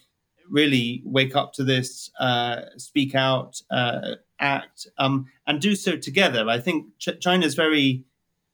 really 0.49 1.03
wake 1.05 1.37
up 1.37 1.53
to 1.55 1.65
this, 1.65 2.11
uh, 2.21 2.63
speak 2.77 3.15
out, 3.15 3.61
uh, 3.71 4.17
act, 4.41 4.87
um, 4.99 5.27
and 5.47 5.61
do 5.61 5.75
so 5.75 5.97
together. 5.97 6.49
I 6.49 6.59
think 6.59 6.87
Ch- 6.99 7.21
China 7.21 7.47
is 7.47 7.55
very 7.55 8.05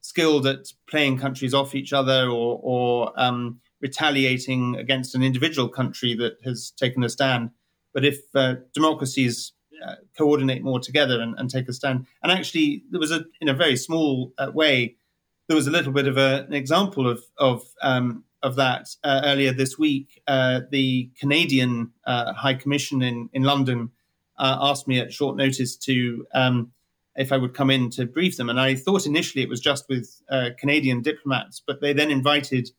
skilled 0.00 0.46
at 0.46 0.72
playing 0.88 1.18
countries 1.18 1.54
off 1.54 1.74
each 1.74 1.92
other 1.92 2.28
or, 2.28 2.60
or 2.62 3.12
um, 3.16 3.60
retaliating 3.80 4.76
against 4.76 5.14
an 5.14 5.22
individual 5.22 5.68
country 5.68 6.14
that 6.14 6.38
has 6.44 6.70
taken 6.70 7.02
a 7.02 7.08
stand. 7.08 7.50
But 7.92 8.04
if 8.04 8.20
uh, 8.34 8.56
democracies 8.74 9.52
uh, 9.84 9.96
coordinate 10.16 10.62
more 10.62 10.80
together 10.80 11.20
and, 11.20 11.34
and, 11.38 11.48
take 11.50 11.68
a 11.68 11.72
stand, 11.72 12.06
and 12.22 12.30
actually, 12.30 12.84
there 12.90 13.00
was 13.00 13.10
a 13.10 13.24
in 13.40 13.48
a 13.48 13.54
very 13.54 13.76
small 13.76 14.32
uh, 14.38 14.50
way, 14.52 14.96
there 15.48 15.56
was 15.56 15.66
a 15.66 15.70
little 15.70 15.92
bit 15.92 16.06
of 16.06 16.16
a, 16.16 16.44
an 16.46 16.52
example 16.52 17.08
of 17.08 17.24
of 17.38 17.64
um, 17.82 18.24
of 18.42 18.56
that 18.56 18.94
uh, 19.02 19.22
earlier 19.24 19.52
this 19.52 19.78
week. 19.78 20.22
Uh, 20.26 20.60
the 20.70 21.10
Canadian 21.18 21.92
uh, 22.04 22.32
High 22.34 22.54
Commission 22.54 23.02
in 23.02 23.30
in 23.32 23.42
London 23.42 23.90
asked 24.38 24.88
me 24.88 24.98
at 24.98 25.12
short 25.12 25.36
notice 25.36 25.76
to 25.76 26.26
um, 26.34 26.72
if 27.16 27.32
I 27.32 27.36
would 27.36 27.52
come 27.52 27.70
in 27.70 27.90
to 27.90 28.06
brief 28.06 28.36
them, 28.36 28.48
and 28.48 28.60
I 28.60 28.74
thought 28.74 29.06
initially 29.06 29.42
it 29.42 29.48
was 29.48 29.60
just 29.60 29.88
with 29.88 30.22
Canadian 30.58 31.02
diplomats, 31.02 31.62
but 31.66 31.80
they 31.80 31.92
then 31.92 32.10
invited. 32.10 32.70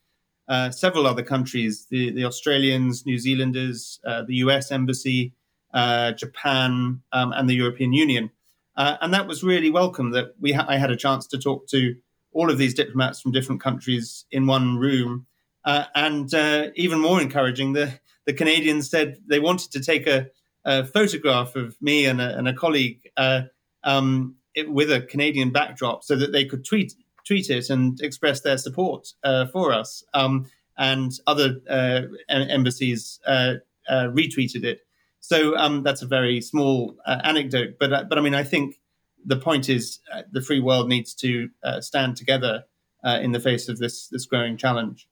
Uh, 0.48 0.70
several 0.70 1.08
other 1.08 1.24
countries, 1.24 1.88
the, 1.90 2.12
the 2.12 2.26
Australians, 2.26 3.06
New 3.06 3.18
Zealanders, 3.18 4.00
the 4.04 4.36
US 4.46 4.72
Embassy, 4.72 5.34
Japan, 5.74 7.02
um, 7.14 7.32
and 7.32 7.50
the 7.50 7.56
European 7.56 7.94
Union. 7.94 8.32
and 8.76 9.14
that 9.14 9.28
was 9.28 9.44
really 9.44 9.70
welcome 9.70 10.12
that 10.12 10.34
we 10.40 10.52
ha- 10.52 10.66
I 10.68 10.78
had 10.78 10.92
a 10.92 10.98
chance 10.98 11.28
to 11.28 11.38
talk 11.38 11.68
to 11.68 11.96
all 12.34 12.50
of 12.50 12.58
these 12.58 12.74
diplomats 12.74 13.22
from 13.22 13.32
different 13.32 13.62
countries 13.62 14.26
in 14.32 14.46
one 14.48 14.78
room 14.78 15.26
uh, 15.64 15.86
and 15.96 16.34
uh, 16.34 16.68
even 16.76 17.00
more 17.00 17.22
encouraging, 17.22 17.74
the, 17.74 18.00
the 18.26 18.34
Canadians 18.34 18.90
said 18.90 19.18
they 19.28 19.40
wanted 19.40 19.72
to 19.72 19.80
take 19.80 20.08
a, 20.08 20.28
a 20.66 20.86
photograph 20.86 21.56
of 21.56 21.76
me 21.82 22.06
and 22.06 22.20
a, 22.20 22.38
and 22.38 22.48
a 22.48 22.54
colleague 22.54 23.10
uh, 23.18 23.42
um, 23.84 24.36
it, 24.56 24.72
with 24.72 24.92
a 24.92 25.02
Canadian 25.02 25.52
backdrop 25.52 26.04
so 26.04 26.16
that 26.16 26.32
they 26.32 26.46
could 26.46 26.66
tweet 26.66 26.94
tweet 27.26 27.50
it 27.50 27.70
and 27.70 28.00
express 28.02 28.42
their 28.42 28.58
support 28.58 29.14
uh, 29.24 29.48
for 29.48 29.74
us. 29.74 30.04
Um, 30.14 30.48
and 30.78 31.12
other 31.28 31.58
uh, 31.70 32.02
embassies 32.30 33.20
uh, 33.28 33.56
retweeted 33.90 34.64
it. 34.64 34.80
So 35.20 35.56
um, 35.56 35.84
that's 35.84 36.02
a 36.02 36.08
very 36.08 36.42
small 36.42 36.98
anecdote, 37.06 37.76
but 37.80 38.10
but 38.10 38.18
I 38.18 38.22
mean 38.22 38.34
I 38.34 38.44
think 38.44 38.82
the 39.26 39.38
point 39.38 39.70
is, 39.70 40.00
uh, 40.12 40.24
the 40.32 40.42
free 40.42 40.60
world 40.60 40.90
needs 40.90 41.14
to 41.16 41.50
uh, 41.64 41.82
stand 41.82 42.18
together 42.18 42.64
uh, 43.04 43.20
in 43.22 43.32
the 43.32 43.40
face 43.40 43.70
of 43.70 43.80
this 43.80 44.08
this 44.08 44.26
growing 44.26 44.58
challenge. 44.58 45.08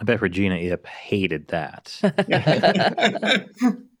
I 0.00 0.04
bet 0.04 0.20
Regina 0.20 0.56
Ip 0.56 0.86
hated 0.86 1.48
that. 1.48 2.00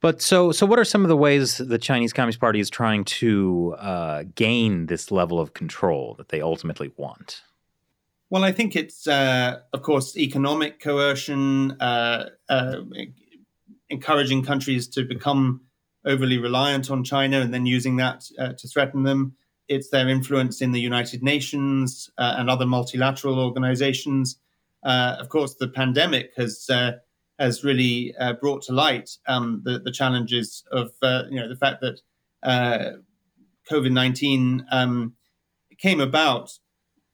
but 0.00 0.20
so, 0.20 0.52
so 0.52 0.66
what 0.66 0.78
are 0.78 0.84
some 0.84 1.02
of 1.02 1.08
the 1.08 1.16
ways 1.16 1.58
the 1.58 1.78
Chinese 1.78 2.12
Communist 2.12 2.38
Party 2.38 2.60
is 2.60 2.68
trying 2.68 3.04
to 3.04 3.74
uh, 3.78 4.24
gain 4.34 4.86
this 4.86 5.10
level 5.10 5.40
of 5.40 5.54
control 5.54 6.14
that 6.18 6.28
they 6.28 6.40
ultimately 6.40 6.92
want? 6.96 7.42
Well, 8.28 8.44
I 8.44 8.52
think 8.52 8.76
it's, 8.76 9.06
uh, 9.06 9.60
of 9.72 9.82
course, 9.82 10.16
economic 10.16 10.80
coercion, 10.80 11.80
uh, 11.80 12.30
uh 12.48 12.80
encouraging 13.88 14.42
countries 14.42 14.88
to 14.88 15.04
become 15.04 15.60
overly 16.04 16.38
reliant 16.38 16.90
on 16.90 17.04
China 17.04 17.40
and 17.40 17.54
then 17.54 17.66
using 17.66 17.96
that 17.96 18.24
uh, 18.38 18.52
to 18.52 18.68
threaten 18.68 19.04
them. 19.04 19.36
It's 19.68 19.90
their 19.90 20.08
influence 20.08 20.60
in 20.60 20.72
the 20.72 20.80
United 20.80 21.22
Nations 21.22 22.10
uh, 22.18 22.34
and 22.36 22.50
other 22.50 22.66
multilateral 22.66 23.38
organizations. 23.38 24.38
Of 24.84 25.28
course, 25.28 25.54
the 25.54 25.68
pandemic 25.68 26.32
has 26.36 26.68
has 27.38 27.62
really 27.64 28.14
uh, 28.18 28.32
brought 28.34 28.62
to 28.62 28.72
light 28.72 29.10
um, 29.26 29.62
the, 29.64 29.78
the, 29.78 29.92
challenges 29.92 30.64
of 30.72 30.90
uh, 31.02 31.24
you 31.30 31.38
know 31.38 31.48
the 31.48 31.56
fact 31.56 31.82
that 31.82 32.00
COVID 33.70 33.92
nineteen 33.92 34.64
um, 34.70 35.14
came 35.78 36.00
about 36.00 36.50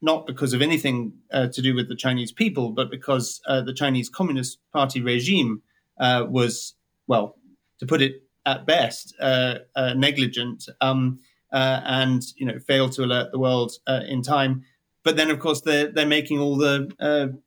not 0.01 0.27
because 0.27 0.53
of 0.53 0.63
anything 0.63 1.13
to 1.33 1.63
do 1.63 1.75
with 1.75 1.89
the 1.89 1.95
Chinese 1.95 2.33
people, 2.33 2.71
but 2.71 2.91
because 2.91 3.41
the 3.47 3.73
Chinese 3.73 4.09
Communist 4.09 4.59
Party 4.73 5.01
regime 5.01 5.63
was 5.99 6.75
well, 7.07 7.37
to 7.79 7.87
put 7.87 8.03
it 8.03 8.23
at 8.47 8.67
best 8.67 9.15
uh, 9.21 9.59
uh, 9.77 9.95
negligent 9.95 10.69
um, 10.81 11.19
uh, 11.53 11.81
and 11.85 12.23
you 12.37 12.47
know 12.47 12.59
fail 12.59 12.89
to 12.89 13.05
alert 13.05 13.31
the 13.33 13.39
world 13.39 13.73
in 14.09 14.23
time. 14.23 14.65
But 15.05 15.17
then, 15.17 15.31
of 15.31 15.39
course, 15.39 15.61
they're 15.63 15.91
they're 15.91 16.07
making 16.07 16.39
all 16.39 16.57
the 16.57 16.93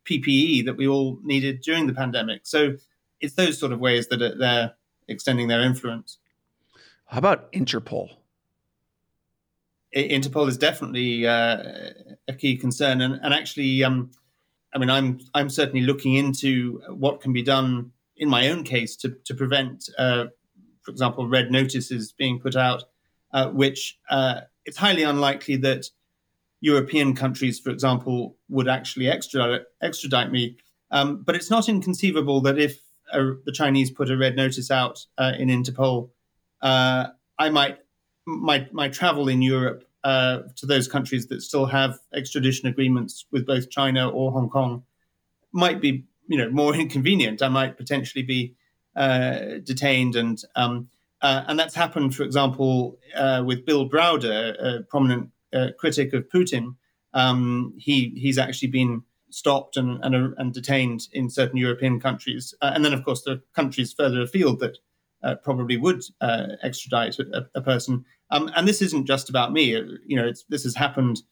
PPE 0.05 0.65
that 0.65 0.77
we 0.77 0.87
all 0.87 1.19
needed 1.23 1.61
during 1.61 1.87
the 1.87 1.93
pandemic. 1.93 2.41
So 2.43 2.75
it's 3.21 3.35
those 3.35 3.57
sort 3.57 3.71
of 3.71 3.79
ways 3.79 4.07
that 4.09 4.35
they're 4.39 4.73
extending 5.07 5.47
their 5.47 5.61
influence. 5.61 6.17
How 7.05 7.19
about 7.19 7.51
Interpol? 7.51 8.09
Interpol 9.95 10.49
is 10.49 10.57
definitely 10.57 11.25
uh, 11.25 11.63
a 12.27 12.33
key 12.33 12.57
concern, 12.57 12.99
and, 12.99 13.19
and 13.23 13.33
actually, 13.33 13.83
um, 13.83 14.11
I 14.73 14.79
mean, 14.79 14.89
I'm 14.89 15.19
I'm 15.33 15.49
certainly 15.49 15.85
looking 15.85 16.15
into 16.15 16.81
what 16.89 17.21
can 17.21 17.31
be 17.31 17.43
done 17.43 17.91
in 18.17 18.27
my 18.27 18.49
own 18.49 18.63
case 18.63 18.97
to 18.97 19.15
to 19.23 19.33
prevent 19.33 19.89
uh, 19.97 20.25
for 20.85 20.91
example, 20.91 21.27
red 21.27 21.51
notices 21.51 22.13
being 22.13 22.39
put 22.39 22.55
out, 22.55 22.83
uh, 23.33 23.49
which 23.49 23.99
uh, 24.09 24.41
it's 24.65 24.77
highly 24.77 25.03
unlikely 25.03 25.57
that 25.57 25.89
European 26.65 27.13
countries, 27.13 27.59
for 27.59 27.69
example, 27.69 28.35
would 28.49 28.67
actually 28.67 29.07
extradite, 29.07 29.61
extradite 29.83 30.31
me. 30.31 30.57
Um, 30.89 31.21
but 31.21 31.35
it's 31.35 31.51
not 31.51 31.69
inconceivable 31.69 32.41
that 32.41 32.57
if 32.57 32.79
uh, 33.13 33.33
the 33.45 33.51
Chinese 33.51 33.91
put 33.91 34.09
a 34.09 34.17
red 34.17 34.35
notice 34.35 34.71
out 34.71 35.05
uh, 35.19 35.33
in 35.37 35.49
Interpol, 35.49 36.09
uh, 36.63 37.09
I 37.37 37.49
might 37.49 37.77
my 38.25 38.67
my 38.71 38.89
travel 38.89 39.27
in 39.27 39.43
Europe 39.43 39.83
uh, 40.03 40.39
to 40.55 40.65
those 40.65 40.87
countries 40.87 41.27
that 41.27 41.41
still 41.43 41.67
have 41.67 41.99
extradition 42.15 42.67
agreements 42.67 43.25
with 43.31 43.45
both 43.45 43.69
China 43.69 44.09
or 44.09 44.31
Hong 44.31 44.49
Kong 44.49 44.83
might 45.51 45.79
be 45.79 46.03
you 46.25 46.37
know 46.39 46.49
more 46.49 46.73
inconvenient. 46.83 47.43
I 47.43 47.49
might 47.49 47.77
potentially 47.77 48.23
be 48.23 48.55
uh, 48.95 49.59
detained, 49.63 50.15
and 50.15 50.41
um, 50.55 50.89
and 51.21 51.59
that's 51.59 51.75
happened, 51.75 52.15
for 52.15 52.23
example, 52.23 52.97
with 53.45 53.67
Bill 53.67 53.87
Browder, 53.87 54.39
a 54.59 54.83
prominent 54.83 55.29
uh, 55.55 55.67
critic 55.77 56.13
of 56.13 56.29
Putin. 56.29 56.75
Um, 57.13 57.73
he 57.77 58.09
he's 58.15 58.37
actually 58.37 58.69
been 58.69 59.03
stopped 59.29 59.77
and 59.77 59.99
and, 60.03 60.35
and 60.37 60.53
detained 60.53 61.07
in 61.11 61.29
certain 61.29 61.57
European 61.57 61.99
countries, 61.99 62.53
uh, 62.61 62.71
and 62.73 62.83
then 62.83 62.93
of 62.93 63.03
course 63.03 63.25
are 63.27 63.41
countries 63.53 63.93
further 63.93 64.21
afield 64.21 64.59
that 64.59 64.77
probably 65.43 65.75
would 65.75 66.03
extradite 66.61 67.17
a, 67.17 67.47
a 67.55 67.61
person. 67.61 68.05
Um, 68.29 68.51
and 68.55 68.67
this 68.67 68.79
isn't 68.83 69.07
just 69.07 69.27
about 69.27 69.51
me. 69.51 69.75
You 70.05 70.15
know, 70.15 70.31
this 70.49 70.63
has 70.63 70.75
happened 70.75 71.23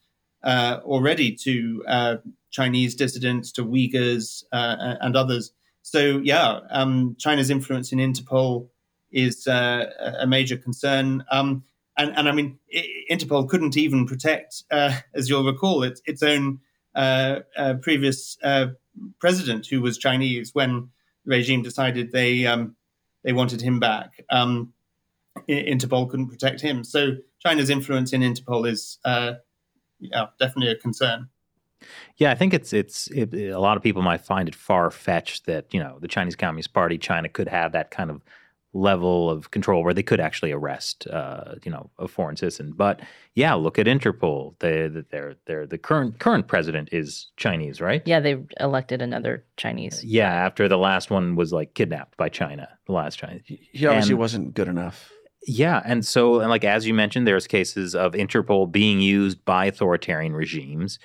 already 0.44 1.36
to 1.44 2.20
Chinese 2.50 2.96
dissidents, 2.96 3.52
to 3.52 3.64
Uyghurs, 3.64 4.44
and 4.52 5.16
others. 5.16 5.52
So 5.84 6.22
yeah, 6.24 6.62
um, 6.72 7.16
China's 7.20 7.52
influence 7.52 7.92
in 7.92 8.00
Interpol 8.00 8.70
is 9.12 9.48
uh, 9.48 10.16
a 10.20 10.26
major 10.26 10.58
concern. 10.58 11.24
Um, 11.30 11.64
and, 11.98 12.16
and 12.18 12.28
I 12.28 12.32
mean, 12.32 12.60
Interpol 13.10 13.48
couldn't 13.48 13.78
even 13.78 14.06
protect, 14.06 14.64
uh, 14.72 15.00
as 15.14 15.30
you'll 15.30 15.46
recall, 15.46 15.84
its, 15.84 16.02
its 16.06 16.24
own 16.24 16.60
uh, 16.96 17.40
uh 17.58 17.76
previous 17.76 18.38
uh, 18.44 18.68
president, 19.20 19.68
who 19.68 19.82
was 19.82 19.98
Chinese, 19.98 20.54
when 20.54 20.90
the 21.26 21.36
regime 21.36 21.64
decided 21.64 22.12
they 22.12 22.46
um, 22.46 22.76
they 23.24 23.34
wanted 23.34 23.62
him 23.62 23.80
back. 23.80 24.24
Um, 24.30 24.74
Interpol 25.50 26.10
couldn't 26.10 26.28
protect 26.28 26.62
him. 26.62 26.84
So 26.84 27.18
China's 27.40 27.70
influence 27.70 28.14
in 28.14 28.22
Interpol 28.22 28.70
is 28.70 29.00
uh, 29.04 29.34
yeah, 30.00 30.28
definitely 30.40 30.72
a 30.72 30.76
concern. 30.76 31.30
Yeah, 32.18 32.32
I 32.32 32.36
think 32.36 32.54
it's 32.54 32.72
it's 32.74 33.08
it, 33.08 33.34
a 33.34 33.60
lot 33.60 33.78
of 33.78 33.84
people 33.84 34.02
might 34.02 34.22
find 34.22 34.48
it 34.48 34.56
far 34.56 34.90
fetched 34.92 35.46
that 35.48 35.74
you 35.74 35.80
know 35.80 35.98
the 36.00 36.08
Chinese 36.08 36.36
Communist 36.36 36.74
Party, 36.74 36.98
China 36.98 37.28
could 37.28 37.48
have 37.48 37.74
that 37.74 37.92
kind 37.92 38.10
of 38.10 38.22
level 38.74 39.30
of 39.30 39.52
control 39.52 39.84
where 39.84 39.94
they 39.94 40.04
could 40.04 40.20
actually 40.20 40.52
arrest 40.52 41.08
uh, 41.08 41.56
you 41.64 41.72
know 41.72 41.90
a 42.00 42.08
foreign 42.08 42.36
citizen. 42.36 42.74
But 42.76 43.02
yeah, 43.36 43.54
look 43.54 43.78
at 43.80 43.86
Interpol. 43.86 44.56
They 44.60 44.88
they're 45.12 45.36
they're 45.46 45.68
the 45.68 45.78
current 45.78 46.20
current 46.20 46.48
president 46.48 46.90
is 46.92 47.32
Chinese, 47.38 47.80
right? 47.80 48.02
Yeah, 48.06 48.20
they 48.20 48.38
elected 48.60 49.02
another 49.02 49.46
Chinese. 49.58 50.04
Yeah, 50.04 50.32
after 50.32 50.68
the 50.68 50.78
last 50.78 51.12
one 51.12 51.36
was 51.36 51.54
like 51.54 51.76
kidnapped 51.76 52.18
by 52.18 52.30
China, 52.30 52.68
the 52.88 52.94
last 52.94 53.18
Chinese. 53.18 53.44
He 53.46 53.86
obviously 53.86 54.12
and, 54.12 54.20
wasn't 54.20 54.54
good 54.54 54.68
enough. 54.68 55.12
Yeah, 55.46 55.82
and 55.86 56.06
so 56.06 56.40
and 56.40 56.50
like 56.50 56.64
as 56.64 56.88
you 56.88 56.94
mentioned, 56.94 57.28
there's 57.28 57.48
cases 57.48 57.96
of 57.96 58.14
Interpol 58.14 58.72
being 58.72 59.00
used 59.02 59.44
by 59.46 59.66
authoritarian 59.66 60.34
regimes. 60.34 61.00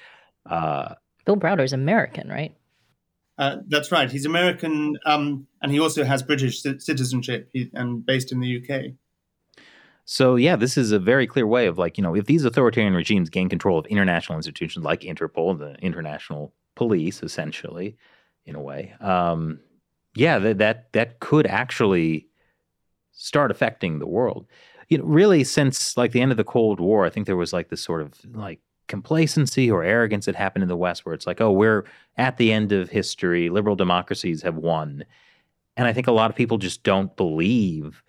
Uh, 0.47 0.95
Bill 1.25 1.37
Browder 1.37 1.65
is 1.65 1.75
American, 1.75 2.29
right? 2.29 2.55
Uh, 3.39 3.59
that's 3.69 3.93
right. 3.93 4.11
He's 4.11 4.27
American, 4.27 4.99
um, 5.07 5.47
and 5.63 5.71
he 5.71 5.79
also 5.79 6.05
has 6.05 6.23
British 6.23 6.61
citizenship 6.61 7.49
he, 7.53 7.71
and 7.73 8.05
based 8.05 8.33
in 8.33 8.41
the 8.41 8.61
UK. 8.61 8.95
So 10.05 10.37
yeah, 10.37 10.57
this 10.57 10.77
is 10.77 10.91
a 10.91 10.99
very 10.99 11.27
clear 11.27 11.47
way 11.47 11.67
of 11.67 11.79
like 11.79 11.99
you 11.99 12.03
know 12.03 12.17
if 12.17 12.27
these 12.27 12.45
authoritarian 12.45 12.95
regimes 12.95 13.31
gain 13.31 13.49
control 13.49 13.79
of 13.79 13.87
international 13.87 14.39
institutions 14.39 14.85
like 14.85 15.03
Interpol, 15.03 15.59
the 15.59 15.75
international 15.75 16.53
police, 16.75 17.23
essentially, 17.23 17.97
in 18.45 18.55
a 18.55 18.61
way, 18.61 18.95
um, 19.01 19.61
yeah, 20.17 20.39
that 20.39 20.59
that 20.59 20.93
that 20.95 21.21
could 21.21 21.47
actually 21.47 22.27
start 23.13 23.51
affecting 23.51 23.99
the 23.99 24.07
world. 24.07 24.47
You 24.89 24.99
know, 24.99 25.05
really, 25.05 25.45
since 25.45 25.97
like 25.97 26.13
the 26.13 26.23
end 26.23 26.31
of 26.31 26.39
the 26.39 26.45
Cold 26.45 26.81
War, 26.81 27.05
I 27.05 27.11
think 27.11 27.27
there 27.27 27.37
was 27.37 27.53
like 27.53 27.69
this 27.69 27.83
sort 27.83 28.01
of 28.01 28.15
like 28.35 28.61
complacency 28.89 29.71
or 29.71 29.85
arrogance 29.85 30.27
that 30.27 30.35
happened 30.35 30.63
in 30.63 30.69
the 30.69 30.77
West, 30.77 31.07
where 31.07 31.15
it's 31.15 31.27
like, 31.27 31.41
oh, 31.41 31.53
we're 31.53 31.85
at 32.17 32.37
the 32.37 32.53
end 32.53 32.73
of 32.73 32.91
history, 32.91 33.49
liberal 33.49 33.77
democracies 33.77 34.43
have 34.43 34.57
won. 34.57 35.05
And 35.77 35.87
I 35.87 35.93
think 35.93 36.09
a 36.09 36.13
lot 36.13 36.31
of 36.31 36.37
people 36.37 36.59
just 36.59 36.83
don't 36.83 37.17
believe 37.17 38.03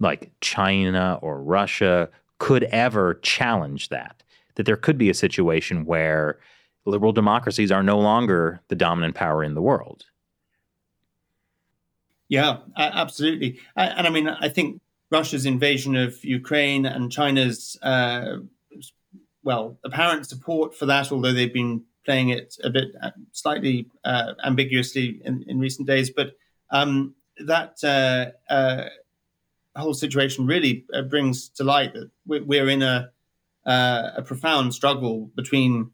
like 0.00 0.32
China 0.40 1.18
or 1.22 1.40
Russia 1.40 2.08
could 2.38 2.64
ever 2.64 3.14
challenge 3.22 3.90
that, 3.90 4.24
that 4.56 4.66
there 4.66 4.76
could 4.76 4.98
be 4.98 5.08
a 5.08 5.14
situation 5.14 5.84
where 5.84 6.40
liberal 6.84 7.12
democracies 7.12 7.70
are 7.70 7.84
no 7.84 8.00
longer 8.00 8.60
the 8.66 8.74
dominant 8.74 9.14
power 9.14 9.44
in 9.44 9.54
the 9.54 9.62
world. 9.62 10.06
Yeah, 12.28 12.56
absolutely. 12.76 13.60
And 13.76 14.06
I 14.06 14.10
mean, 14.10 14.26
I 14.26 14.48
think 14.48 14.80
Russia's 15.10 15.46
invasion 15.46 15.94
of 15.94 16.24
Ukraine 16.24 16.86
and 16.86 17.12
China's 17.12 17.78
uh, 17.82 18.38
well, 19.42 19.78
apparent 19.84 20.26
support 20.26 20.74
for 20.74 20.86
that, 20.86 21.10
although 21.10 21.32
they've 21.32 21.52
been 21.52 21.84
playing 22.04 22.30
it 22.30 22.56
a 22.64 22.70
bit 22.70 22.88
uh, 23.00 23.10
slightly 23.32 23.88
uh, 24.04 24.34
ambiguously 24.44 25.20
in, 25.24 25.44
in, 25.46 25.58
recent 25.58 25.86
days. 25.86 26.10
But 26.10 26.32
um, 26.70 27.14
that 27.38 27.78
uh, 27.84 28.52
uh, 28.52 28.88
whole 29.76 29.94
situation 29.94 30.46
really 30.46 30.84
uh, 30.92 31.02
brings 31.02 31.48
to 31.50 31.64
light 31.64 31.94
that 31.94 32.10
we're 32.26 32.68
in 32.68 32.82
a, 32.82 33.10
a 33.64 34.22
profound 34.24 34.74
struggle 34.74 35.30
between 35.36 35.90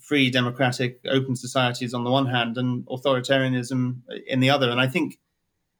free, 0.00 0.30
democratic, 0.30 1.00
open 1.08 1.34
societies 1.34 1.94
on 1.94 2.04
the 2.04 2.10
one 2.10 2.26
hand 2.26 2.58
and 2.58 2.84
authoritarianism 2.86 4.00
in 4.26 4.40
the 4.40 4.50
other. 4.50 4.70
And 4.70 4.80
I 4.80 4.86
think 4.86 5.18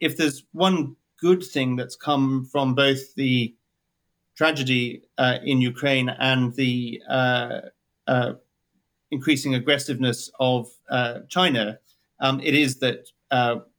if 0.00 0.16
there's 0.16 0.44
one 0.52 0.96
good 1.20 1.42
thing 1.42 1.76
that's 1.76 1.96
come 1.96 2.44
from 2.44 2.74
both 2.74 3.14
the 3.14 3.54
tragedy 4.36 5.02
uh, 5.18 5.38
in 5.42 5.60
Ukraine 5.60 6.08
and 6.08 6.54
the 6.54 7.02
uh, 7.08 7.60
uh, 8.06 8.32
increasing 9.10 9.54
aggressiveness 9.54 10.30
of 10.38 10.68
uh, 10.90 11.20
China, 11.28 11.78
um, 12.20 12.40
it 12.40 12.54
is 12.54 12.78
that 12.80 13.08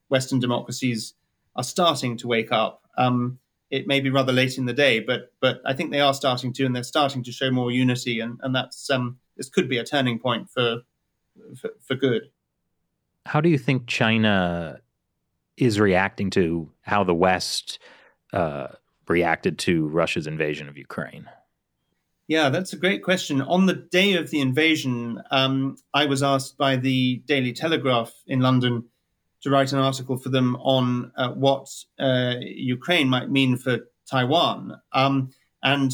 Western 0.09 0.39
democracies 0.39 1.13
are 1.55 1.63
starting 1.63 2.17
to 2.17 2.27
wake 2.27 2.51
up. 2.51 2.83
Um, 2.97 3.39
it 3.69 3.85
may 3.85 3.99
be 3.99 4.09
rather 4.09 4.31
late 4.31 4.57
in 4.57 4.65
the 4.65 4.73
day, 4.73 4.99
but 4.99 5.33
but 5.41 5.61
I 5.65 5.73
think 5.73 5.91
they 5.91 5.99
are 5.99 6.13
starting 6.13 6.53
to, 6.53 6.65
and 6.65 6.75
they're 6.75 6.83
starting 6.83 7.23
to 7.23 7.31
show 7.31 7.51
more 7.51 7.71
unity, 7.71 8.21
and 8.21 8.39
and 8.41 8.55
that's 8.55 8.89
um, 8.89 9.17
this 9.35 9.49
could 9.49 9.67
be 9.67 9.77
a 9.77 9.83
turning 9.83 10.19
point 10.19 10.49
for, 10.49 10.81
for, 11.59 11.71
for 11.81 11.95
good. 11.95 12.29
How 13.25 13.41
do 13.41 13.49
you 13.49 13.57
think 13.57 13.87
China 13.87 14.79
is 15.57 15.79
reacting 15.79 16.29
to 16.31 16.71
how 16.81 17.03
the 17.03 17.13
West 17.13 17.79
uh, 18.31 18.67
reacted 19.09 19.57
to 19.59 19.87
Russia's 19.87 20.27
invasion 20.27 20.67
of 20.69 20.77
Ukraine? 20.77 21.29
Yeah, 22.27 22.49
that's 22.49 22.73
a 22.73 22.77
great 22.77 23.03
question. 23.03 23.41
On 23.41 23.65
the 23.65 23.73
day 23.73 24.15
of 24.15 24.29
the 24.29 24.41
invasion, 24.41 25.21
um, 25.31 25.77
I 25.93 26.05
was 26.05 26.21
asked 26.21 26.57
by 26.57 26.75
the 26.75 27.23
Daily 27.25 27.53
Telegraph 27.53 28.13
in 28.27 28.41
London 28.41 28.83
to 29.41 29.49
write 29.49 29.71
an 29.71 29.79
article 29.79 30.17
for 30.17 30.29
them 30.29 30.57
on 30.57 31.11
uh, 31.15 31.31
what 31.31 31.69
uh, 31.99 32.35
Ukraine 32.41 33.07
might 33.07 33.31
mean 33.31 33.55
for 33.55 33.79
Taiwan. 34.09 34.81
Um, 34.91 35.29
and 35.63 35.93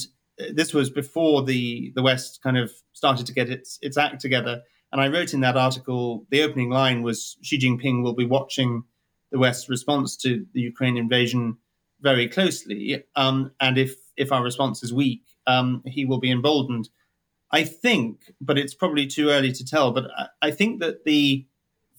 this 0.51 0.73
was 0.73 0.89
before 0.89 1.43
the, 1.43 1.91
the 1.95 2.01
West 2.01 2.41
kind 2.41 2.57
of 2.57 2.71
started 2.93 3.27
to 3.27 3.33
get 3.33 3.49
its, 3.49 3.77
its 3.81 3.97
act 3.97 4.19
together. 4.19 4.63
And 4.91 5.01
I 5.01 5.07
wrote 5.07 5.33
in 5.33 5.41
that 5.41 5.57
article, 5.57 6.25
the 6.29 6.41
opening 6.41 6.69
line 6.69 7.03
was 7.03 7.37
Xi 7.41 7.59
Jinping 7.59 8.03
will 8.03 8.13
be 8.13 8.25
watching 8.25 8.83
the 9.31 9.39
West's 9.39 9.69
response 9.69 10.15
to 10.17 10.45
the 10.53 10.61
Ukraine 10.61 10.97
invasion 10.97 11.57
very 12.03 12.27
closely. 12.27 13.03
Um, 13.15 13.51
and 13.59 13.77
if, 13.77 13.95
if 14.15 14.31
our 14.31 14.43
response 14.43 14.83
is 14.83 14.93
weak, 14.93 15.23
um, 15.47 15.81
he 15.85 16.05
will 16.05 16.19
be 16.19 16.29
emboldened. 16.29 16.89
I 17.51 17.63
think, 17.63 18.31
but 18.41 18.57
it's 18.57 18.73
probably 18.73 19.07
too 19.07 19.29
early 19.29 19.51
to 19.53 19.65
tell, 19.65 19.91
but 19.91 20.05
I, 20.17 20.27
I 20.41 20.51
think 20.51 20.81
that 20.81 21.05
the 21.05 21.45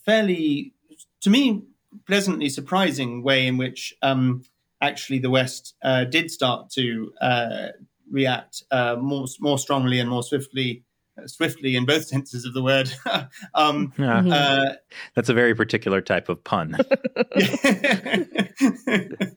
fairly, 0.05 0.74
to 1.22 1.30
me, 1.30 1.62
pleasantly 2.07 2.48
surprising 2.48 3.22
way 3.22 3.46
in 3.46 3.57
which 3.57 3.94
um, 4.02 4.42
actually 4.80 5.20
the 5.20 5.30
West 5.30 5.74
uh, 5.82 6.05
did 6.05 6.30
start 6.30 6.70
to 6.70 7.12
uh, 7.20 7.68
react 8.11 8.64
uh, 8.70 8.96
more 8.96 9.26
more 9.40 9.59
strongly 9.59 10.00
and 10.00 10.11
more 10.11 10.22
swiftly, 10.22 10.82
uh, 11.16 11.26
swiftly 11.26 11.76
in 11.76 11.86
both 11.86 12.05
senses 12.07 12.44
of 12.44 12.52
the 12.52 12.62
word. 12.62 12.92
um, 13.55 13.92
yeah. 13.96 14.18
Uh, 14.18 14.74
That's 15.14 15.28
a 15.28 15.34
very 15.34 15.55
particular 15.55 16.00
type 16.00 16.28
of 16.28 16.42
pun. 16.42 16.76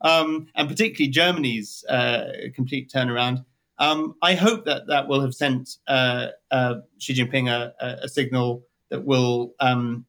um, 0.00 0.46
and 0.54 0.68
particularly 0.68 1.10
Germany's 1.10 1.84
uh, 1.88 2.32
complete 2.54 2.90
turnaround. 2.90 3.44
Um, 3.78 4.14
I 4.22 4.34
hope 4.34 4.64
that 4.66 4.86
that 4.88 5.08
will 5.08 5.20
have 5.20 5.34
sent 5.34 5.78
uh, 5.88 6.28
uh, 6.50 6.74
Xi 6.98 7.14
Jinping 7.14 7.48
a, 7.48 7.74
a, 8.02 8.08
signal 8.08 8.64
that 8.90 9.04
will 9.04 9.54
um, 9.60 10.06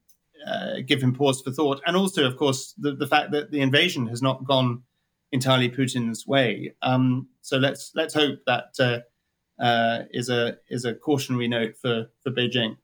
uh, 0.47 0.81
give 0.85 1.01
him 1.01 1.13
pause 1.13 1.41
for 1.41 1.51
thought, 1.51 1.81
and 1.85 1.95
also, 1.95 2.25
of 2.25 2.37
course, 2.37 2.73
the, 2.77 2.93
the, 2.93 3.07
fact 3.07 3.31
that 3.31 3.51
the 3.51 3.61
invasion 3.61 4.07
has 4.07 4.21
not 4.21 4.43
gone 4.43 4.83
entirely 5.31 5.69
Putin's 5.69 6.27
way. 6.27 6.75
Um, 6.81 7.29
so 7.41 7.57
let's 7.57 7.91
let's 7.95 8.13
hope 8.13 8.39
that 8.45 8.75
uh, 8.79 9.63
uh, 9.63 10.03
is 10.11 10.29
a 10.29 10.57
is 10.69 10.85
a 10.85 10.93
cautionary 10.93 11.47
note 11.47 11.75
for 11.81 12.07
for 12.21 12.31
Beijing. 12.31 12.77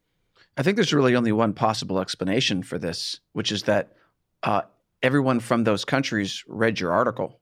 I 0.58 0.64
think 0.64 0.76
there's 0.76 0.94
really 0.94 1.16
only 1.16 1.32
one 1.32 1.54
possible 1.54 2.00
explanation 2.00 2.64
for 2.64 2.78
this, 2.78 3.20
which 3.34 3.52
is 3.52 3.64
that 3.64 3.94
everyone 5.02 5.40
from 5.40 5.64
those 5.64 5.86
countries 5.86 6.44
read 6.48 6.80
your 6.80 6.92
article. 6.92 7.42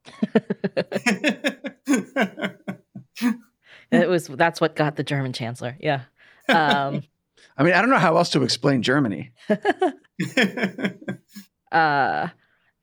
it 3.91 4.09
was 4.09 4.27
that's 4.27 4.61
what 4.61 4.75
got 4.75 4.95
the 4.95 5.03
German 5.03 5.33
chancellor. 5.33 5.77
Yeah. 5.79 6.01
Um, 6.49 7.03
I 7.57 7.63
mean, 7.63 7.73
I 7.73 7.81
don't 7.81 7.89
know 7.89 7.97
how 7.97 8.17
else 8.17 8.29
to 8.31 8.43
explain 8.43 8.83
Germany. 8.83 9.31
uh, 11.71 12.27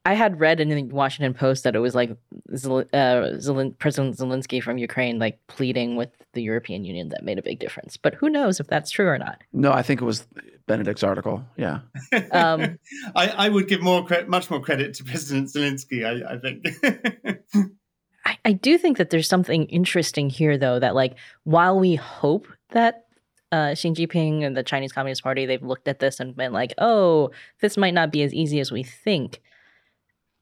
I 0.06 0.14
had 0.14 0.38
read 0.38 0.60
in 0.60 0.68
the 0.68 0.82
Washington 0.82 1.32
Post 1.32 1.64
that 1.64 1.74
it 1.74 1.78
was 1.78 1.94
like 1.94 2.14
Zel- 2.54 2.80
uh, 2.92 3.38
Zelen- 3.38 3.78
President 3.78 4.16
Zelensky 4.16 4.62
from 4.62 4.76
Ukraine 4.76 5.18
like 5.18 5.38
pleading 5.46 5.96
with 5.96 6.10
the 6.34 6.42
European 6.42 6.84
Union 6.84 7.08
that 7.08 7.24
made 7.24 7.38
a 7.38 7.42
big 7.42 7.58
difference. 7.58 7.96
But 7.96 8.14
who 8.14 8.28
knows 8.28 8.60
if 8.60 8.66
that's 8.66 8.90
true 8.90 9.08
or 9.08 9.16
not? 9.18 9.40
No, 9.52 9.72
I 9.72 9.82
think 9.82 10.02
it 10.02 10.04
was 10.04 10.26
Benedict's 10.66 11.02
article. 11.02 11.44
Yeah. 11.56 11.80
Um, 12.30 12.78
I, 13.14 13.28
I, 13.28 13.48
would 13.48 13.68
give 13.68 13.80
more 13.80 14.04
credit, 14.04 14.28
much 14.28 14.50
more 14.50 14.60
credit 14.60 14.94
to 14.94 15.04
President 15.04 15.48
Zelensky. 15.48 16.04
I, 16.04 16.34
I 16.34 16.38
think. 16.38 17.72
I, 18.24 18.38
I 18.44 18.52
do 18.52 18.78
think 18.78 18.98
that 18.98 19.10
there's 19.10 19.28
something 19.28 19.64
interesting 19.66 20.30
here, 20.30 20.56
though, 20.58 20.78
that 20.78 20.94
like 20.94 21.16
while 21.44 21.78
we 21.78 21.94
hope 21.94 22.48
that 22.70 23.06
uh, 23.52 23.74
Xi 23.74 23.90
Jinping 23.90 24.42
and 24.42 24.56
the 24.56 24.62
Chinese 24.62 24.92
Communist 24.92 25.22
Party 25.22 25.46
they've 25.46 25.62
looked 25.62 25.88
at 25.88 26.00
this 26.00 26.18
and 26.18 26.34
been 26.36 26.52
like, 26.52 26.74
oh, 26.78 27.30
this 27.60 27.76
might 27.76 27.94
not 27.94 28.10
be 28.10 28.22
as 28.22 28.34
easy 28.34 28.60
as 28.60 28.72
we 28.72 28.82
think. 28.82 29.40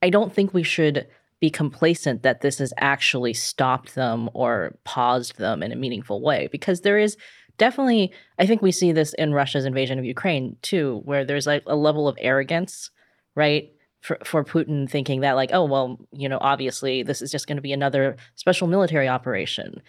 I 0.03 0.09
don't 0.09 0.33
think 0.33 0.53
we 0.53 0.63
should 0.63 1.07
be 1.39 1.49
complacent 1.49 2.23
that 2.23 2.41
this 2.41 2.57
has 2.59 2.73
actually 2.77 3.33
stopped 3.33 3.95
them 3.95 4.29
or 4.33 4.77
paused 4.83 5.37
them 5.37 5.63
in 5.63 5.71
a 5.71 5.77
meaningful 5.77 6.21
way 6.21 6.49
because 6.51 6.81
there 6.81 6.97
is 6.97 7.17
definitely 7.57 8.13
i 8.39 8.45
think 8.45 8.61
we 8.61 8.71
see 8.71 8.93
this 8.93 9.13
in 9.15 9.33
russia's 9.33 9.65
invasion 9.65 9.99
of 9.99 10.05
ukraine 10.05 10.55
too 10.61 11.01
where 11.03 11.25
there's 11.25 11.45
like 11.45 11.63
a 11.67 11.75
level 11.75 12.07
of 12.07 12.17
arrogance 12.21 12.91
right 13.35 13.73
for, 13.99 14.17
for 14.23 14.43
putin 14.43 14.89
thinking 14.89 15.19
that 15.19 15.33
like 15.33 15.49
oh 15.51 15.65
well 15.65 15.99
you 16.11 16.29
know 16.29 16.37
obviously 16.39 17.03
this 17.03 17.21
is 17.21 17.29
just 17.29 17.45
going 17.45 17.57
to 17.57 17.61
be 17.61 17.73
another 17.73 18.15
special 18.35 18.67
military 18.67 19.09
operation 19.09 19.81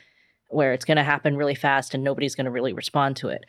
where 0.49 0.73
it's 0.73 0.85
going 0.85 0.97
to 0.97 1.05
happen 1.05 1.37
really 1.37 1.55
fast 1.55 1.95
and 1.95 2.03
nobody's 2.03 2.35
going 2.35 2.45
to 2.45 2.51
really 2.51 2.73
respond 2.73 3.17
to 3.17 3.29
it. 3.29 3.45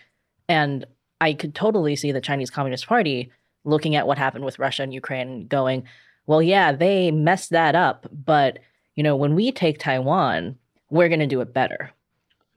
And 0.47 0.86
i 1.22 1.34
could 1.34 1.55
totally 1.55 1.95
see 1.95 2.11
the 2.11 2.22
chinese 2.22 2.51
communist 2.51 2.88
party 2.88 3.32
looking 3.63 3.95
at 3.95 4.05
what 4.05 4.18
happened 4.18 4.45
with 4.45 4.59
russia 4.59 4.84
and 4.84 4.93
ukraine 4.93 5.47
going 5.47 5.86
well 6.26 6.42
yeah 6.42 6.72
they 6.72 7.12
messed 7.12 7.50
that 7.50 7.76
up 7.76 8.08
but 8.12 8.60
you 8.96 9.04
know 9.04 9.16
when 9.16 9.36
we 9.36 9.52
take 9.52 9.80
taiwan 9.80 10.56
we're 10.90 11.10
going 11.10 11.20
to 11.20 11.28
do 11.28 11.42
it 11.42 11.54
better 11.54 11.92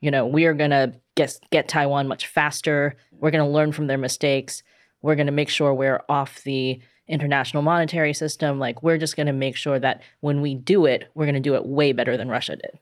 you 0.01 0.11
know 0.11 0.25
we 0.25 0.45
are 0.45 0.53
going 0.53 0.71
to 0.71 0.93
get 1.19 1.37
get 1.51 1.67
Taiwan 1.67 2.07
much 2.07 2.27
faster. 2.27 2.95
We're 3.11 3.31
going 3.31 3.43
to 3.43 3.49
learn 3.49 3.71
from 3.71 3.87
their 3.87 3.97
mistakes. 3.97 4.63
We're 5.01 5.15
going 5.15 5.27
to 5.27 5.33
make 5.33 5.49
sure 5.49 5.73
we're 5.73 6.01
off 6.09 6.43
the 6.43 6.79
international 7.07 7.61
monetary 7.61 8.13
system. 8.13 8.57
Like 8.57 8.81
we're 8.81 8.97
just 8.97 9.17
going 9.17 9.27
to 9.27 9.33
make 9.33 9.55
sure 9.55 9.79
that 9.79 10.01
when 10.21 10.41
we 10.41 10.55
do 10.55 10.85
it, 10.85 11.09
we're 11.13 11.25
going 11.25 11.35
to 11.35 11.41
do 11.41 11.55
it 11.55 11.65
way 11.65 11.91
better 11.91 12.15
than 12.15 12.29
Russia 12.29 12.55
did. 12.55 12.79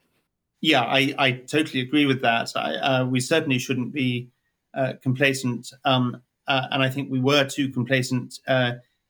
Yeah, 0.62 0.84
I, 0.84 1.14
I 1.18 1.32
totally 1.32 1.82
agree 1.82 2.06
with 2.06 2.22
that. 2.22 2.52
I, 2.56 2.76
uh, 2.76 3.06
we 3.06 3.20
certainly 3.20 3.60
shouldn't 3.60 3.94
be 3.94 4.30
uh, 4.74 4.94
complacent, 5.02 5.72
um, 5.86 6.22
uh, 6.48 6.68
and 6.72 6.82
I 6.82 6.90
think 6.90 7.12
we 7.12 7.20
were 7.20 7.46
too 7.46 7.70
complacent. 7.70 8.40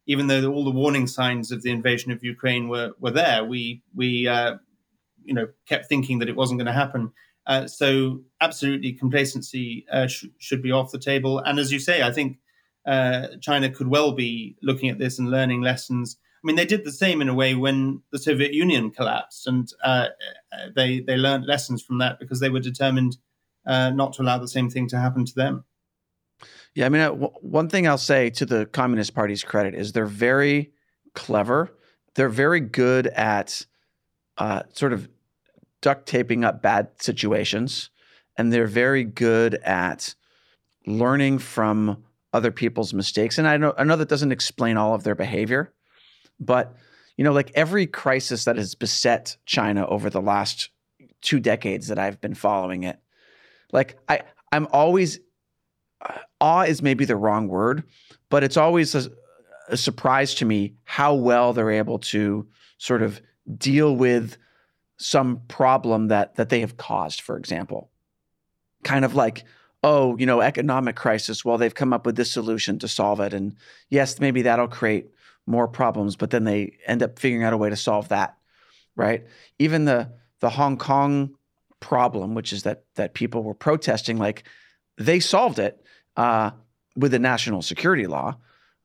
Even 0.08 0.28
though 0.28 0.52
all 0.52 0.66
the 0.66 0.72
warning 0.72 1.06
signs 1.08 1.52
of 1.52 1.62
the 1.62 1.72
invasion 1.72 2.12
of 2.12 2.24
Ukraine 2.24 2.68
were 2.70 2.94
were 3.00 3.12
there, 3.12 3.44
we 3.44 3.84
we 3.96 4.28
uh, 4.28 4.58
you 5.24 5.34
know 5.34 5.48
kept 5.68 5.88
thinking 5.88 6.20
that 6.20 6.30
it 6.30 6.36
wasn't 6.36 6.60
going 6.60 6.68
to 6.68 6.74
happen. 6.74 7.12
Uh, 7.46 7.66
so 7.68 8.22
absolutely, 8.42 8.92
complacency 8.94 9.86
uh, 9.92 10.08
sh- 10.08 10.26
should 10.38 10.62
be 10.62 10.72
off 10.72 10.92
the 10.92 11.00
table. 11.00 11.40
And 11.40 11.60
as 11.60 11.72
you 11.72 11.80
say, 11.80 12.02
I 12.04 12.12
think 12.12 12.40
uh, 12.86 13.28
China 13.42 13.70
could 13.70 13.88
well 13.88 14.12
be 14.12 14.58
looking 14.62 14.90
at 14.90 15.00
this 15.00 15.20
and 15.20 15.30
learning 15.30 15.62
lessons. 15.62 16.18
I 16.44 16.48
mean, 16.48 16.56
they 16.56 16.66
did 16.66 16.86
the 16.86 16.92
same 16.92 17.22
in 17.22 17.30
a 17.30 17.34
way 17.34 17.56
when 17.56 18.02
the 18.12 18.20
Soviet 18.20 18.54
Union 18.54 18.92
collapsed, 18.92 19.48
and 19.48 19.72
uh, 19.84 20.08
they 20.76 21.02
they 21.02 21.18
learned 21.18 21.46
lessons 21.46 21.84
from 21.84 21.98
that 22.00 22.20
because 22.20 22.40
they 22.40 22.50
were 22.50 22.60
determined 22.60 23.18
uh, 23.66 23.90
not 23.90 24.14
to 24.14 24.22
allow 24.22 24.38
the 24.38 24.48
same 24.48 24.70
thing 24.70 24.88
to 24.90 25.00
happen 25.00 25.26
to 25.26 25.36
them. 25.36 25.66
Yeah, 26.78 26.86
I 26.86 26.90
mean, 26.90 27.02
w- 27.02 27.34
one 27.42 27.70
thing 27.70 27.88
I'll 27.88 27.98
say 27.98 28.30
to 28.30 28.46
the 28.46 28.68
Communist 28.68 29.16
Party's 29.16 29.44
credit 29.44 29.74
is 29.74 29.94
they're 29.94 30.06
very 30.06 30.74
clever. 31.16 31.76
They're 32.14 32.30
very 32.30 32.60
good 32.60 33.08
at 33.08 33.66
sort 34.74 34.94
of 34.94 35.10
duct 35.82 36.06
taping 36.06 36.44
up 36.44 36.62
bad 36.62 36.90
situations, 37.00 37.90
and 38.38 38.54
they're 38.54 38.68
very 38.68 39.04
good 39.04 39.56
at 39.56 40.14
learning 40.86 41.40
from 41.40 42.04
other 42.32 42.52
people's 42.52 42.94
mistakes. 42.94 43.40
And 43.40 43.48
I 43.48 43.58
know 43.58 43.74
I 43.76 43.84
know 43.84 43.96
that 43.96 44.08
doesn't 44.08 44.32
explain 44.32 44.78
all 44.78 44.94
of 44.94 45.04
their 45.04 45.16
behavior, 45.16 45.74
but 46.40 46.76
you 47.16 47.24
know, 47.24 47.34
like 47.34 47.50
every 47.56 47.88
crisis 47.88 48.46
that 48.46 48.56
has 48.56 48.76
beset 48.76 49.36
China 49.48 49.88
over 49.88 50.12
the 50.12 50.22
last 50.22 50.70
two 51.24 51.40
decades 51.40 51.88
that 51.88 51.98
I've 51.98 52.22
been 52.22 52.36
following 52.36 52.84
it, 52.84 53.00
like 53.72 53.98
I 54.08 54.22
I'm 54.52 54.68
always 54.68 55.18
uh, 55.18 55.22
awe 56.40 56.64
is 56.64 56.82
maybe 56.82 57.06
the 57.06 57.16
wrong 57.16 57.48
word, 57.48 57.84
but 58.30 58.44
it's 58.44 58.58
always 58.58 58.96
a, 58.96 59.10
a 59.70 59.78
surprise 59.78 60.34
to 60.36 60.46
me 60.46 60.74
how 60.84 61.14
well 61.14 61.54
they're 61.54 61.72
able 61.72 62.00
to 62.00 62.48
sort 62.78 63.02
of 63.02 63.22
deal 63.58 63.96
with 63.96 64.38
some 64.98 65.42
problem 65.48 66.08
that 66.08 66.36
that 66.36 66.50
they 66.50 66.60
have 66.62 66.78
caused, 66.78 67.22
for 67.22 67.38
example. 67.38 67.90
Kind 68.84 69.06
of 69.06 69.16
like, 69.16 69.44
oh, 69.84 70.18
you 70.18 70.26
know, 70.26 70.42
economic 70.42 70.96
crisis. 70.96 71.44
Well, 71.44 71.58
they've 71.58 71.74
come 71.74 71.94
up 71.94 72.06
with 72.06 72.16
this 72.16 72.32
solution 72.32 72.80
to 72.80 72.88
solve 72.88 73.20
it. 73.20 73.34
And 73.34 73.56
yes, 73.90 74.20
maybe 74.20 74.44
that'll 74.44 74.68
create 74.68 75.08
more 75.46 75.68
problems, 75.68 76.16
but 76.16 76.30
then 76.30 76.44
they 76.44 76.78
end 76.86 77.02
up 77.02 77.20
figuring 77.20 77.44
out 77.44 77.54
a 77.54 77.58
way 77.58 77.70
to 77.70 77.76
solve 77.76 78.10
that. 78.10 78.38
Right. 78.96 79.26
Even 79.60 79.86
the 79.86 80.12
the 80.40 80.50
Hong 80.50 80.78
Kong 80.78 81.36
problem, 81.80 82.34
which 82.34 82.52
is 82.54 82.64
that 82.64 82.84
that 82.96 83.14
people 83.14 83.44
were 83.44 83.54
protesting, 83.54 84.18
like 84.18 84.44
they 84.98 85.20
solved 85.20 85.60
it 85.60 85.84
uh, 86.18 86.52
with 86.96 87.12
the 87.12 87.20
national 87.20 87.62
security 87.62 88.08
law. 88.08 88.36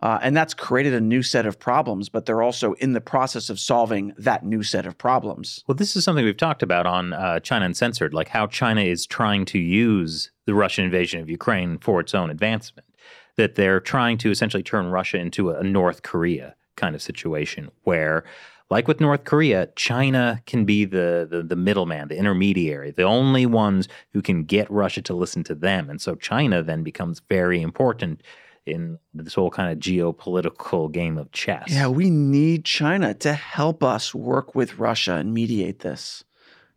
Uh, 0.00 0.18
and 0.20 0.36
that's 0.36 0.52
created 0.52 0.92
a 0.94 1.00
new 1.00 1.22
set 1.22 1.46
of 1.46 1.60
problems, 1.60 2.08
but 2.08 2.26
they're 2.26 2.42
also 2.42 2.72
in 2.74 2.92
the 2.92 3.00
process 3.00 3.48
of 3.48 3.60
solving 3.60 4.12
that 4.18 4.44
new 4.44 4.60
set 4.62 4.84
of 4.84 4.98
problems. 4.98 5.62
Well, 5.68 5.76
this 5.76 5.94
is 5.94 6.04
something 6.04 6.24
we've 6.24 6.36
talked 6.36 6.62
about 6.62 6.86
on 6.86 7.12
uh, 7.12 7.38
China 7.38 7.66
Uncensored, 7.66 8.12
like 8.12 8.28
how 8.28 8.48
China 8.48 8.80
is 8.80 9.06
trying 9.06 9.44
to 9.46 9.60
use 9.60 10.32
the 10.44 10.54
Russian 10.54 10.84
invasion 10.84 11.20
of 11.20 11.30
Ukraine 11.30 11.78
for 11.78 12.00
its 12.00 12.14
own 12.14 12.30
advancement. 12.30 12.88
That 13.36 13.54
they're 13.54 13.80
trying 13.80 14.18
to 14.18 14.30
essentially 14.30 14.64
turn 14.64 14.86
Russia 14.88 15.18
into 15.18 15.50
a 15.50 15.62
North 15.62 16.02
Korea 16.02 16.56
kind 16.76 16.96
of 16.96 17.00
situation 17.00 17.70
where 17.84 18.24
like 18.72 18.88
with 18.88 19.02
North 19.02 19.24
Korea, 19.24 19.68
China 19.76 20.40
can 20.46 20.64
be 20.64 20.86
the, 20.86 21.28
the, 21.30 21.42
the 21.42 21.56
middleman, 21.56 22.08
the 22.08 22.16
intermediary, 22.16 22.90
the 22.90 23.02
only 23.02 23.44
ones 23.44 23.86
who 24.14 24.22
can 24.22 24.44
get 24.44 24.70
Russia 24.70 25.02
to 25.02 25.14
listen 25.14 25.44
to 25.44 25.54
them. 25.54 25.90
And 25.90 26.00
so 26.00 26.14
China 26.14 26.62
then 26.62 26.82
becomes 26.82 27.20
very 27.28 27.60
important 27.60 28.22
in 28.64 28.98
this 29.12 29.34
whole 29.34 29.50
kind 29.50 29.70
of 29.70 29.78
geopolitical 29.78 30.90
game 30.90 31.18
of 31.18 31.30
chess. 31.32 31.64
Yeah, 31.68 31.88
we 31.88 32.08
need 32.08 32.64
China 32.64 33.12
to 33.12 33.34
help 33.34 33.84
us 33.84 34.14
work 34.14 34.54
with 34.54 34.78
Russia 34.78 35.16
and 35.16 35.34
mediate 35.34 35.80
this. 35.80 36.24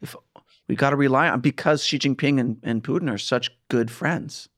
If 0.01 0.17
we 0.67 0.75
got 0.75 0.89
to 0.89 0.97
rely 0.97 1.29
on 1.29 1.39
because 1.39 1.85
Xi 1.85 1.97
Jinping 1.97 2.41
and, 2.41 2.57
and 2.61 2.83
Putin 2.83 3.09
are 3.09 3.17
such 3.17 3.57
good 3.69 3.89
friends. 3.89 4.49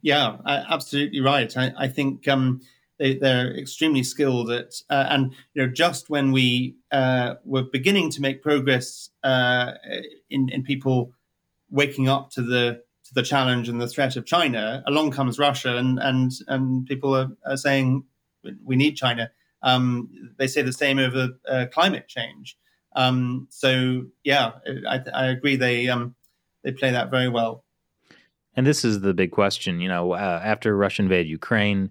Yeah, 0.00 0.38
absolutely 0.46 1.20
right. 1.20 1.54
I, 1.54 1.74
I 1.76 1.88
think 1.88 2.26
um, 2.26 2.62
they, 2.98 3.18
are 3.18 3.52
extremely 3.56 4.02
skilled 4.02 4.50
at, 4.50 4.74
uh, 4.90 5.06
and 5.08 5.34
you 5.54 5.62
know, 5.62 5.72
just 5.72 6.10
when 6.10 6.32
we 6.32 6.76
uh, 6.92 7.34
were 7.44 7.62
beginning 7.62 8.10
to 8.10 8.20
make 8.20 8.42
progress 8.42 9.10
uh, 9.22 9.72
in 10.30 10.48
in 10.50 10.62
people 10.62 11.12
waking 11.70 12.08
up 12.08 12.30
to 12.30 12.42
the 12.42 12.82
to 13.04 13.14
the 13.14 13.22
challenge 13.22 13.68
and 13.68 13.80
the 13.80 13.88
threat 13.88 14.16
of 14.16 14.24
China, 14.24 14.82
along 14.86 15.10
comes 15.10 15.38
Russia, 15.38 15.76
and 15.76 15.98
and 15.98 16.32
and 16.48 16.86
people 16.86 17.14
are, 17.14 17.28
are 17.46 17.56
saying 17.56 18.04
we 18.64 18.76
need 18.76 18.96
China. 18.96 19.30
Um, 19.62 20.10
they 20.38 20.46
say 20.46 20.62
the 20.62 20.72
same 20.72 20.98
over 20.98 21.30
uh, 21.48 21.66
climate 21.72 22.06
change. 22.06 22.56
Um, 22.94 23.48
so 23.50 24.04
yeah, 24.22 24.52
I, 24.88 25.00
I 25.12 25.26
agree. 25.26 25.56
They 25.56 25.88
um, 25.88 26.14
they 26.62 26.72
play 26.72 26.92
that 26.92 27.10
very 27.10 27.28
well. 27.28 27.64
And 28.56 28.66
this 28.66 28.84
is 28.84 29.00
the 29.00 29.14
big 29.14 29.32
question. 29.32 29.80
You 29.80 29.88
know, 29.88 30.12
uh, 30.12 30.40
after 30.44 30.76
Russia 30.76 31.02
invaded 31.02 31.28
Ukraine, 31.28 31.90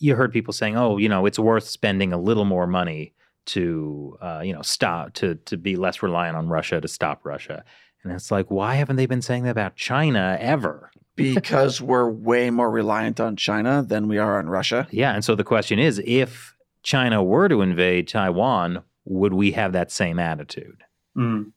you 0.00 0.16
heard 0.16 0.32
people 0.32 0.52
saying, 0.52 0.76
"Oh, 0.76 0.96
you 0.96 1.08
know, 1.08 1.26
it's 1.26 1.38
worth 1.38 1.64
spending 1.64 2.12
a 2.12 2.18
little 2.18 2.44
more 2.44 2.66
money 2.66 3.14
to, 3.46 4.18
uh, 4.20 4.42
you 4.44 4.52
know, 4.52 4.62
stop 4.62 5.12
to 5.14 5.36
to 5.36 5.56
be 5.56 5.76
less 5.76 6.02
reliant 6.02 6.36
on 6.36 6.48
Russia 6.48 6.80
to 6.80 6.88
stop 6.88 7.20
Russia." 7.24 7.64
And 8.02 8.12
it's 8.12 8.30
like, 8.30 8.50
why 8.50 8.76
haven't 8.76 8.96
they 8.96 9.06
been 9.06 9.22
saying 9.22 9.44
that 9.44 9.50
about 9.50 9.76
China 9.76 10.36
ever? 10.40 10.90
because 11.16 11.80
we're 11.80 12.08
way 12.08 12.50
more 12.50 12.70
reliant 12.70 13.20
on 13.20 13.36
China 13.36 13.84
than 13.86 14.08
we 14.08 14.18
are 14.18 14.38
on 14.38 14.48
Russia. 14.48 14.88
Yeah, 14.90 15.12
and 15.12 15.24
so 15.24 15.34
the 15.34 15.44
question 15.44 15.78
is, 15.78 16.00
if 16.06 16.54
China 16.82 17.22
were 17.22 17.48
to 17.48 17.60
invade 17.60 18.08
Taiwan, 18.08 18.82
would 19.04 19.34
we 19.34 19.52
have 19.52 19.72
that 19.72 19.90
same 19.90 20.18
attitude? 20.18 20.82
Mm. 21.16 21.52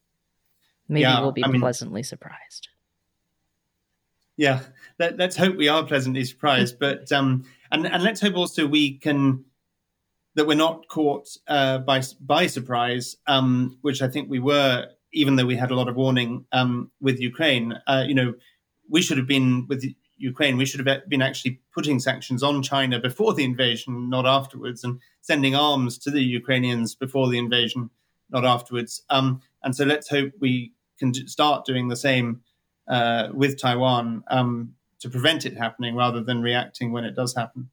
Maybe 0.87 1.01
yeah, 1.01 1.21
we'll 1.21 1.31
be 1.31 1.43
I 1.43 1.51
pleasantly 1.57 1.99
mean, 1.99 2.03
surprised. 2.03 2.69
Yeah, 4.35 4.61
let, 4.99 5.19
us 5.21 5.37
hope 5.37 5.55
we 5.55 5.67
are 5.67 5.83
pleasantly 5.85 6.25
surprised. 6.25 6.79
but 6.79 7.11
um, 7.11 7.45
and 7.73 7.87
and 7.87 8.03
let's 8.03 8.21
hope 8.21 8.37
also 8.37 8.65
we 8.65 8.97
can 8.99 9.43
that 10.35 10.47
we're 10.47 10.55
not 10.55 10.87
caught 10.87 11.27
uh, 11.47 11.79
by 11.79 12.01
by 12.21 12.47
surprise, 12.47 13.17
um, 13.27 13.77
which 13.81 14.01
I 14.01 14.07
think 14.07 14.29
we 14.29 14.39
were, 14.39 14.87
even 15.11 15.35
though 15.35 15.45
we 15.45 15.55
had 15.55 15.71
a 15.71 15.75
lot 15.75 15.89
of 15.89 15.95
warning 15.95 16.45
um, 16.51 16.91
with 17.01 17.19
Ukraine. 17.19 17.73
Uh, 17.87 18.03
you 18.07 18.15
know, 18.15 18.33
we 18.89 19.01
should 19.01 19.17
have 19.17 19.27
been 19.27 19.67
with 19.67 19.83
Ukraine. 20.17 20.57
We 20.57 20.65
should 20.65 20.85
have 20.85 21.09
been 21.09 21.21
actually 21.21 21.59
putting 21.73 21.99
sanctions 21.99 22.43
on 22.43 22.63
China 22.63 22.99
before 22.99 23.33
the 23.33 23.43
invasion, 23.43 24.09
not 24.09 24.25
afterwards, 24.25 24.83
and 24.83 24.99
sending 25.21 25.55
arms 25.55 25.97
to 25.99 26.11
the 26.11 26.21
Ukrainians 26.21 26.95
before 26.95 27.27
the 27.29 27.39
invasion, 27.39 27.89
not 28.29 28.45
afterwards. 28.45 29.01
Um, 29.09 29.41
and 29.63 29.75
so 29.75 29.83
let's 29.83 30.09
hope 30.09 30.31
we 30.39 30.73
can 30.99 31.13
start 31.27 31.65
doing 31.65 31.87
the 31.87 31.95
same 31.95 32.41
uh, 32.87 33.29
with 33.33 33.59
Taiwan 33.59 34.23
um, 34.29 34.73
to 35.03 35.09
prevent 35.09 35.45
it 35.45 35.57
happening 35.57 35.97
rather 35.97 36.23
than 36.23 36.41
reacting 36.41 36.93
when 36.93 37.03
it 37.03 37.13
does 37.13 37.35
happen. 37.35 37.69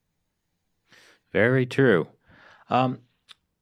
Very 1.33 1.64
true. 1.64 2.09
Um, 2.68 2.99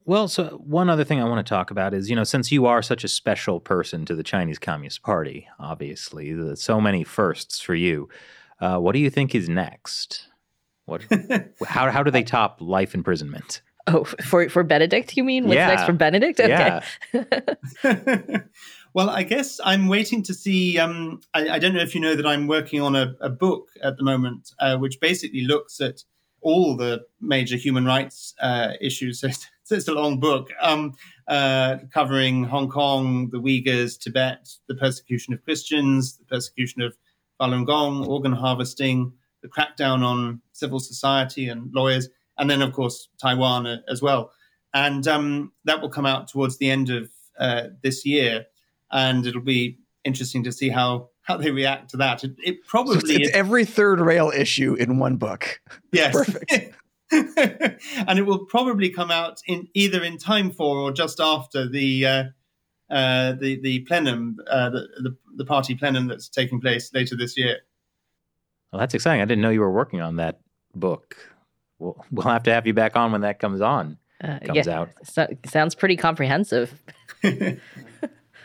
well, 0.07 0.27
so 0.27 0.63
one 0.65 0.89
other 0.89 1.05
thing 1.05 1.21
I 1.21 1.29
want 1.29 1.47
to 1.47 1.49
talk 1.49 1.71
about 1.71 1.93
is, 1.93 2.09
you 2.09 2.17
know, 2.17 2.25
since 2.25 2.51
you 2.51 2.65
are 2.65 2.81
such 2.81 3.05
a 3.05 3.09
special 3.09 3.61
person 3.61 4.07
to 4.07 4.15
the 4.15 4.23
Chinese 4.23 4.59
Communist 4.59 5.03
Party, 5.03 5.47
obviously, 5.59 6.57
so 6.57 6.81
many 6.81 7.05
firsts 7.05 7.61
for 7.61 7.75
you. 7.75 8.09
Uh, 8.59 8.79
what 8.79 8.93
do 8.93 9.01
you 9.01 9.11
think 9.11 9.35
is 9.35 9.51
next? 9.51 10.29
What? 10.87 11.05
how 11.67 11.91
how 11.91 12.03
do 12.03 12.11
they 12.11 12.23
top 12.23 12.63
life 12.63 12.95
imprisonment? 12.95 13.61
Oh, 13.87 14.05
for 14.05 14.49
for 14.49 14.63
Benedict, 14.63 15.15
you 15.15 15.25
mean? 15.25 15.45
What's 15.45 15.57
yeah. 15.57 15.69
next 15.69 15.85
for 15.85 15.93
Benedict? 15.93 16.41
Okay. 16.41 16.81
Yeah. 17.13 18.39
Well, 18.99 19.11
I 19.11 19.23
guess 19.23 19.61
I'm 19.63 19.87
waiting 19.87 20.25
to 20.25 20.35
see. 20.35 20.77
Um, 20.77 21.21
I, 21.33 21.51
I, 21.51 21.59
don't 21.61 21.73
know 21.73 21.81
if 21.81 21.95
you 21.95 22.01
know 22.01 22.17
that 22.17 22.27
I'm 22.27 22.49
working 22.49 22.81
on 22.81 22.97
a, 22.97 23.15
a 23.21 23.31
book 23.31 23.69
at 23.81 23.97
the 23.97 24.03
moment, 24.03 24.51
uh, 24.59 24.77
which 24.77 24.99
basically 24.99 25.43
looks 25.43 25.81
at 25.81 26.03
all 26.41 26.77
the 26.77 27.07
major 27.21 27.55
human 27.57 27.85
rights 27.85 28.35
uh, 28.41 28.73
issues. 28.81 29.23
So 29.63 29.77
it's, 29.77 29.87
a 29.87 29.93
long 29.93 30.19
book 30.19 30.49
um, 30.61 30.95
uh, 31.29 31.77
covering 31.95 32.43
Hong 32.43 32.69
Kong, 32.69 33.31
the 33.31 33.39
Uyghurs, 33.39 34.01
Tibet, 34.01 34.49
the 34.67 34.75
persecution 34.75 35.33
of 35.33 35.45
Christians, 35.45 36.17
the 36.17 36.25
persecution 36.25 36.83
of 36.83 36.97
Falun 37.41 37.67
Gong, 37.67 38.05
organ 38.05 38.33
harvesting, 38.33 39.13
the 39.43 39.49
crackdown 39.49 40.03
on 40.03 40.41
civil 40.53 40.81
society 40.81 41.49
and 41.49 41.73
lawyers, 41.73 42.09
and 42.37 42.51
then, 42.51 42.63
of 42.63 42.73
course, 42.73 43.11
Taiwan 43.23 43.65
uh, 43.67 43.77
as 43.89 44.03
well. 44.03 44.33
And 44.75 45.07
um, 45.07 45.53
that 45.67 45.81
will 45.81 45.91
come 45.91 46.07
out 46.07 46.27
towards 46.27 46.59
the 46.59 46.71
end 46.71 46.91
of 46.91 47.11
uh, 47.39 47.69
this 47.83 48.05
year 48.05 48.47
and 48.91 49.27
it'll 49.27 49.41
be 49.41 49.79
interesting 50.05 50.45
to 50.45 50.53
see 50.53 50.69
how 50.69 51.11
how 51.23 51.37
they 51.37 51.51
react 51.51 51.91
to 51.91 51.99
that. 51.99 52.25
It, 52.25 52.37
it 52.43 52.67
probably 52.67 53.01
so 53.01 53.07
it's, 53.09 53.31
every 53.35 53.65
third 53.65 54.01
rail 54.01 54.33
issue 54.35 54.75
in 54.75 54.99
one 54.99 55.17
book. 55.17 55.61
Yes, 55.93 56.15
perfect. 56.15 56.75
and 57.11 58.19
it 58.19 58.27
will 58.27 58.47
probably 58.47 58.91
come 58.91 59.11
out 59.11 59.41
in 59.47 59.69
either 59.75 60.03
in 60.03 60.19
time 60.19 60.51
for 60.51 60.79
or 60.79 60.93
just 60.93 61.21
after 61.21 61.69
the 61.69 62.07
uh, 62.07 62.25
uh, 62.91 63.33
the 63.33 63.61
the 63.61 63.81
plenum, 63.81 64.39
uh, 64.49 64.71
the, 64.71 64.89
the, 65.03 65.17
the 65.37 65.45
party 65.45 65.75
plenum 65.75 66.07
that's 66.07 66.29
taking 66.29 66.61
place 66.61 66.93
later 66.95 67.17
this 67.17 67.37
year. 67.37 67.59
Well, 68.73 68.81
that's 68.81 68.95
exciting. 68.95 69.23
I 69.23 69.25
didn't 69.25 69.43
know 69.43 69.51
you 69.51 69.61
were 69.61 69.73
working 69.73 70.01
on 70.01 70.17
that 70.17 70.41
book. 70.75 71.17
We'll 71.79 72.03
we'll 72.11 72.27
have 72.27 72.43
to 72.45 72.53
have 72.53 72.67
you 72.67 72.75
back 72.75 72.97
on 72.97 73.13
when 73.13 73.23
that 73.23 73.39
comes 73.39 73.61
on. 73.61 73.99
Uh, 74.23 74.39
comes 74.45 74.67
yeah, 74.67 74.81
out. 74.81 74.91
So, 75.05 75.29
sounds 75.47 75.75
pretty 75.75 75.97
comprehensive. 75.97 76.73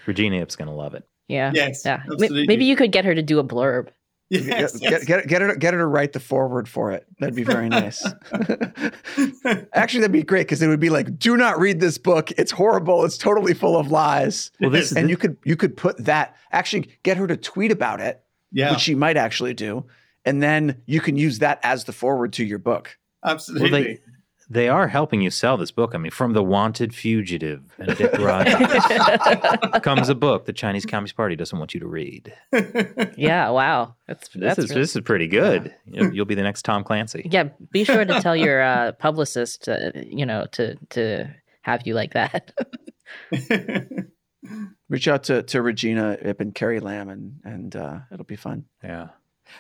Regina 0.06 0.38
Ip's 0.38 0.56
going 0.56 0.70
to 0.70 0.74
love 0.74 0.94
it. 0.94 1.08
Yeah. 1.28 1.52
Yes. 1.54 1.84
Yeah. 1.86 2.02
Absolutely. 2.04 2.48
Maybe 2.48 2.66
you 2.66 2.76
could 2.76 2.92
get 2.92 3.06
her 3.06 3.16
to 3.16 3.22
do 3.22 3.40
a 3.40 3.44
blurb. 3.44 3.90
Yes, 4.30 4.80
get, 4.80 4.92
yes. 4.92 5.04
Get, 5.06 5.28
get, 5.28 5.42
her 5.42 5.56
get 5.56 5.74
her 5.74 5.80
to 5.80 5.86
write 5.86 6.14
the 6.14 6.20
foreword 6.20 6.68
for 6.68 6.92
it. 6.92 7.06
That'd 7.20 7.36
be 7.36 7.44
very 7.44 7.70
nice. 7.70 8.04
Actually, 9.74 10.00
that'd 10.00 10.12
be 10.12 10.24
great 10.24 10.48
because 10.48 10.62
it 10.62 10.68
would 10.68 10.80
be 10.80 10.90
like, 10.90 11.20
"Do 11.20 11.38
not 11.38 11.60
read 11.60 11.80
this 11.80 11.98
book. 11.98 12.32
It's 12.32 12.52
horrible. 12.52 13.06
It's 13.06 13.18
totally 13.18 13.54
full 13.54 13.78
of 13.78 13.92
lies." 13.92 14.50
Well, 14.60 14.72
this 14.72 14.92
and 14.92 15.10
you 15.10 15.18
could 15.18 15.38
you 15.44 15.56
could 15.56 15.78
put 15.78 16.04
that. 16.06 16.36
Actually, 16.52 16.90
get 17.04 17.18
her 17.18 17.28
to 17.28 17.38
tweet 17.38 17.72
about 17.72 18.00
it, 18.00 18.24
yeah. 18.52 18.72
which 18.72 18.80
she 18.80 18.96
might 18.96 19.18
actually 19.18 19.54
do, 19.54 19.86
and 20.26 20.42
then 20.42 20.82
you 20.88 21.00
can 21.00 21.16
use 21.16 21.40
that 21.40 21.60
as 21.62 21.84
the 21.84 21.94
foreword 21.94 22.34
to 22.34 22.44
your 22.44 22.60
book. 22.60 22.98
Absolutely. 23.24 23.72
Well, 23.72 23.82
they, 23.82 24.00
they 24.54 24.70
are 24.70 24.88
helping 24.88 25.22
you 25.22 25.30
sell 25.30 25.58
this 25.58 25.72
book. 25.72 25.94
I 25.94 25.98
mean, 25.98 26.12
from 26.12 26.34
the 26.34 26.44
wanted 26.44 26.94
fugitive 26.94 27.62
Benedict 27.78 28.18
Rogers 28.20 29.82
comes 29.82 30.10
a 30.10 30.16
book 30.16 30.46
the 30.46 30.54
Chinese 30.54 30.86
Communist 30.86 31.16
Party 31.16 31.36
doesn't 31.36 31.58
want 31.58 31.74
you 31.74 31.80
to 31.80 31.88
read. 31.88 32.34
Yeah, 33.16 33.50
wow, 33.50 33.96
that's, 34.08 34.30
that's 34.30 34.56
this 34.56 34.66
is 34.66 34.70
really, 34.72 34.82
this 34.82 34.96
is 34.96 35.02
pretty 35.02 35.28
good. 35.28 35.76
Yeah. 35.86 36.02
You'll, 36.02 36.14
you'll, 36.14 36.26
be 36.26 36.36
the 36.36 36.42
next 36.44 36.64
Tom 36.64 36.84
Clancy. 36.84 37.28
Yeah, 37.30 37.50
be 37.72 37.84
sure 37.84 38.04
to 38.04 38.22
tell 38.22 38.36
your 38.36 38.62
uh, 38.62 38.92
publicist, 38.94 39.70
uh, 39.70 39.92
you 39.96 40.26
know, 40.26 40.46
to 40.54 40.76
to 40.90 41.30
have 41.62 41.86
you 41.86 41.94
like 41.94 42.14
that. 42.14 42.52
Reach 44.90 45.08
out 45.08 45.24
to 45.26 45.44
to 45.44 45.62
Regina 45.62 46.18
Ip 46.22 46.42
and 46.42 46.56
Carrie 46.56 46.80
Lam, 46.80 47.10
and 47.10 47.40
and 47.44 47.76
uh, 47.76 48.00
it'll 48.12 48.26
be 48.26 48.36
fun. 48.36 48.66
Yeah. 48.84 49.10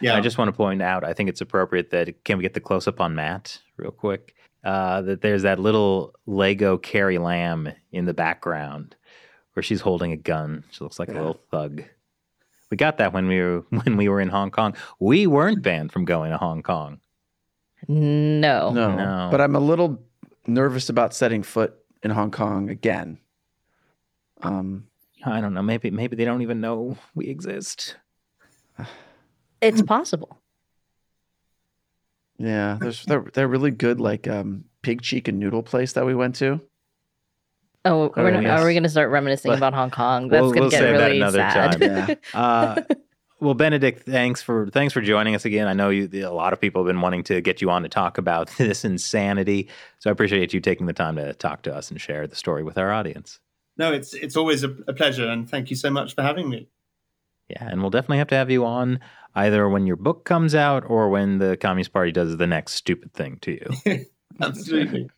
Yeah. 0.01 0.15
I 0.15 0.21
just 0.21 0.37
want 0.37 0.49
to 0.49 0.53
point 0.53 0.81
out, 0.81 1.03
I 1.03 1.13
think 1.13 1.29
it's 1.29 1.41
appropriate 1.41 1.91
that 1.91 2.23
can 2.23 2.37
we 2.37 2.41
get 2.41 2.53
the 2.53 2.59
close 2.59 2.87
up 2.87 2.99
on 2.99 3.15
Matt 3.15 3.59
real 3.77 3.91
quick? 3.91 4.35
Uh, 4.63 5.01
that 5.01 5.21
there's 5.21 5.43
that 5.43 5.59
little 5.59 6.13
Lego 6.25 6.77
Carrie 6.77 7.17
Lam 7.17 7.69
in 7.91 8.05
the 8.05 8.13
background 8.13 8.95
where 9.53 9.63
she's 9.63 9.81
holding 9.81 10.11
a 10.11 10.17
gun. 10.17 10.63
She 10.71 10.83
looks 10.83 10.99
like 10.99 11.09
yeah. 11.09 11.15
a 11.15 11.17
little 11.17 11.41
thug. 11.51 11.83
We 12.69 12.77
got 12.77 12.97
that 12.97 13.13
when 13.13 13.27
we 13.27 13.39
were 13.39 13.59
when 13.69 13.97
we 13.97 14.09
were 14.09 14.21
in 14.21 14.29
Hong 14.29 14.51
Kong. 14.51 14.75
We 14.99 15.27
weren't 15.27 15.61
banned 15.61 15.91
from 15.91 16.05
going 16.05 16.31
to 16.31 16.37
Hong 16.37 16.63
Kong. 16.63 16.99
No. 17.87 18.71
No. 18.71 18.95
no. 18.95 19.27
But 19.29 19.41
I'm 19.41 19.55
a 19.55 19.59
little 19.59 20.01
nervous 20.47 20.89
about 20.89 21.13
setting 21.13 21.43
foot 21.43 21.75
in 22.01 22.11
Hong 22.11 22.31
Kong 22.31 22.69
again. 22.69 23.19
Um 24.41 24.87
I 25.25 25.39
don't 25.39 25.53
know. 25.53 25.61
Maybe 25.61 25.91
maybe 25.91 26.15
they 26.15 26.25
don't 26.25 26.41
even 26.41 26.61
know 26.61 26.97
we 27.15 27.27
exist. 27.27 27.97
It's 29.61 29.81
possible. 29.81 30.41
Yeah, 32.43 32.77
there's 32.81 33.05
they're, 33.05 33.25
they're 33.33 33.47
really 33.47 33.71
good 33.71 34.01
like 34.01 34.27
um, 34.27 34.65
pig 34.81 35.01
cheek 35.01 35.27
and 35.27 35.39
noodle 35.39 35.63
place 35.63 35.93
that 35.93 36.05
we 36.05 36.13
went 36.13 36.35
to. 36.35 36.59
Oh, 37.85 38.11
we're 38.15 38.27
Oh, 38.27 38.29
not, 38.31 38.43
yes. 38.43 38.61
are 38.61 38.65
we 38.65 38.73
going 38.73 38.83
to 38.83 38.89
start 38.89 39.09
reminiscing 39.11 39.51
But- 39.51 39.57
about 39.57 39.73
Hong 39.73 39.89
Kong? 39.91 40.29
That's 40.29 40.41
We'll- 40.41 40.51
going 40.51 40.61
we'll 40.61 40.69
to 40.71 40.75
get 40.75 40.83
save 40.83 40.97
that 40.97 41.05
really 41.05 41.17
another 41.17 41.39
sad. 41.39 41.71
time. 41.81 41.81
Yeah. 41.81 42.15
Uh, 42.33 42.81
well, 43.39 43.53
Benedict, 43.55 44.03
thanks 44.05 44.41
for 44.41 44.69
thanks 44.69 44.93
for 44.93 45.01
joining 45.01 45.35
us 45.35 45.43
again. 45.43 45.67
I 45.67 45.73
know 45.73 45.89
you, 45.89 46.09
a 46.25 46.31
lot 46.31 46.53
of 46.53 46.61
people 46.61 46.81
have 46.81 46.87
been 46.87 47.01
wanting 47.01 47.23
to 47.25 47.41
get 47.41 47.61
you 47.61 47.69
on 47.69 47.83
to 47.83 47.89
talk 47.89 48.17
about 48.17 48.49
this 48.57 48.85
insanity, 48.85 49.67
so 49.99 50.09
I 50.09 50.13
appreciate 50.13 50.53
you 50.53 50.61
taking 50.61 50.85
the 50.85 50.93
time 50.93 51.17
to 51.17 51.33
talk 51.33 51.61
to 51.63 51.75
us 51.75 51.91
and 51.91 51.99
share 51.99 52.25
the 52.25 52.37
story 52.37 52.63
with 52.63 52.77
our 52.77 52.91
audience. 52.93 53.39
No, 53.77 53.91
it's 53.91 54.13
it's 54.13 54.37
always 54.37 54.63
a, 54.63 54.69
a 54.87 54.93
pleasure, 54.93 55.27
and 55.27 55.49
thank 55.49 55.69
you 55.69 55.75
so 55.75 55.89
much 55.89 56.15
for 56.15 56.21
having 56.21 56.49
me. 56.49 56.69
Yeah, 57.49 57.67
and 57.69 57.81
we'll 57.81 57.89
definitely 57.89 58.19
have 58.19 58.27
to 58.29 58.35
have 58.35 58.49
you 58.49 58.63
on 58.63 59.01
either 59.35 59.67
when 59.69 59.87
your 59.87 59.95
book 59.95 60.25
comes 60.25 60.55
out 60.55 60.83
or 60.87 61.09
when 61.09 61.39
the 61.39 61.57
Communist 61.57 61.93
Party 61.93 62.11
does 62.11 62.37
the 62.37 62.47
next 62.47 62.73
stupid 62.73 63.13
thing 63.13 63.37
to 63.41 63.51
you. 63.51 64.05
Absolutely. 64.41 65.09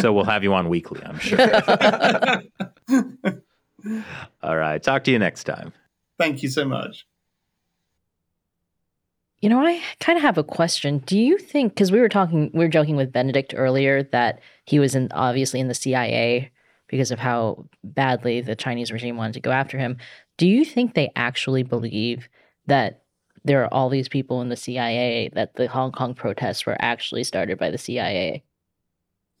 so 0.00 0.12
we'll 0.12 0.24
have 0.24 0.42
you 0.42 0.54
on 0.54 0.68
weekly, 0.68 1.02
I'm 1.04 1.18
sure. 1.18 1.38
All 4.42 4.56
right, 4.56 4.82
talk 4.82 5.04
to 5.04 5.10
you 5.10 5.18
next 5.18 5.44
time. 5.44 5.72
Thank 6.18 6.42
you 6.42 6.48
so 6.48 6.64
much. 6.64 7.06
You 9.40 9.50
know, 9.50 9.60
I 9.60 9.82
kind 10.00 10.16
of 10.16 10.22
have 10.22 10.38
a 10.38 10.44
question. 10.44 10.98
Do 10.98 11.18
you 11.18 11.36
think 11.36 11.74
because 11.74 11.92
we 11.92 12.00
were 12.00 12.08
talking, 12.08 12.50
we 12.54 12.64
were 12.64 12.70
joking 12.70 12.96
with 12.96 13.12
Benedict 13.12 13.52
earlier 13.54 14.02
that 14.04 14.40
he 14.64 14.78
was 14.78 14.94
in 14.94 15.12
obviously 15.12 15.60
in 15.60 15.68
the 15.68 15.74
CIA 15.74 16.50
because 16.88 17.10
of 17.10 17.18
how 17.18 17.66
badly 17.82 18.40
the 18.40 18.56
Chinese 18.56 18.90
regime 18.90 19.18
wanted 19.18 19.34
to 19.34 19.40
go 19.40 19.50
after 19.50 19.78
him. 19.78 19.98
Do 20.38 20.46
you 20.46 20.64
think 20.64 20.94
they 20.94 21.12
actually 21.14 21.62
believe 21.62 22.28
that 22.66 23.03
there 23.44 23.62
are 23.62 23.72
all 23.72 23.88
these 23.88 24.08
people 24.08 24.40
in 24.40 24.48
the 24.48 24.56
CIA 24.56 25.30
that 25.34 25.54
the 25.54 25.68
Hong 25.68 25.92
Kong 25.92 26.14
protests 26.14 26.66
were 26.66 26.76
actually 26.80 27.24
started 27.24 27.58
by 27.58 27.70
the 27.70 27.78
CIA? 27.78 28.42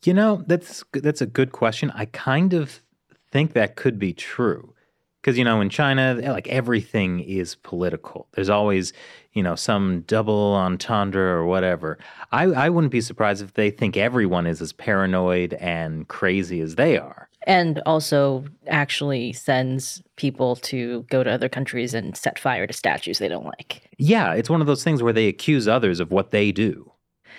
You 0.04 0.14
know, 0.14 0.44
that's 0.46 0.84
that's 0.92 1.22
a 1.22 1.26
good 1.26 1.52
question. 1.52 1.90
I 1.92 2.04
kind 2.06 2.52
of 2.52 2.82
think 3.30 3.54
that 3.54 3.76
could 3.76 3.98
be 3.98 4.12
true. 4.12 4.74
Because, 5.20 5.38
you 5.38 5.44
know, 5.44 5.62
in 5.62 5.70
China, 5.70 6.20
eh, 6.22 6.30
like 6.30 6.46
everything 6.48 7.20
is 7.20 7.54
political. 7.54 8.28
There's 8.32 8.50
always, 8.50 8.92
you 9.32 9.42
know, 9.42 9.54
some 9.54 10.02
double 10.06 10.52
entendre 10.54 11.22
or 11.22 11.46
whatever. 11.46 11.96
I, 12.30 12.44
I 12.44 12.68
wouldn't 12.68 12.92
be 12.92 13.00
surprised 13.00 13.42
if 13.42 13.54
they 13.54 13.70
think 13.70 13.96
everyone 13.96 14.46
is 14.46 14.60
as 14.60 14.74
paranoid 14.74 15.54
and 15.54 16.06
crazy 16.08 16.60
as 16.60 16.74
they 16.74 16.98
are. 16.98 17.30
And 17.46 17.82
also 17.84 18.44
actually 18.68 19.32
sends 19.34 20.02
people 20.16 20.56
to 20.56 21.02
go 21.10 21.22
to 21.22 21.30
other 21.30 21.48
countries 21.48 21.92
and 21.92 22.16
set 22.16 22.38
fire 22.38 22.66
to 22.66 22.72
statues 22.72 23.18
they 23.18 23.28
don't 23.28 23.44
like. 23.44 23.82
Yeah, 23.98 24.32
it's 24.32 24.48
one 24.48 24.60
of 24.62 24.66
those 24.66 24.82
things 24.82 25.02
where 25.02 25.12
they 25.12 25.28
accuse 25.28 25.68
others 25.68 26.00
of 26.00 26.10
what 26.10 26.30
they 26.30 26.52
do. 26.52 26.90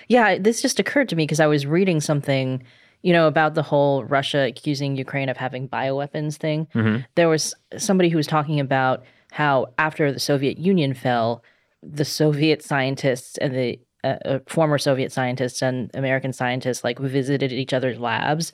Yeah, 0.08 0.38
this 0.38 0.62
just 0.62 0.80
occurred 0.80 1.10
to 1.10 1.16
me 1.16 1.24
because 1.24 1.40
I 1.40 1.48
was 1.48 1.66
reading 1.66 2.02
something, 2.02 2.62
you 3.02 3.14
know, 3.14 3.28
about 3.28 3.56
the 3.56 3.64
whole 3.64 4.04
Russia 4.04 4.46
accusing 4.46 4.96
Ukraine 4.96 5.30
of 5.30 5.38
having 5.38 5.68
bioweapons 5.68 6.36
thing. 6.36 6.68
Mhm. 6.76 7.06
There 7.16 7.30
was 7.30 7.56
somebody 7.78 8.10
who 8.10 8.18
was 8.18 8.28
talking 8.28 8.60
about 8.60 9.04
how 9.32 9.68
after 9.78 10.12
the 10.12 10.20
Soviet 10.20 10.58
Union 10.60 10.94
fell, 10.94 11.44
the 11.82 12.06
Soviet 12.06 12.64
scientists 12.64 13.38
and 13.40 13.56
the 13.56 13.80
uh, 14.04 14.18
uh, 14.24 14.40
former 14.46 14.78
Soviet 14.78 15.12
scientists 15.12 15.64
and 15.64 15.90
American 15.96 16.32
scientists 16.32 16.84
like 16.84 17.00
visited 17.00 17.52
each 17.52 17.74
other's 17.74 18.00
labs, 18.00 18.54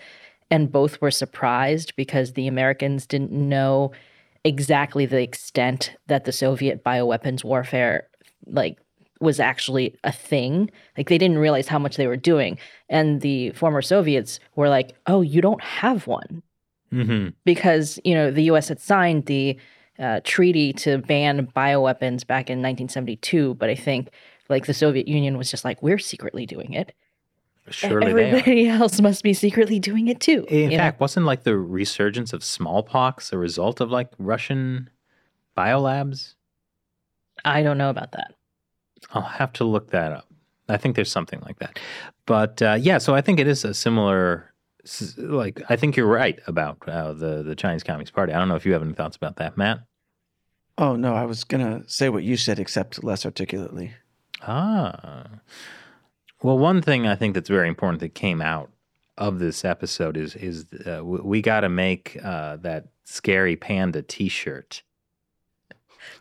and 0.51 0.71
both 0.71 1.01
were 1.01 1.11
surprised 1.11 1.95
because 1.95 2.33
the 2.33 2.47
Americans 2.47 3.07
didn't 3.07 3.31
know 3.31 3.91
exactly 4.43 5.05
the 5.05 5.21
extent 5.21 5.95
that 6.07 6.25
the 6.25 6.31
Soviet 6.31 6.83
bioweapons 6.83 7.43
warfare 7.43 8.07
like 8.45 8.77
was 9.21 9.39
actually 9.39 9.95
a 10.03 10.11
thing. 10.11 10.69
Like 10.97 11.07
they 11.07 11.17
didn't 11.17 11.37
realize 11.37 11.67
how 11.67 11.79
much 11.79 11.95
they 11.95 12.07
were 12.07 12.17
doing. 12.17 12.57
And 12.89 13.21
the 13.21 13.51
former 13.51 13.81
Soviets 13.81 14.39
were 14.55 14.67
like, 14.67 14.95
"Oh, 15.07 15.21
you 15.21 15.41
don't 15.41 15.63
have 15.63 16.07
one." 16.07 16.43
hmm 16.91 17.29
Because, 17.45 17.99
you 18.03 18.13
know, 18.13 18.31
the 18.31 18.43
US 18.43 18.67
had 18.67 18.79
signed 18.79 19.27
the 19.27 19.57
uh, 19.99 20.19
treaty 20.23 20.73
to 20.73 20.97
ban 20.97 21.47
bioweapons 21.55 22.25
back 22.25 22.49
in 22.49 22.57
1972, 22.59 23.53
but 23.55 23.69
I 23.69 23.75
think 23.75 24.09
like 24.49 24.65
the 24.65 24.73
Soviet 24.73 25.07
Union 25.07 25.37
was 25.37 25.49
just 25.51 25.63
like, 25.63 25.81
"We're 25.81 25.99
secretly 25.99 26.45
doing 26.45 26.73
it. 26.73 26.93
Surely 27.69 28.13
they 28.13 28.23
are. 28.23 28.35
Everybody 28.35 28.67
else 28.69 28.99
must 28.99 29.23
be 29.23 29.33
secretly 29.33 29.79
doing 29.79 30.07
it 30.07 30.19
too." 30.19 30.45
In 30.49 30.71
you 30.71 30.77
know? 30.77 30.83
fact, 30.83 30.99
wasn't 30.99 31.25
like 31.25 31.43
the 31.43 31.57
resurgence 31.57 32.33
of 32.33 32.43
smallpox 32.43 33.31
a 33.31 33.37
result 33.37 33.79
of 33.79 33.91
like 33.91 34.09
Russian 34.17 34.89
biolabs? 35.57 36.35
I 37.45 37.63
don't 37.63 37.77
know 37.77 37.89
about 37.89 38.11
that. 38.13 38.33
I'll 39.13 39.21
have 39.21 39.53
to 39.53 39.63
look 39.63 39.91
that 39.91 40.11
up. 40.11 40.27
I 40.69 40.77
think 40.77 40.95
there's 40.95 41.11
something 41.11 41.41
like 41.41 41.59
that. 41.59 41.79
But 42.25 42.61
uh, 42.61 42.77
yeah, 42.79 42.97
so 42.97 43.13
I 43.13 43.21
think 43.21 43.39
it 43.39 43.47
is 43.47 43.65
a 43.65 43.73
similar. 43.73 44.47
Like 45.17 45.61
I 45.69 45.75
think 45.75 45.95
you're 45.95 46.07
right 46.07 46.39
about 46.47 46.77
uh, 46.87 47.13
the 47.13 47.43
the 47.43 47.55
Chinese 47.55 47.83
Communist 47.83 48.13
Party. 48.13 48.33
I 48.33 48.39
don't 48.39 48.47
know 48.47 48.55
if 48.55 48.65
you 48.65 48.73
have 48.73 48.81
any 48.81 48.93
thoughts 48.93 49.15
about 49.15 49.35
that, 49.35 49.57
Matt. 49.57 49.81
Oh 50.77 50.95
no, 50.95 51.13
I 51.13 51.25
was 51.25 51.43
gonna 51.43 51.83
say 51.87 52.09
what 52.09 52.23
you 52.23 52.37
said, 52.37 52.57
except 52.57 53.03
less 53.03 53.25
articulately. 53.25 53.93
Ah, 54.41 55.25
well, 56.41 56.57
one 56.57 56.81
thing 56.81 57.07
I 57.07 57.15
think 57.15 57.33
that's 57.33 57.49
very 57.49 57.67
important 57.67 57.99
that 58.01 58.13
came 58.15 58.41
out 58.41 58.69
of 59.17 59.39
this 59.39 59.63
episode 59.65 60.17
is 60.17 60.35
is 60.35 60.65
uh, 60.87 61.03
we 61.03 61.41
got 61.41 61.61
to 61.61 61.69
make 61.69 62.17
uh, 62.23 62.57
that 62.57 62.87
scary 63.03 63.55
panda 63.55 64.01
T-shirt. 64.01 64.83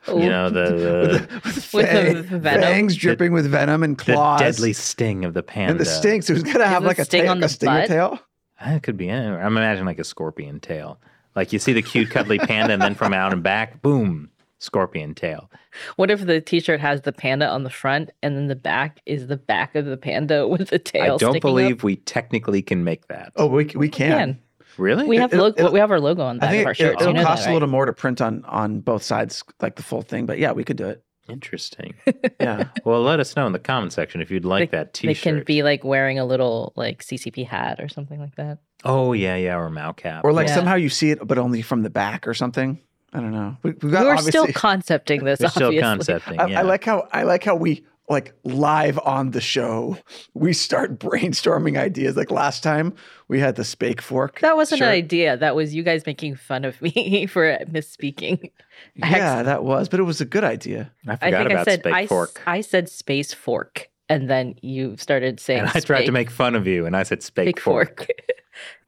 Ooh. 0.09 0.21
You 0.23 0.29
know 0.29 0.51
the 0.51 0.61
the, 1.33 1.41
with, 1.45 1.73
With 1.73 1.87
fang- 1.89 2.15
the 2.15 2.39
venom? 2.39 2.61
fangs 2.63 2.97
dripping 2.97 3.33
with 3.33 3.47
venom 3.51 3.83
and 3.83 3.97
the 3.97 4.03
claws, 4.05 4.41
deadly 4.41 4.73
sting 4.73 5.25
of 5.25 5.35
the 5.35 5.43
panda. 5.43 5.73
and 5.73 5.81
the 5.81 5.85
stinks. 5.87 6.29
It 6.29 6.35
was 6.35 6.43
gonna 6.43 6.67
have 6.67 6.85
like 6.85 6.99
a, 6.99 7.05
sting 7.05 7.23
tail, 7.23 7.31
on 7.31 7.41
the 7.41 7.47
a 7.47 7.49
stinger 7.49 7.81
butt? 7.81 7.89
tail. 7.89 8.19
Uh, 8.61 8.71
It 8.73 8.83
could 8.83 8.97
be 8.97 9.09
anywhere. 9.09 9.41
I'm 9.45 9.57
imagining 9.57 9.87
like 9.87 9.99
a 9.99 10.05
scorpion 10.05 10.61
tail. 10.61 10.99
Like 11.35 11.53
you 11.53 11.59
see 11.59 11.73
the 11.73 11.83
cute 11.83 12.11
cuddly 12.11 12.39
panda, 12.39 12.73
and 12.75 12.83
then 12.83 12.95
from 12.95 13.13
out 13.15 13.33
and 13.33 13.43
back, 13.43 13.81
boom, 13.83 14.31
scorpion 14.61 15.15
tail. 15.15 15.51
What 15.97 16.11
if 16.13 16.25
the 16.25 16.41
T-shirt 16.41 16.79
has 16.81 17.01
the 17.03 17.13
panda 17.13 17.49
on 17.49 17.65
the 17.65 17.71
front, 17.71 18.11
and 18.23 18.37
then 18.37 18.47
the 18.47 18.55
back 18.55 19.01
is 19.07 19.27
the 19.27 19.37
back 19.37 19.75
of 19.75 19.87
the 19.87 19.97
panda 19.97 20.47
with 20.55 20.69
the 20.71 20.79
tail? 20.79 21.15
I 21.15 21.17
don't 21.19 21.41
believe 21.41 21.79
up? 21.79 21.83
we 21.83 21.97
technically 21.97 22.63
can 22.63 22.85
make 22.85 23.09
that. 23.09 23.33
Oh, 23.37 23.47
we 23.47 23.65
we 23.75 23.89
can. 23.89 24.11
Can. 24.19 24.39
really? 24.79 25.07
We 25.09 25.17
have 25.17 25.33
It'll- 25.33 25.47
logo. 25.47 25.59
it'll- 25.61 25.73
we 25.73 25.81
have 25.81 25.91
our 25.91 25.99
logo 26.01 26.23
on 26.23 26.39
the 26.39 26.47
I 26.47 26.51
think 26.51 26.61
of 26.61 26.67
our 26.67 26.73
it, 26.73 26.77
shirts. 26.77 27.01
will 27.01 27.09
you 27.09 27.15
know 27.15 27.25
cost 27.25 27.45
that, 27.45 27.51
a 27.51 27.55
little 27.55 27.69
more 27.69 27.87
to 27.87 27.93
print 27.93 28.21
on 28.21 28.45
on 28.45 28.81
both 28.81 29.03
sides, 29.03 29.43
like 29.61 29.75
the 29.77 29.83
full 29.83 30.03
thing. 30.03 30.27
But 30.27 30.39
yeah, 30.39 30.53
we 30.53 30.63
could 30.63 30.77
do 30.77 30.89
it. 30.89 31.03
Interesting. 31.29 31.95
Yeah. 32.41 32.69
well, 32.87 33.03
let 33.03 33.21
us 33.21 33.37
know 33.37 33.47
in 33.47 33.53
the 33.53 33.59
comment 33.59 33.93
section 33.93 34.23
if 34.23 34.31
you'd 34.31 34.47
like 34.47 34.71
They- 34.71 34.79
that 34.79 34.95
They 34.95 35.09
T-shirt. 35.09 35.17
It 35.17 35.37
can 35.37 35.45
be 35.45 35.63
like 35.63 35.85
wearing 35.85 36.19
a 36.19 36.25
little 36.25 36.73
like 36.75 37.03
CCP 37.05 37.47
hat 37.47 37.79
or 37.81 37.89
something 37.89 38.19
like 38.19 38.35
that. 38.37 38.59
Oh 38.85 39.13
yeah, 39.13 39.37
yeah, 39.37 39.57
or 39.59 39.69
Mao 39.69 39.93
cap. 39.93 40.25
or 40.25 40.33
like 40.33 40.49
Yeah. 40.49 40.55
somehow 40.55 40.75
you 40.77 40.89
see 40.89 41.11
it, 41.11 41.19
but 41.27 41.37
only 41.39 41.61
from 41.63 41.83
the 41.83 41.91
back 41.91 42.27
or 42.27 42.33
something. 42.35 42.81
I 43.13 43.21
don't 43.21 43.33
know. 43.33 43.57
We, 43.63 43.73
we've 43.73 43.93
got 43.93 44.05
We're 44.07 44.19
still 44.19 44.47
concepting 44.55 45.25
this. 45.25 45.41
We're 45.41 45.49
still 45.49 45.73
concepting. 45.73 46.39
I, 46.41 46.47
yeah. 46.47 46.61
I 46.61 46.63
like 46.63 46.85
how 46.85 47.09
I 47.13 47.25
like 47.25 47.43
how 47.45 47.57
we 47.57 47.85
like 48.09 48.35
live 48.45 48.99
on 49.05 49.31
the 49.31 49.41
show. 49.41 49.97
We 50.35 50.53
start 50.53 50.99
brainstorming 50.99 51.79
ideas. 51.79 52.17
Like 52.17 52.31
last 52.31 52.63
time, 52.63 52.95
we 53.29 53.39
had 53.41 53.57
the 53.57 53.65
spake 53.65 54.01
fork. 54.03 54.41
That 54.41 54.57
wasn't 54.57 54.83
an 54.83 54.89
idea. 54.89 55.37
That 55.37 55.55
was 55.55 55.75
you 55.75 55.83
guys 55.83 56.07
making 56.07 56.37
fun 56.37 56.65
of 56.65 56.81
me 56.83 57.27
for 57.27 57.59
misspeaking. 57.71 58.51
Yeah, 58.97 59.43
that 59.43 59.63
was, 59.65 59.89
but 59.89 60.01
it 60.01 60.05
was 60.05 60.21
a 60.21 60.25
good 60.25 60.45
idea. 60.45 60.91
I 61.07 61.13
I 61.13 61.17
forgot 61.17 61.31
think 61.39 61.51
I 61.51 61.53
about 61.53 61.65
said 61.67 61.81
Spake 61.81 61.95
I, 61.95 62.03
s- 62.03 62.09
Fork. 62.09 62.43
I 62.47 62.61
said 62.63 62.89
space 62.89 63.35
fork, 63.35 63.90
and 64.11 64.29
then 64.29 64.57
you 64.61 64.97
started 64.99 65.41
saying 65.41 65.61
and 65.61 65.71
I 65.75 65.81
tried 65.81 66.05
to 66.05 66.13
make 66.13 66.31
fun 66.31 66.55
of 66.55 66.67
you, 66.67 66.85
and 66.85 66.95
I 66.95 67.03
said 67.05 67.23
Spake 67.23 67.47
big 67.47 67.61
Fork. 67.61 68.01
fork. 68.01 68.09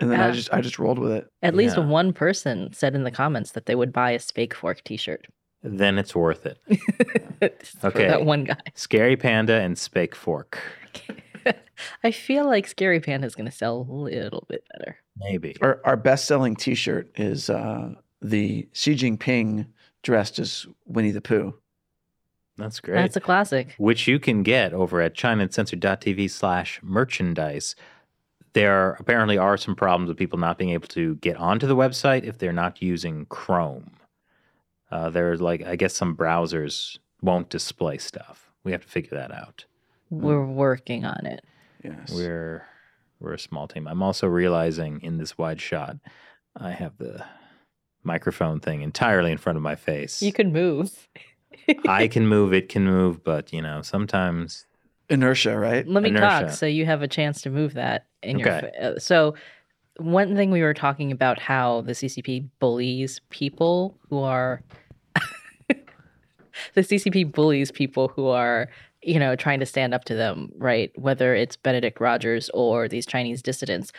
And 0.01 0.11
then 0.11 0.21
I 0.21 0.33
just 0.33 0.53
I 0.53 0.61
just 0.61 0.79
rolled 0.79 0.99
with 0.99 1.13
it. 1.13 1.27
At 1.41 1.55
least 1.55 1.79
Yeah. 1.79 1.87
one 1.87 2.13
person 2.13 2.71
said 2.75 2.95
in 2.95 3.05
the 3.05 3.11
comments 3.11 3.53
that 3.53 3.65
they 3.65 3.75
would 3.75 3.91
buy 3.91 4.11
a 4.11 4.19
Spake 4.19 4.53
Fork 4.53 4.85
T-shirt. 4.85 5.29
Then 5.63 5.97
it's 5.97 6.15
worth 6.15 6.45
it. 6.45 6.59
Just 7.61 7.79
for 7.81 7.87
Okay. 7.87 8.09
that 8.09 8.27
one 8.27 8.45
guy. 8.45 8.57
Scary 8.75 9.17
Panda 9.17 9.55
and 9.55 9.79
Spake 9.79 10.15
Fork. 10.15 10.59
I 12.05 12.11
feel 12.11 12.45
like 12.47 12.67
Scary 12.67 13.01
Panda 13.01 13.27
is 13.27 13.35
going 13.35 13.49
to 13.49 13.57
sell 13.57 13.77
a 13.89 13.93
little 13.93 14.45
bit 14.49 14.65
better. 14.73 14.97
Maybe. 15.19 15.57
Our 15.63 15.81
our 15.85 15.97
best 15.97 16.27
selling 16.27 16.55
T 16.57 16.75
shirt 16.75 17.11
is 17.19 17.49
uh, 17.49 17.95
the 18.21 18.69
Xi 18.73 18.95
Jinping 18.95 19.67
dressed 20.03 20.39
as 20.39 20.67
Winnie 20.87 21.13
the 21.13 21.21
Pooh. 21.23 21.55
That's 22.63 22.79
great. 22.81 22.95
That's 22.95 23.17
a 23.17 23.21
classic. 23.21 23.75
which 23.77 24.07
you 24.07 24.19
can 24.21 24.43
get 24.45 24.73
over 24.73 25.01
at 25.03 25.15
chinacensored.tv 25.15 26.31
slash 26.31 26.81
merchandise. 26.83 27.75
There 28.53 28.93
apparently 29.01 29.37
are 29.39 29.57
some 29.57 29.75
problems 29.75 30.09
with 30.09 30.17
people 30.19 30.39
not 30.39 30.59
being 30.59 30.71
able 30.71 30.89
to 30.89 31.17
get 31.17 31.37
onto 31.37 31.67
the 31.67 31.75
website 31.75 32.25
if 32.25 32.39
they're 32.39 32.53
not 32.53 32.81
using 32.83 33.27
Chrome. 33.27 33.93
Uh, 34.91 35.11
there's 35.11 35.41
like, 35.41 35.67
I 35.67 35.75
guess 35.75 35.95
some 35.95 36.17
browsers 36.17 36.99
won't 37.23 37.49
display 37.49 37.99
stuff. 37.99 38.51
We 38.63 38.73
have 38.73 38.83
to 38.83 38.89
figure 38.89 39.17
that 39.19 39.33
out. 39.33 39.65
We're 40.11 40.45
working 40.45 41.05
on 41.05 41.25
it. 41.27 41.45
Yes. 41.83 42.13
We're 42.13 42.67
we're 43.19 43.33
a 43.33 43.39
small 43.39 43.67
team. 43.67 43.89
I'm 43.89 44.03
also 44.03 44.27
realizing 44.27 45.01
in 45.03 45.17
this 45.17 45.39
wide 45.39 45.61
shot, 45.61 45.97
I 46.57 46.71
have 46.71 46.99
the 46.99 47.25
microphone 48.05 48.61
thing 48.61 48.83
entirely 48.83 49.33
in 49.33 49.39
front 49.39 49.57
of 49.57 49.63
my 49.63 49.77
face. 49.77 50.21
You 50.23 50.33
could 50.33 50.53
move. 50.53 51.09
I 51.87 52.07
can 52.09 52.27
move, 52.27 52.53
it 52.53 52.69
can 52.69 52.85
move, 52.85 53.23
but 53.25 53.53
you 53.53 53.63
know, 53.63 53.83
sometimes 53.83 54.67
Inertia, 55.09 55.59
right? 55.59 55.87
Let 55.87 56.03
me 56.03 56.11
Inertia. 56.11 56.47
talk 56.47 56.51
so 56.51 56.67
you 56.67 56.87
have 56.87 57.03
a 57.03 57.09
chance 57.09 57.43
to 57.43 57.51
move 57.51 57.75
that 57.75 58.07
in 58.23 58.39
your 58.39 58.49
Okay. 58.51 58.61
fa- 58.61 58.83
uh, 58.85 58.99
so 58.99 59.35
one 59.99 60.35
thing 60.37 60.51
we 60.51 60.63
were 60.63 60.73
talking 60.75 61.13
about 61.13 61.39
how 61.39 61.83
the 61.83 61.93
CCP 61.93 62.49
bullies 62.61 63.21
people 63.31 63.99
who 64.09 64.21
are 64.21 64.63
the 66.75 66.83
CCP 66.83 67.31
bullies 67.33 67.71
people 67.71 68.09
who 68.09 68.27
are 68.29 68.69
you 69.03 69.19
know 69.19 69.35
trying 69.37 69.61
to 69.61 69.67
stand 69.67 69.93
up 69.95 70.05
to 70.05 70.15
them 70.15 70.51
right 70.57 70.91
whether 70.97 71.35
it's 71.35 71.57
Benedict 71.57 72.01
Rogers 72.01 72.51
or 72.55 72.89
these 72.89 73.07
Chinese 73.07 73.43
dissidents 73.43 73.93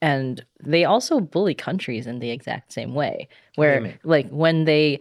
and 0.00 0.44
they 0.62 0.84
also 0.84 1.20
bully 1.20 1.54
countries 1.54 2.06
in 2.06 2.18
the 2.18 2.30
exact 2.30 2.72
same 2.72 2.94
way 2.94 3.28
What 3.56 3.66
do 3.66 3.72
you 3.72 3.78
where 3.80 3.98
like 4.04 4.28
when 4.30 4.64
they 4.64 5.00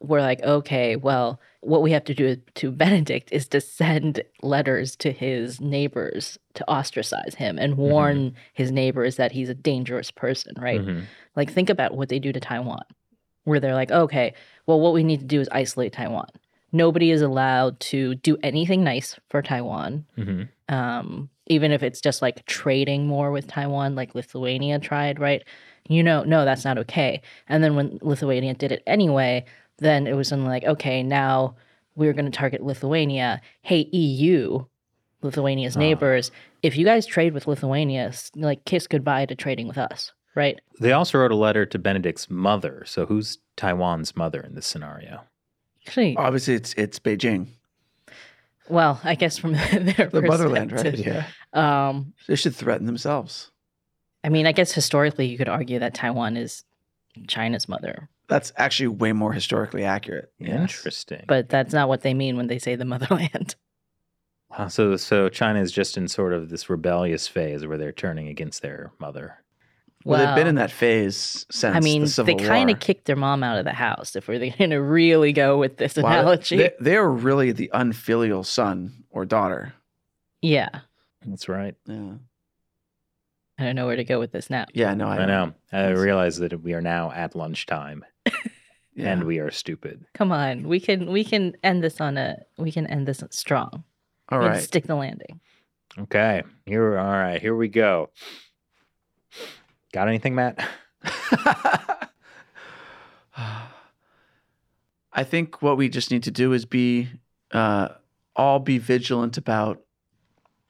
were 0.00 0.20
like 0.20 0.42
okay 0.42 0.96
well 0.96 1.40
what 1.60 1.80
we 1.82 1.92
have 1.92 2.04
to 2.04 2.14
do 2.14 2.36
to 2.54 2.70
benedict 2.84 3.30
is 3.32 3.46
to 3.48 3.60
send 3.60 4.22
letters 4.42 4.94
to 4.96 5.12
his 5.12 5.60
neighbors 5.60 6.38
to 6.54 6.64
ostracize 6.70 7.34
him 7.36 7.58
and 7.58 7.76
warn 7.76 8.34
his 8.52 8.70
neighbors 8.70 9.16
that 9.16 9.32
he's 9.32 9.48
a 9.48 9.54
dangerous 9.54 10.10
person 10.10 10.52
right 10.58 10.80
Mhm. 10.82 11.04
like 11.36 11.50
think 11.50 11.70
about 11.70 11.96
what 11.96 12.08
they 12.10 12.18
do 12.18 12.32
to 12.32 12.40
taiwan 12.40 12.84
where 13.44 13.60
they're 13.60 13.74
like 13.74 13.90
okay 13.90 14.34
well 14.66 14.78
what 14.80 14.92
we 14.92 15.02
need 15.02 15.20
to 15.20 15.26
do 15.26 15.40
is 15.40 15.48
isolate 15.52 15.92
taiwan 15.94 16.28
nobody 16.72 17.10
is 17.10 17.22
allowed 17.22 17.80
to 17.80 18.14
do 18.16 18.36
anything 18.42 18.84
nice 18.84 19.18
for 19.30 19.40
taiwan 19.40 20.04
Mhm. 20.18 20.48
um, 20.68 21.28
even 21.46 21.72
if 21.72 21.82
it's 21.82 22.00
just 22.00 22.22
like 22.22 22.46
trading 22.46 23.06
more 23.06 23.30
with 23.32 23.46
Taiwan, 23.48 23.94
like 23.96 24.14
Lithuania 24.14 24.78
tried, 24.78 25.18
right? 25.18 25.42
You 25.88 26.02
know, 26.02 26.22
no, 26.22 26.44
that's 26.46 26.64
not 26.64 26.78
okay. 26.78 27.20
And 27.48 27.62
then 27.64 27.74
when 27.74 27.98
Lithuania 28.00 28.54
did 28.54 28.70
it 28.72 28.82
anyway, 28.86 29.44
then 29.78 30.06
it 30.06 30.14
was 30.14 30.28
something 30.28 30.46
like, 30.48 30.64
okay, 30.64 31.02
now 31.02 31.56
we're 31.94 32.12
going 32.12 32.24
to 32.24 32.30
target 32.36 32.62
Lithuania. 32.62 33.40
Hey, 33.62 33.88
EU, 33.92 34.64
Lithuania's 35.22 35.76
Ah. 35.76 35.80
neighbors, 35.80 36.30
if 36.62 36.76
you 36.76 36.84
guys 36.84 37.06
trade 37.06 37.34
with 37.34 37.46
Lithuania, 37.46 38.12
like 38.36 38.64
kiss 38.64 38.86
goodbye 38.86 39.26
to 39.26 39.34
trading 39.34 39.68
with 39.68 39.78
us, 39.78 40.12
right? 40.34 40.60
They 40.80 40.92
also 40.92 41.18
wrote 41.18 41.32
a 41.32 41.36
letter 41.36 41.66
to 41.66 41.78
Benedict's 41.78 42.30
mother. 42.30 42.82
So 42.86 43.06
who's 43.06 43.38
Taiwan's 43.56 44.16
mother 44.16 44.40
in 44.40 44.54
this 44.54 44.66
scenario? 44.66 45.22
Actually, 45.86 46.16
Obviously, 46.16 46.54
it's 46.54 46.72
it's 46.74 46.98
Beijing, 47.00 47.48
well, 48.68 49.00
I 49.02 49.14
guess 49.16 49.36
from 49.38 49.52
their 49.72 50.08
the 50.12 50.22
motherland, 50.22 50.72
right? 50.72 50.94
Yeah, 50.96 51.26
Um, 51.52 52.14
they 52.28 52.36
should 52.36 52.54
threaten 52.54 52.86
themselves. 52.86 53.50
I 54.24 54.28
mean, 54.28 54.46
I 54.46 54.52
guess 54.52 54.72
historically 54.72 55.26
you 55.26 55.36
could 55.36 55.48
argue 55.48 55.80
that 55.80 55.94
Taiwan 55.94 56.36
is 56.36 56.62
China's 57.26 57.68
mother, 57.68 58.08
That's 58.32 58.50
actually 58.56 58.88
way 58.88 59.12
more 59.12 59.32
historically 59.34 59.84
accurate. 59.84 60.32
Yes. 60.38 60.58
Interesting. 60.58 61.24
but 61.28 61.50
that's 61.50 61.74
not 61.74 61.88
what 61.88 62.00
they 62.00 62.14
mean 62.14 62.38
when 62.38 62.46
they 62.46 62.58
say 62.58 62.76
the 62.76 62.84
motherland. 62.86 63.54
Wow, 64.58 64.68
so 64.68 64.96
so 64.96 65.30
China 65.30 65.60
is 65.62 65.72
just 65.72 65.96
in 65.96 66.08
sort 66.08 66.34
of 66.34 66.50
this 66.50 66.68
rebellious 66.68 67.26
phase 67.26 67.66
where 67.66 67.78
they're 67.78 67.90
turning 67.90 68.28
against 68.28 68.60
their 68.60 68.92
mother. 68.98 69.42
Well, 70.04 70.18
they've 70.26 70.34
been 70.34 70.46
in 70.46 70.56
that 70.56 70.70
phase 70.70 71.46
since 71.50 71.74
I 71.74 71.80
mean, 71.80 72.02
the 72.02 72.08
Civil 72.08 72.36
they 72.36 72.44
kind 72.46 72.68
of 72.68 72.78
kicked 72.78 73.06
their 73.06 73.16
mom 73.16 73.42
out 73.42 73.56
of 73.58 73.64
the 73.64 73.72
house. 73.72 74.14
If 74.14 74.28
we're 74.28 74.38
going 74.58 74.68
to 74.70 74.76
really 74.82 75.32
go 75.32 75.56
with 75.56 75.78
this 75.78 75.96
Wow, 75.96 76.10
analogy, 76.20 76.58
They, 76.58 76.72
they're 76.80 77.08
really 77.08 77.52
the 77.52 77.70
unfilial 77.72 78.44
son 78.44 79.04
or 79.10 79.24
daughter. 79.24 79.72
yeah, 80.42 80.68
That's 81.24 81.48
right. 81.48 81.74
Yeah. 81.86 82.14
I 83.58 83.64
don't 83.64 83.76
know 83.76 83.86
where 83.86 83.96
to 83.96 84.04
go 84.04 84.18
with 84.18 84.32
this 84.32 84.48
now. 84.50 84.66
Yeah. 84.72 84.94
No, 84.94 85.06
I, 85.06 85.18
I 85.18 85.26
know. 85.26 85.52
I 85.72 85.88
realize 85.90 86.38
that 86.38 86.62
we 86.62 86.72
are 86.74 86.80
now 86.80 87.12
at 87.12 87.34
lunchtime 87.36 88.04
Yeah. 88.94 89.10
and 89.12 89.24
we 89.24 89.38
are 89.38 89.50
stupid. 89.50 90.04
Come 90.14 90.32
on, 90.32 90.68
we 90.68 90.78
can 90.80 91.10
we 91.10 91.24
can 91.24 91.54
end 91.62 91.82
this 91.82 92.00
on 92.00 92.16
a 92.18 92.36
we 92.58 92.70
can 92.72 92.86
end 92.86 93.06
this 93.08 93.22
strong. 93.30 93.84
All 94.30 94.38
We 94.38 94.46
right. 94.46 94.62
stick 94.62 94.86
the 94.86 94.94
landing. 94.96 95.40
Okay. 95.98 96.42
Here 96.66 96.98
all 96.98 97.12
right, 97.12 97.40
here 97.40 97.54
we 97.56 97.68
go. 97.68 98.10
Got 99.92 100.08
anything, 100.08 100.34
Matt? 100.34 100.58
I 105.12 105.24
think 105.24 105.60
what 105.60 105.76
we 105.76 105.88
just 105.88 106.10
need 106.10 106.22
to 106.24 106.30
do 106.30 106.52
is 106.52 106.64
be 106.64 107.08
uh, 107.52 107.88
all 108.34 108.58
be 108.58 108.78
vigilant 108.78 109.36
about 109.36 109.82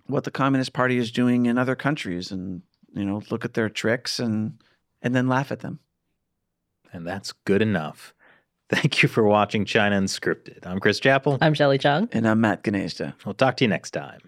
what 0.06 0.24
the 0.24 0.30
Communist 0.32 0.72
Party 0.72 0.98
is 0.98 1.12
doing 1.12 1.46
in 1.46 1.58
other 1.58 1.76
countries, 1.76 2.32
and 2.32 2.62
you 2.94 3.04
know, 3.04 3.22
look 3.30 3.44
at 3.44 3.54
their 3.54 3.68
tricks 3.68 4.18
and 4.18 4.62
and 5.00 5.14
then 5.14 5.28
laugh 5.28 5.52
at 5.52 5.60
them. 5.60 5.80
And 6.92 7.06
that's 7.06 7.32
good 7.44 7.62
enough. 7.62 8.14
Thank 8.68 9.02
you 9.02 9.08
for 9.08 9.24
watching 9.24 9.64
China 9.64 10.00
Unscripted. 10.00 10.66
I'm 10.66 10.80
Chris 10.80 10.98
Chappell. 10.98 11.36
I'm 11.40 11.54
Shelley 11.54 11.78
Zhang. 11.78 12.08
And 12.12 12.26
I'm 12.26 12.40
Matt 12.40 12.62
Gnaizda. 12.62 13.14
We'll 13.26 13.34
talk 13.34 13.58
to 13.58 13.64
you 13.64 13.68
next 13.68 13.90
time. 13.90 14.20